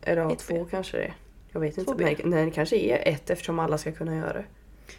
är 0.00 0.16
det? 0.16 0.36
Två 0.36 0.64
B. 0.64 0.70
kanske 0.70 0.96
det 0.96 1.04
är. 1.04 1.16
Jag 1.52 1.60
vet 1.60 1.78
inte. 1.78 1.92
2B. 1.92 2.00
Nej, 2.02 2.20
nej, 2.24 2.44
det 2.44 2.50
kanske 2.50 2.76
är 2.76 3.12
ett 3.12 3.30
eftersom 3.30 3.58
alla 3.58 3.78
ska 3.78 3.92
kunna 3.92 4.16
göra 4.16 4.32
det. 4.32 4.44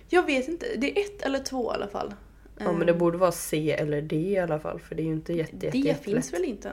Jag 0.08 0.26
vet 0.26 0.47
inte, 0.47 0.65
det 0.78 1.00
är 1.00 1.06
ett 1.06 1.21
eller 1.21 1.39
två 1.39 1.71
i 1.71 1.76
alla 1.76 1.88
fall. 1.88 2.13
Ja, 2.58 2.71
men 2.71 2.86
det 2.86 2.93
Ehm, 2.93 3.00
borde 3.00 3.17
vara 3.17 3.32
C 3.32 3.71
eller 3.71 4.02
D 4.02 4.15
i 4.15 4.38
alla 4.38 4.60
fall 4.60 4.80
för 4.80 4.95
det 4.95 5.02
är 5.02 5.06
ju 5.06 5.13
inte 5.13 5.34
jätte, 5.34 5.65
jätte, 5.65 5.78
D 5.78 5.95
finns 6.02 6.34
väl 6.34 6.43
inte? 6.43 6.71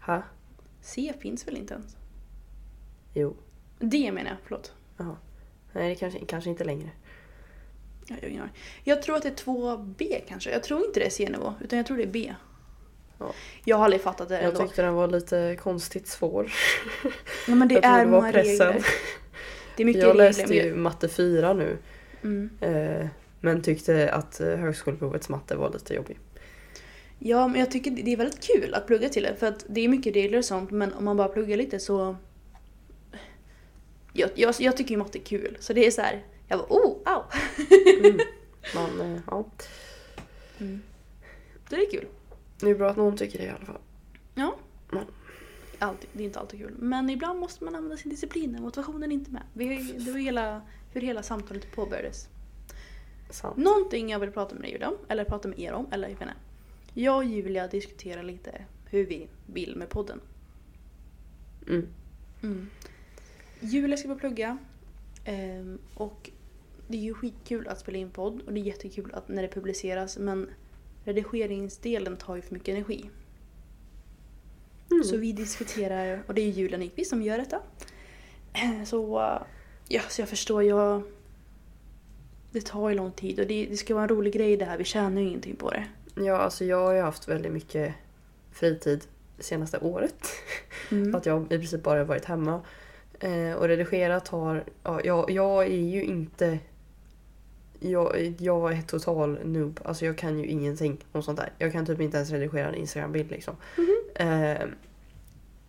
Ha? 0.00 0.22
C 0.80 1.12
finns 1.18 1.48
väl 1.48 1.56
inte 1.56 1.74
ens? 1.74 1.96
Jo. 3.14 3.36
D 3.78 4.12
menar 4.12 4.30
jag, 4.30 4.38
förlåt. 4.44 4.72
Jaha. 4.96 5.16
Nej, 5.72 5.88
det 5.88 5.94
kanske, 5.94 6.24
kanske 6.24 6.50
inte 6.50 6.64
längre. 6.64 6.90
Jag, 8.06 8.16
har 8.16 8.28
ingen 8.28 8.42
aning. 8.42 8.54
jag 8.84 9.02
tror 9.02 9.16
att 9.16 9.22
det 9.22 9.28
är 9.28 9.44
2B 9.44 10.20
kanske. 10.28 10.50
Jag 10.50 10.62
tror 10.62 10.86
inte 10.86 11.00
det 11.00 11.06
är 11.06 11.10
C-nivå, 11.10 11.54
utan 11.60 11.76
jag 11.76 11.86
tror 11.86 11.96
det 11.96 12.02
är 12.02 12.06
B. 12.06 12.34
Ja. 13.18 13.32
Jag 13.64 13.76
har 13.76 13.84
aldrig 13.84 14.02
fattat 14.02 14.28
det 14.28 14.34
Jag 14.34 14.44
ändå. 14.44 14.60
tyckte 14.60 14.82
den 14.82 14.94
var 14.94 15.08
lite 15.08 15.56
konstigt 15.60 16.08
svår. 16.08 16.52
Ja, 17.48 17.54
men 17.54 17.68
det 17.68 17.74
jag 17.74 17.84
är 17.84 17.98
det 17.98 18.10
var 18.10 18.20
många 18.20 18.32
regler. 18.32 18.84
Det 19.76 19.82
är 19.82 19.84
mycket 19.84 20.02
Jag 20.02 20.08
regler. 20.10 20.24
läste 20.24 20.54
ju 20.54 20.74
matte 20.74 21.08
4 21.08 21.52
nu. 21.52 21.78
Mm. 22.22 22.50
Eh, 22.60 23.06
men 23.40 23.62
tyckte 23.62 24.12
att 24.12 24.40
eh, 24.40 24.48
högskoleprovets 24.48 25.28
matte 25.28 25.56
var 25.56 25.72
lite 25.72 25.94
jobbig. 25.94 26.18
Ja, 27.18 27.48
men 27.48 27.60
jag 27.60 27.70
tycker 27.70 27.90
det 27.90 28.12
är 28.12 28.16
väldigt 28.16 28.40
kul 28.40 28.74
att 28.74 28.86
plugga 28.86 29.08
till 29.08 29.22
det. 29.22 29.36
För 29.36 29.46
att 29.46 29.64
det 29.68 29.80
är 29.80 29.88
mycket 29.88 30.16
regler 30.16 30.38
och 30.38 30.44
sånt, 30.44 30.70
men 30.70 30.92
om 30.92 31.04
man 31.04 31.16
bara 31.16 31.28
pluggar 31.28 31.56
lite 31.56 31.78
så... 31.78 32.16
Jag, 34.12 34.30
jag, 34.34 34.54
jag 34.58 34.76
tycker 34.76 34.90
ju 34.90 34.96
matte 34.96 35.18
är 35.18 35.22
kul. 35.24 35.56
Så 35.60 35.72
det 35.72 35.86
är 35.86 35.90
så 35.90 36.00
här, 36.00 36.22
jag 36.48 36.58
bara 36.58 36.66
oh, 36.68 36.98
au! 37.04 37.22
Mm. 38.04 38.18
Men 38.74 39.00
eh, 39.14 39.20
ja, 39.30 39.44
Mm. 40.58 40.82
Det 41.68 41.76
är 41.76 41.90
kul. 41.90 42.06
det 42.60 42.70
är 42.70 42.74
bra 42.74 42.90
att 42.90 42.96
någon 42.96 43.16
tycker 43.16 43.38
det 43.38 43.44
i 43.44 43.48
alla 43.48 43.64
fall. 43.66 43.78
Ja. 44.34 44.56
Ja. 44.92 45.00
alltid, 45.78 46.08
det 46.12 46.22
är 46.22 46.26
inte 46.26 46.40
alltid 46.40 46.60
kul. 46.60 46.74
Men 46.78 47.10
ibland 47.10 47.38
måste 47.40 47.64
man 47.64 47.74
använda 47.74 47.96
sin 47.96 48.10
disciplin 48.10 48.52
när 48.52 48.60
motivationen 48.60 49.10
är 49.10 49.14
inte 49.14 49.30
med. 49.30 49.42
Vi, 49.52 49.82
det 50.06 50.10
var 50.12 50.18
hela, 50.18 50.62
hur 50.92 51.00
hela 51.00 51.22
samtalet 51.22 51.72
påbörjades. 51.74 52.28
Sant. 53.30 53.56
Någonting 53.56 54.10
jag 54.10 54.18
vill 54.18 54.30
prata 54.30 54.54
med 54.54 54.62
dig 54.62 54.86
om, 54.86 54.96
eller 55.08 55.24
prata 55.24 55.48
med 55.48 55.58
er 55.58 55.72
om, 55.72 55.86
eller 55.92 56.08
jag 56.08 56.14
vet 56.14 56.22
inte. 56.22 56.34
Jag 56.94 57.16
och 57.16 57.24
Julia 57.24 57.66
diskuterar 57.68 58.22
lite 58.22 58.64
hur 58.90 59.06
vi 59.06 59.28
vill 59.46 59.76
med 59.76 59.88
podden. 59.88 60.20
Mm. 61.68 61.86
Mm. 62.42 62.70
Julia 63.60 63.96
ska 63.96 64.08
börja 64.08 64.20
plugga. 64.20 64.58
ehm, 65.24 65.78
och 65.94 66.30
det 66.88 66.96
är 66.96 67.02
ju 67.02 67.14
skitkul 67.14 67.68
att 67.68 67.80
spela 67.80 67.98
in 67.98 68.10
podd 68.10 68.42
och 68.46 68.52
det 68.52 68.60
är 68.60 68.64
jättekul 68.64 69.10
att 69.14 69.28
när 69.28 69.42
det 69.42 69.48
publiceras 69.48 70.18
men 70.18 70.50
redigeringsdelen 71.04 72.16
tar 72.16 72.36
ju 72.36 72.42
för 72.42 72.54
mycket 72.54 72.68
energi. 72.68 73.10
Mm. 74.90 75.04
Så 75.04 75.16
vi 75.16 75.32
diskuterar, 75.32 76.22
och 76.26 76.34
det 76.34 76.42
är 76.42 76.48
Julia 76.48 76.78
Nyqvist 76.78 77.10
som 77.10 77.22
gör 77.22 77.38
detta. 77.38 77.60
Så, 78.86 79.20
uh, 79.20 79.42
ja, 79.88 80.00
så 80.08 80.20
jag 80.20 80.28
förstår, 80.28 80.62
jag... 80.62 81.02
Det 82.50 82.60
tar 82.60 82.88
ju 82.88 82.94
lång 82.94 83.12
tid 83.12 83.40
och 83.40 83.46
det, 83.46 83.66
det 83.66 83.76
ska 83.76 83.94
vara 83.94 84.02
en 84.02 84.08
rolig 84.08 84.32
grej 84.32 84.56
det 84.56 84.64
här, 84.64 84.78
vi 84.78 84.84
tjänar 84.84 85.20
ju 85.20 85.28
ingenting 85.28 85.56
på 85.56 85.70
det. 85.70 85.86
Ja, 86.14 86.36
alltså 86.36 86.64
jag 86.64 86.86
har 86.86 86.92
ju 86.92 87.00
haft 87.00 87.28
väldigt 87.28 87.52
mycket 87.52 87.94
fritid 88.52 89.04
det 89.36 89.42
senaste 89.42 89.78
året. 89.78 90.26
Mm. 90.90 91.14
Att 91.14 91.26
jag 91.26 91.44
i 91.44 91.58
princip 91.58 91.82
bara 91.82 92.04
varit 92.04 92.24
hemma. 92.24 92.60
Eh, 93.20 93.52
och 93.52 93.68
redigerat 93.68 94.28
har... 94.28 94.64
Ja, 94.82 95.00
jag, 95.04 95.30
jag 95.30 95.64
är 95.64 95.80
ju 95.80 96.04
inte... 96.04 96.58
Jag, 97.90 98.34
jag 98.38 98.72
är 98.72 98.82
total 98.82 99.38
noob. 99.44 99.80
Alltså 99.84 100.06
jag 100.06 100.18
kan 100.18 100.38
ju 100.38 100.46
ingenting 100.46 101.04
om 101.12 101.22
sånt 101.22 101.38
där. 101.38 101.52
Jag 101.58 101.72
kan 101.72 101.86
typ 101.86 102.00
inte 102.00 102.16
ens 102.16 102.30
redigera 102.30 102.68
en 102.68 102.74
Instagram-bild 102.74 103.30
liksom. 103.30 103.56
Eh, 104.14 104.66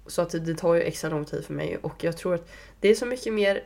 så 0.07 0.21
att 0.21 0.29
det, 0.29 0.55
tar 0.55 0.73
ju 0.73 0.81
extra 0.81 1.09
lång 1.09 1.25
tid 1.25 1.45
för 1.45 1.53
mig. 1.53 1.77
Och 1.77 2.03
jag 2.03 2.17
tror 2.17 2.33
att 2.33 2.49
det 2.79 2.89
är 2.89 2.95
så 2.95 3.05
mycket 3.05 3.33
mer 3.33 3.63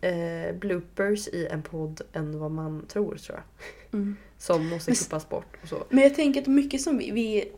eh, 0.00 0.54
bloopers 0.54 1.28
i 1.28 1.46
en 1.46 1.62
podd 1.62 2.00
än 2.12 2.38
vad 2.38 2.50
man 2.50 2.86
tror 2.88 3.14
tror 3.14 3.38
jag. 3.38 3.44
Mm. 4.00 4.16
Som 4.38 4.68
måste 4.68 4.94
klippas 4.94 5.28
bort 5.28 5.56
och 5.62 5.68
så. 5.68 5.84
Men 5.88 6.04
jag 6.04 6.14
tänker 6.14 6.40
att 6.40 6.46
mycket 6.46 6.80
som 6.80 6.98
vi, 6.98 7.10
vi 7.10 7.52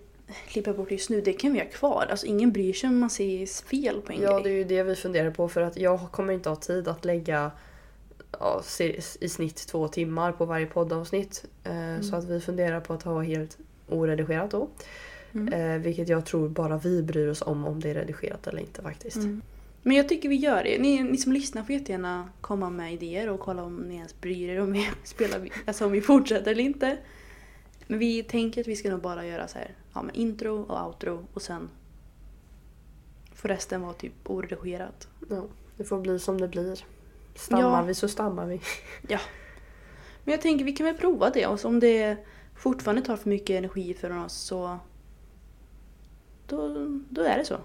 klipper 0.48 0.72
bort 0.72 0.90
just 0.90 1.10
nu, 1.10 1.20
det 1.20 1.32
kan 1.32 1.52
vi 1.52 1.58
ha 1.58 1.66
kvar. 1.66 2.06
Alltså 2.10 2.26
ingen 2.26 2.52
bryr 2.52 2.72
sig 2.72 2.88
om 2.88 2.98
man 2.98 3.10
ser 3.10 3.66
fel 3.68 4.00
på 4.00 4.12
en 4.12 4.22
Ja, 4.22 4.32
grej. 4.32 4.42
det 4.42 4.50
är 4.50 4.54
ju 4.54 4.64
det 4.64 4.82
vi 4.82 4.96
funderar 4.96 5.30
på 5.30 5.48
för 5.48 5.60
att 5.60 5.76
jag 5.76 6.12
kommer 6.12 6.32
inte 6.32 6.48
ha 6.48 6.56
tid 6.56 6.88
att 6.88 7.04
lägga 7.04 7.50
ja, 8.40 8.62
i 9.20 9.28
snitt 9.28 9.56
två 9.56 9.88
timmar 9.88 10.32
på 10.32 10.44
varje 10.44 10.66
poddavsnitt. 10.66 11.44
Eh, 11.64 12.00
Så 12.00 12.16
att 12.16 12.24
vi 12.24 12.40
funderar 12.40 12.80
på 12.80 12.92
att 12.92 13.02
ha 13.02 13.22
helt 13.22 13.58
oredigerat 13.88 14.50
då. 14.50 14.68
Mm. 15.32 15.52
Eh, 15.52 15.82
vilket 15.82 16.08
jag 16.08 16.26
tror 16.26 16.48
bara 16.48 16.78
vi 16.78 17.02
bryr 17.02 17.28
oss 17.28 17.42
om 17.42 17.66
om 17.66 17.80
det 17.80 17.90
är 17.90 17.94
redigerat 17.94 18.46
eller 18.46 18.60
inte 18.60 18.82
faktiskt. 18.82 19.16
Mm. 19.16 19.42
Men 19.82 19.96
jag 19.96 20.08
tycker 20.08 20.28
vi 20.28 20.36
gör 20.36 20.64
det. 20.64 20.78
Ni, 20.78 21.02
ni 21.02 21.16
som 21.16 21.32
lyssnar 21.32 21.62
får 21.62 21.74
jättegärna 21.74 22.28
komma 22.40 22.70
med 22.70 22.92
idéer 22.92 23.28
och 23.28 23.40
kolla 23.40 23.62
om 23.62 23.76
ni 23.76 23.94
ens 23.94 24.20
bryr 24.20 24.48
er 24.48 24.60
om 24.60 24.72
vi, 24.72 24.88
spelar, 25.04 25.48
alltså 25.66 25.86
om 25.86 25.92
vi 25.92 26.00
fortsätter 26.00 26.50
eller 26.50 26.64
inte. 26.64 26.96
Men 27.86 27.98
vi 27.98 28.22
tänker 28.22 28.60
att 28.60 28.68
vi 28.68 28.76
ska 28.76 28.90
nog 28.90 29.00
bara 29.00 29.26
göra 29.26 29.48
så 29.48 29.58
här, 29.58 29.74
ja, 29.94 30.02
med 30.02 30.16
intro 30.16 30.62
och 30.62 30.86
outro 30.86 31.26
och 31.34 31.42
sen 31.42 31.68
får 33.34 33.48
resten 33.48 33.80
vara 33.82 33.92
typ 33.92 34.12
oredigerat. 34.24 35.08
Ja, 35.30 35.44
det 35.76 35.84
får 35.84 36.00
bli 36.00 36.18
som 36.18 36.40
det 36.40 36.48
blir. 36.48 36.84
Stammar 37.34 37.62
Ja. 37.80 37.82
vi 37.82 37.94
så 37.94 38.08
stammar 38.08 38.46
vi. 38.46 38.60
Men 40.24 40.32
jag 40.32 40.40
tänker 40.40 40.64
vi 40.64 40.72
kan 40.72 40.86
väl 40.86 40.94
prova 40.96 41.30
det 41.30 41.46
och 41.46 41.64
om 41.64 41.80
det 41.80 42.16
fortfarande 42.56 43.02
tar 43.02 43.16
för 43.16 43.28
mycket 43.28 43.50
energi 43.58 43.94
för 43.94 44.24
oss 44.24 44.32
så 44.34 44.78
då, 46.46 46.68
då 47.08 47.22
är 47.22 47.38
det 47.38 47.44
så. 47.44 47.56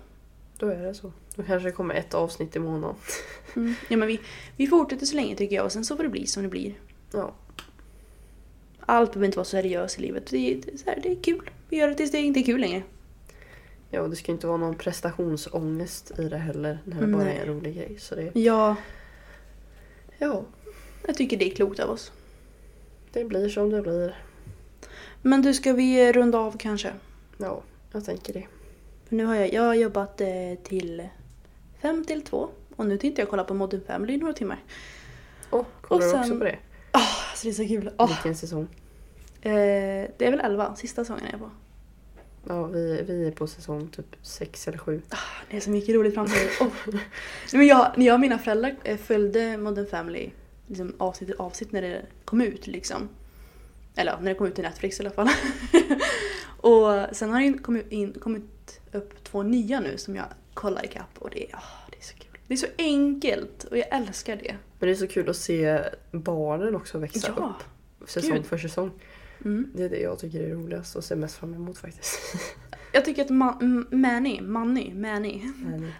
Då 0.57 0.67
är 0.67 0.81
det 0.83 0.93
så. 0.93 1.11
Då 1.35 1.43
kanske 1.43 1.69
det 1.69 1.73
kommer 1.73 1.95
ett 1.95 2.13
avsnitt 2.13 2.55
i 2.55 2.59
månaden. 2.59 2.95
Mm. 3.55 3.73
Ja, 3.89 3.97
men 3.97 4.07
vi, 4.07 4.19
vi 4.57 4.67
fortsätter 4.67 5.05
så 5.05 5.15
länge 5.15 5.35
tycker 5.35 5.55
jag 5.55 5.65
och 5.65 5.71
sen 5.71 5.85
så 5.85 5.95
får 5.97 6.03
det 6.03 6.09
bli 6.09 6.27
som 6.27 6.43
det 6.43 6.49
blir. 6.49 6.73
Ja, 7.11 7.33
Allt 8.87 9.11
behöver 9.11 9.25
inte 9.25 9.37
vara 9.37 9.45
seriöst 9.45 9.99
i 9.99 10.01
livet. 10.01 10.27
Det, 10.27 10.37
är- 10.51 10.55
det, 10.65 10.77
så 10.77 10.85
här, 10.89 10.99
det 11.03 11.11
är 11.11 11.23
kul. 11.23 11.49
Vi 11.69 11.77
gör 11.77 11.87
det 11.87 11.95
tills 11.95 12.11
det 12.11 12.17
inte 12.21 12.39
är 12.39 12.43
kul 12.43 12.61
längre. 12.61 12.83
ja 13.89 14.01
och 14.01 14.09
det 14.09 14.15
ska 14.15 14.31
inte 14.31 14.47
vara 14.47 14.57
någon 14.57 14.75
prestationsångest 14.75 16.19
i 16.19 16.29
det 16.29 16.37
heller. 16.37 16.79
När 16.83 17.01
det 17.01 17.07
bara 17.07 17.23
Nej. 17.23 17.37
är 17.37 17.41
en 17.41 17.47
rolig 17.47 17.75
grej. 17.75 17.97
Så 17.99 18.15
det, 18.15 18.31
Ja, 18.39 18.75
ja, 20.17 20.43
jag 21.07 21.15
tycker 21.15 21.37
det 21.37 21.51
är 21.51 21.55
klokt 21.55 21.79
av 21.79 21.89
oss. 21.89 22.11
det 23.13 23.25
blir 23.25 23.49
som 23.49 23.69
det 23.69 23.81
blir. 23.81 24.15
Men 25.21 25.41
du, 25.41 25.53
ska 25.53 25.73
vi 25.73 26.13
runda 26.13 26.37
av 26.37 26.57
kanske? 26.57 26.93
Ja, 27.37 27.61
jag 27.91 28.05
tänker 28.05 28.33
det. 28.33 28.47
För 29.09 29.15
nu 29.15 29.25
har 29.25 29.35
jag, 29.35 29.53
jag 29.53 29.61
har 29.61 29.73
jobbat 29.73 30.21
eh, 30.21 30.27
till 30.63 31.07
fem 31.81 32.05
till 32.05 32.21
två 32.21 32.49
och 32.75 32.85
nu 32.85 32.97
tänkte 32.97 33.21
jag 33.21 33.29
kolla 33.29 33.43
på 33.43 33.53
Modern 33.53 33.81
Family 33.87 34.13
i 34.13 34.17
några 34.17 34.33
timmar. 34.33 34.63
Och 35.49 35.65
kollar 35.81 36.05
Och 36.05 36.11
du 36.13 36.17
också 36.19 36.29
sen- 36.29 36.39
på 36.39 36.45
det? 36.45 36.57
Alltså 36.91 37.43
det 37.47 37.49
är 37.49 37.53
så 37.53 37.67
kul. 37.67 37.91
Åh, 37.97 38.07
Vilken 38.07 38.35
säsong? 38.35 38.67
eh, 39.41 39.51
det 40.17 40.25
är 40.25 40.31
väl 40.31 40.39
elva, 40.39 40.75
sista 40.75 41.01
säsongen 41.03 41.25
är 41.25 41.31
jag 41.31 41.39
på. 41.39 41.49
Ja, 42.47 42.63
vi, 42.63 43.01
vi 43.07 43.27
är 43.27 43.31
på 43.31 43.47
säsong 43.47 43.87
typ 43.87 44.15
sex 44.21 44.67
eller 44.67 44.77
sju. 44.77 45.01
Ah, 45.09 45.17
det 45.49 45.57
är 45.57 45.61
så 45.61 45.69
mycket 45.69 45.95
roligt 45.95 46.13
framför 46.13 46.35
mig. 46.35 46.71
Nej, 46.87 47.01
Men 47.53 47.67
jag, 47.67 47.91
när 47.97 48.05
jag 48.05 48.13
och 48.13 48.19
mina 48.19 48.39
föräldrar 48.39 48.75
eh, 48.83 48.97
följde 48.97 49.57
Modern 49.57 49.85
Family 49.87 50.29
liksom 50.67 50.93
avsnitt 50.97 51.29
till 51.29 51.37
avsnitt 51.39 51.71
när 51.71 51.81
det 51.81 52.01
kom 52.25 52.41
ut 52.41 52.67
liksom. 52.67 53.09
Eller 53.95 54.17
när 54.21 54.29
det 54.29 54.35
kom 54.35 54.47
ut 54.47 54.59
i 54.59 54.61
Netflix 54.61 54.99
i 54.99 55.03
alla 55.03 55.09
fall. 55.11 55.29
och 56.57 57.15
sen 57.15 57.29
har 57.29 57.41
det 57.41 57.57
kommit, 57.57 57.91
in, 57.91 58.13
kommit 58.13 58.79
upp 58.91 59.23
två 59.23 59.43
nya 59.43 59.79
nu 59.79 59.97
som 59.97 60.15
jag 60.15 60.25
kollar 60.53 60.85
ikapp 60.85 61.17
och 61.19 61.29
det 61.29 61.51
är, 61.51 61.55
ah, 61.55 61.87
det 61.91 61.97
är 61.97 62.03
så 62.03 62.15
kul. 62.15 62.39
Det 62.47 62.53
är 62.53 62.57
så 62.57 62.67
enkelt 62.77 63.63
och 63.63 63.77
jag 63.77 63.87
älskar 63.91 64.35
det. 64.35 64.55
Men 64.79 64.87
det 64.87 64.93
är 64.93 64.95
så 64.95 65.07
kul 65.07 65.29
att 65.29 65.35
se 65.37 65.79
barnen 66.11 66.75
också 66.75 66.97
växa 66.97 67.33
Ja, 67.37 67.55
upp. 67.59 68.09
Säsong 68.09 68.35
gud. 68.35 68.45
för 68.45 68.57
säsong. 68.57 68.91
Mm. 69.45 69.71
Det 69.75 69.83
är 69.83 69.89
det 69.89 69.99
jag 69.99 70.19
tycker 70.19 70.39
är 70.43 70.49
roligast 70.53 70.95
och 70.95 71.03
ser 71.03 71.15
mest 71.15 71.35
fram 71.35 71.53
emot 71.53 71.77
faktiskt. 71.77 72.19
Jag 72.91 73.05
tycker 73.05 73.21
att 73.21 73.29
Ma- 73.29 73.57
M- 73.61 73.87
Manny, 73.91 74.41
Manny, 74.41 74.93
Manny, 74.93 75.41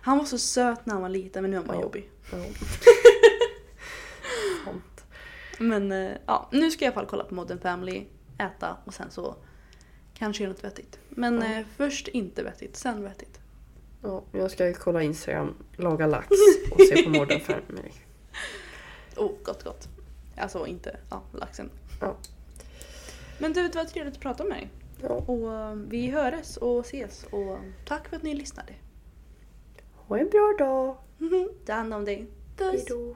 han 0.01 0.17
var 0.17 0.25
så 0.25 0.37
söt 0.37 0.85
när 0.85 0.93
han 0.93 1.01
var 1.01 1.09
liten 1.09 1.41
men 1.41 1.51
nu 1.51 1.57
är 1.57 1.59
han 1.59 1.67
bara 1.67 1.77
Ja. 1.77 1.81
jobbig. 1.81 2.09
ja. 2.31 2.37
Men 5.59 5.91
eh, 5.91 6.11
ja, 6.25 6.49
nu 6.51 6.71
ska 6.71 6.85
jag 6.85 6.91
i 6.91 6.93
alla 6.93 7.01
fall 7.01 7.09
kolla 7.09 7.23
på 7.23 7.35
Modern 7.35 7.59
Family, 7.59 8.05
äta 8.37 8.77
och 8.85 8.93
sen 8.93 9.11
så 9.11 9.35
kanske 10.13 10.43
göra 10.43 10.53
något 10.53 10.63
vettigt. 10.63 10.99
Men 11.09 11.41
Ja. 11.41 11.59
eh, 11.59 11.65
först 11.77 12.07
inte 12.07 12.43
vettigt, 12.43 12.75
sen 12.75 13.03
vettigt. 13.03 13.39
Ja, 14.01 14.23
jag 14.31 14.51
ska 14.51 14.73
kolla 14.73 15.01
Instagram, 15.03 15.53
laga 15.77 16.07
lax 16.07 16.27
och 16.71 16.81
se 16.81 17.03
på 17.03 17.09
Modern 17.09 17.39
Family. 17.39 17.89
Oh, 19.17 19.31
gott 19.43 19.63
gott. 19.63 19.87
Alltså 20.37 20.67
inte, 20.67 20.97
ja, 21.09 21.23
laxen. 21.33 21.69
Ja. 22.01 22.15
Men 23.37 23.53
du, 23.53 23.67
det 23.67 23.75
var 23.75 23.85
trevligt 23.85 24.15
att 24.15 24.21
prata 24.21 24.43
med 24.43 24.57
dig. 24.57 24.69
Ja. 25.01 25.09
Och 25.09 25.53
eh, 25.53 25.75
vi 25.75 26.07
hörs 26.07 26.57
och 26.57 26.79
ses 26.79 27.23
och 27.23 27.57
tack 27.85 28.07
för 28.07 28.15
att 28.15 28.23
ni 28.23 28.33
lyssnade. 28.33 28.73
Ha 29.95 30.17
en 30.17 30.29
bra 30.29 30.55
dag! 30.59 30.97
Ta 31.65 31.73
hand 31.73 31.93
om 31.93 32.05
dig. 32.05 32.27
Puss! 32.57 32.71
Hejdå! 32.71 33.15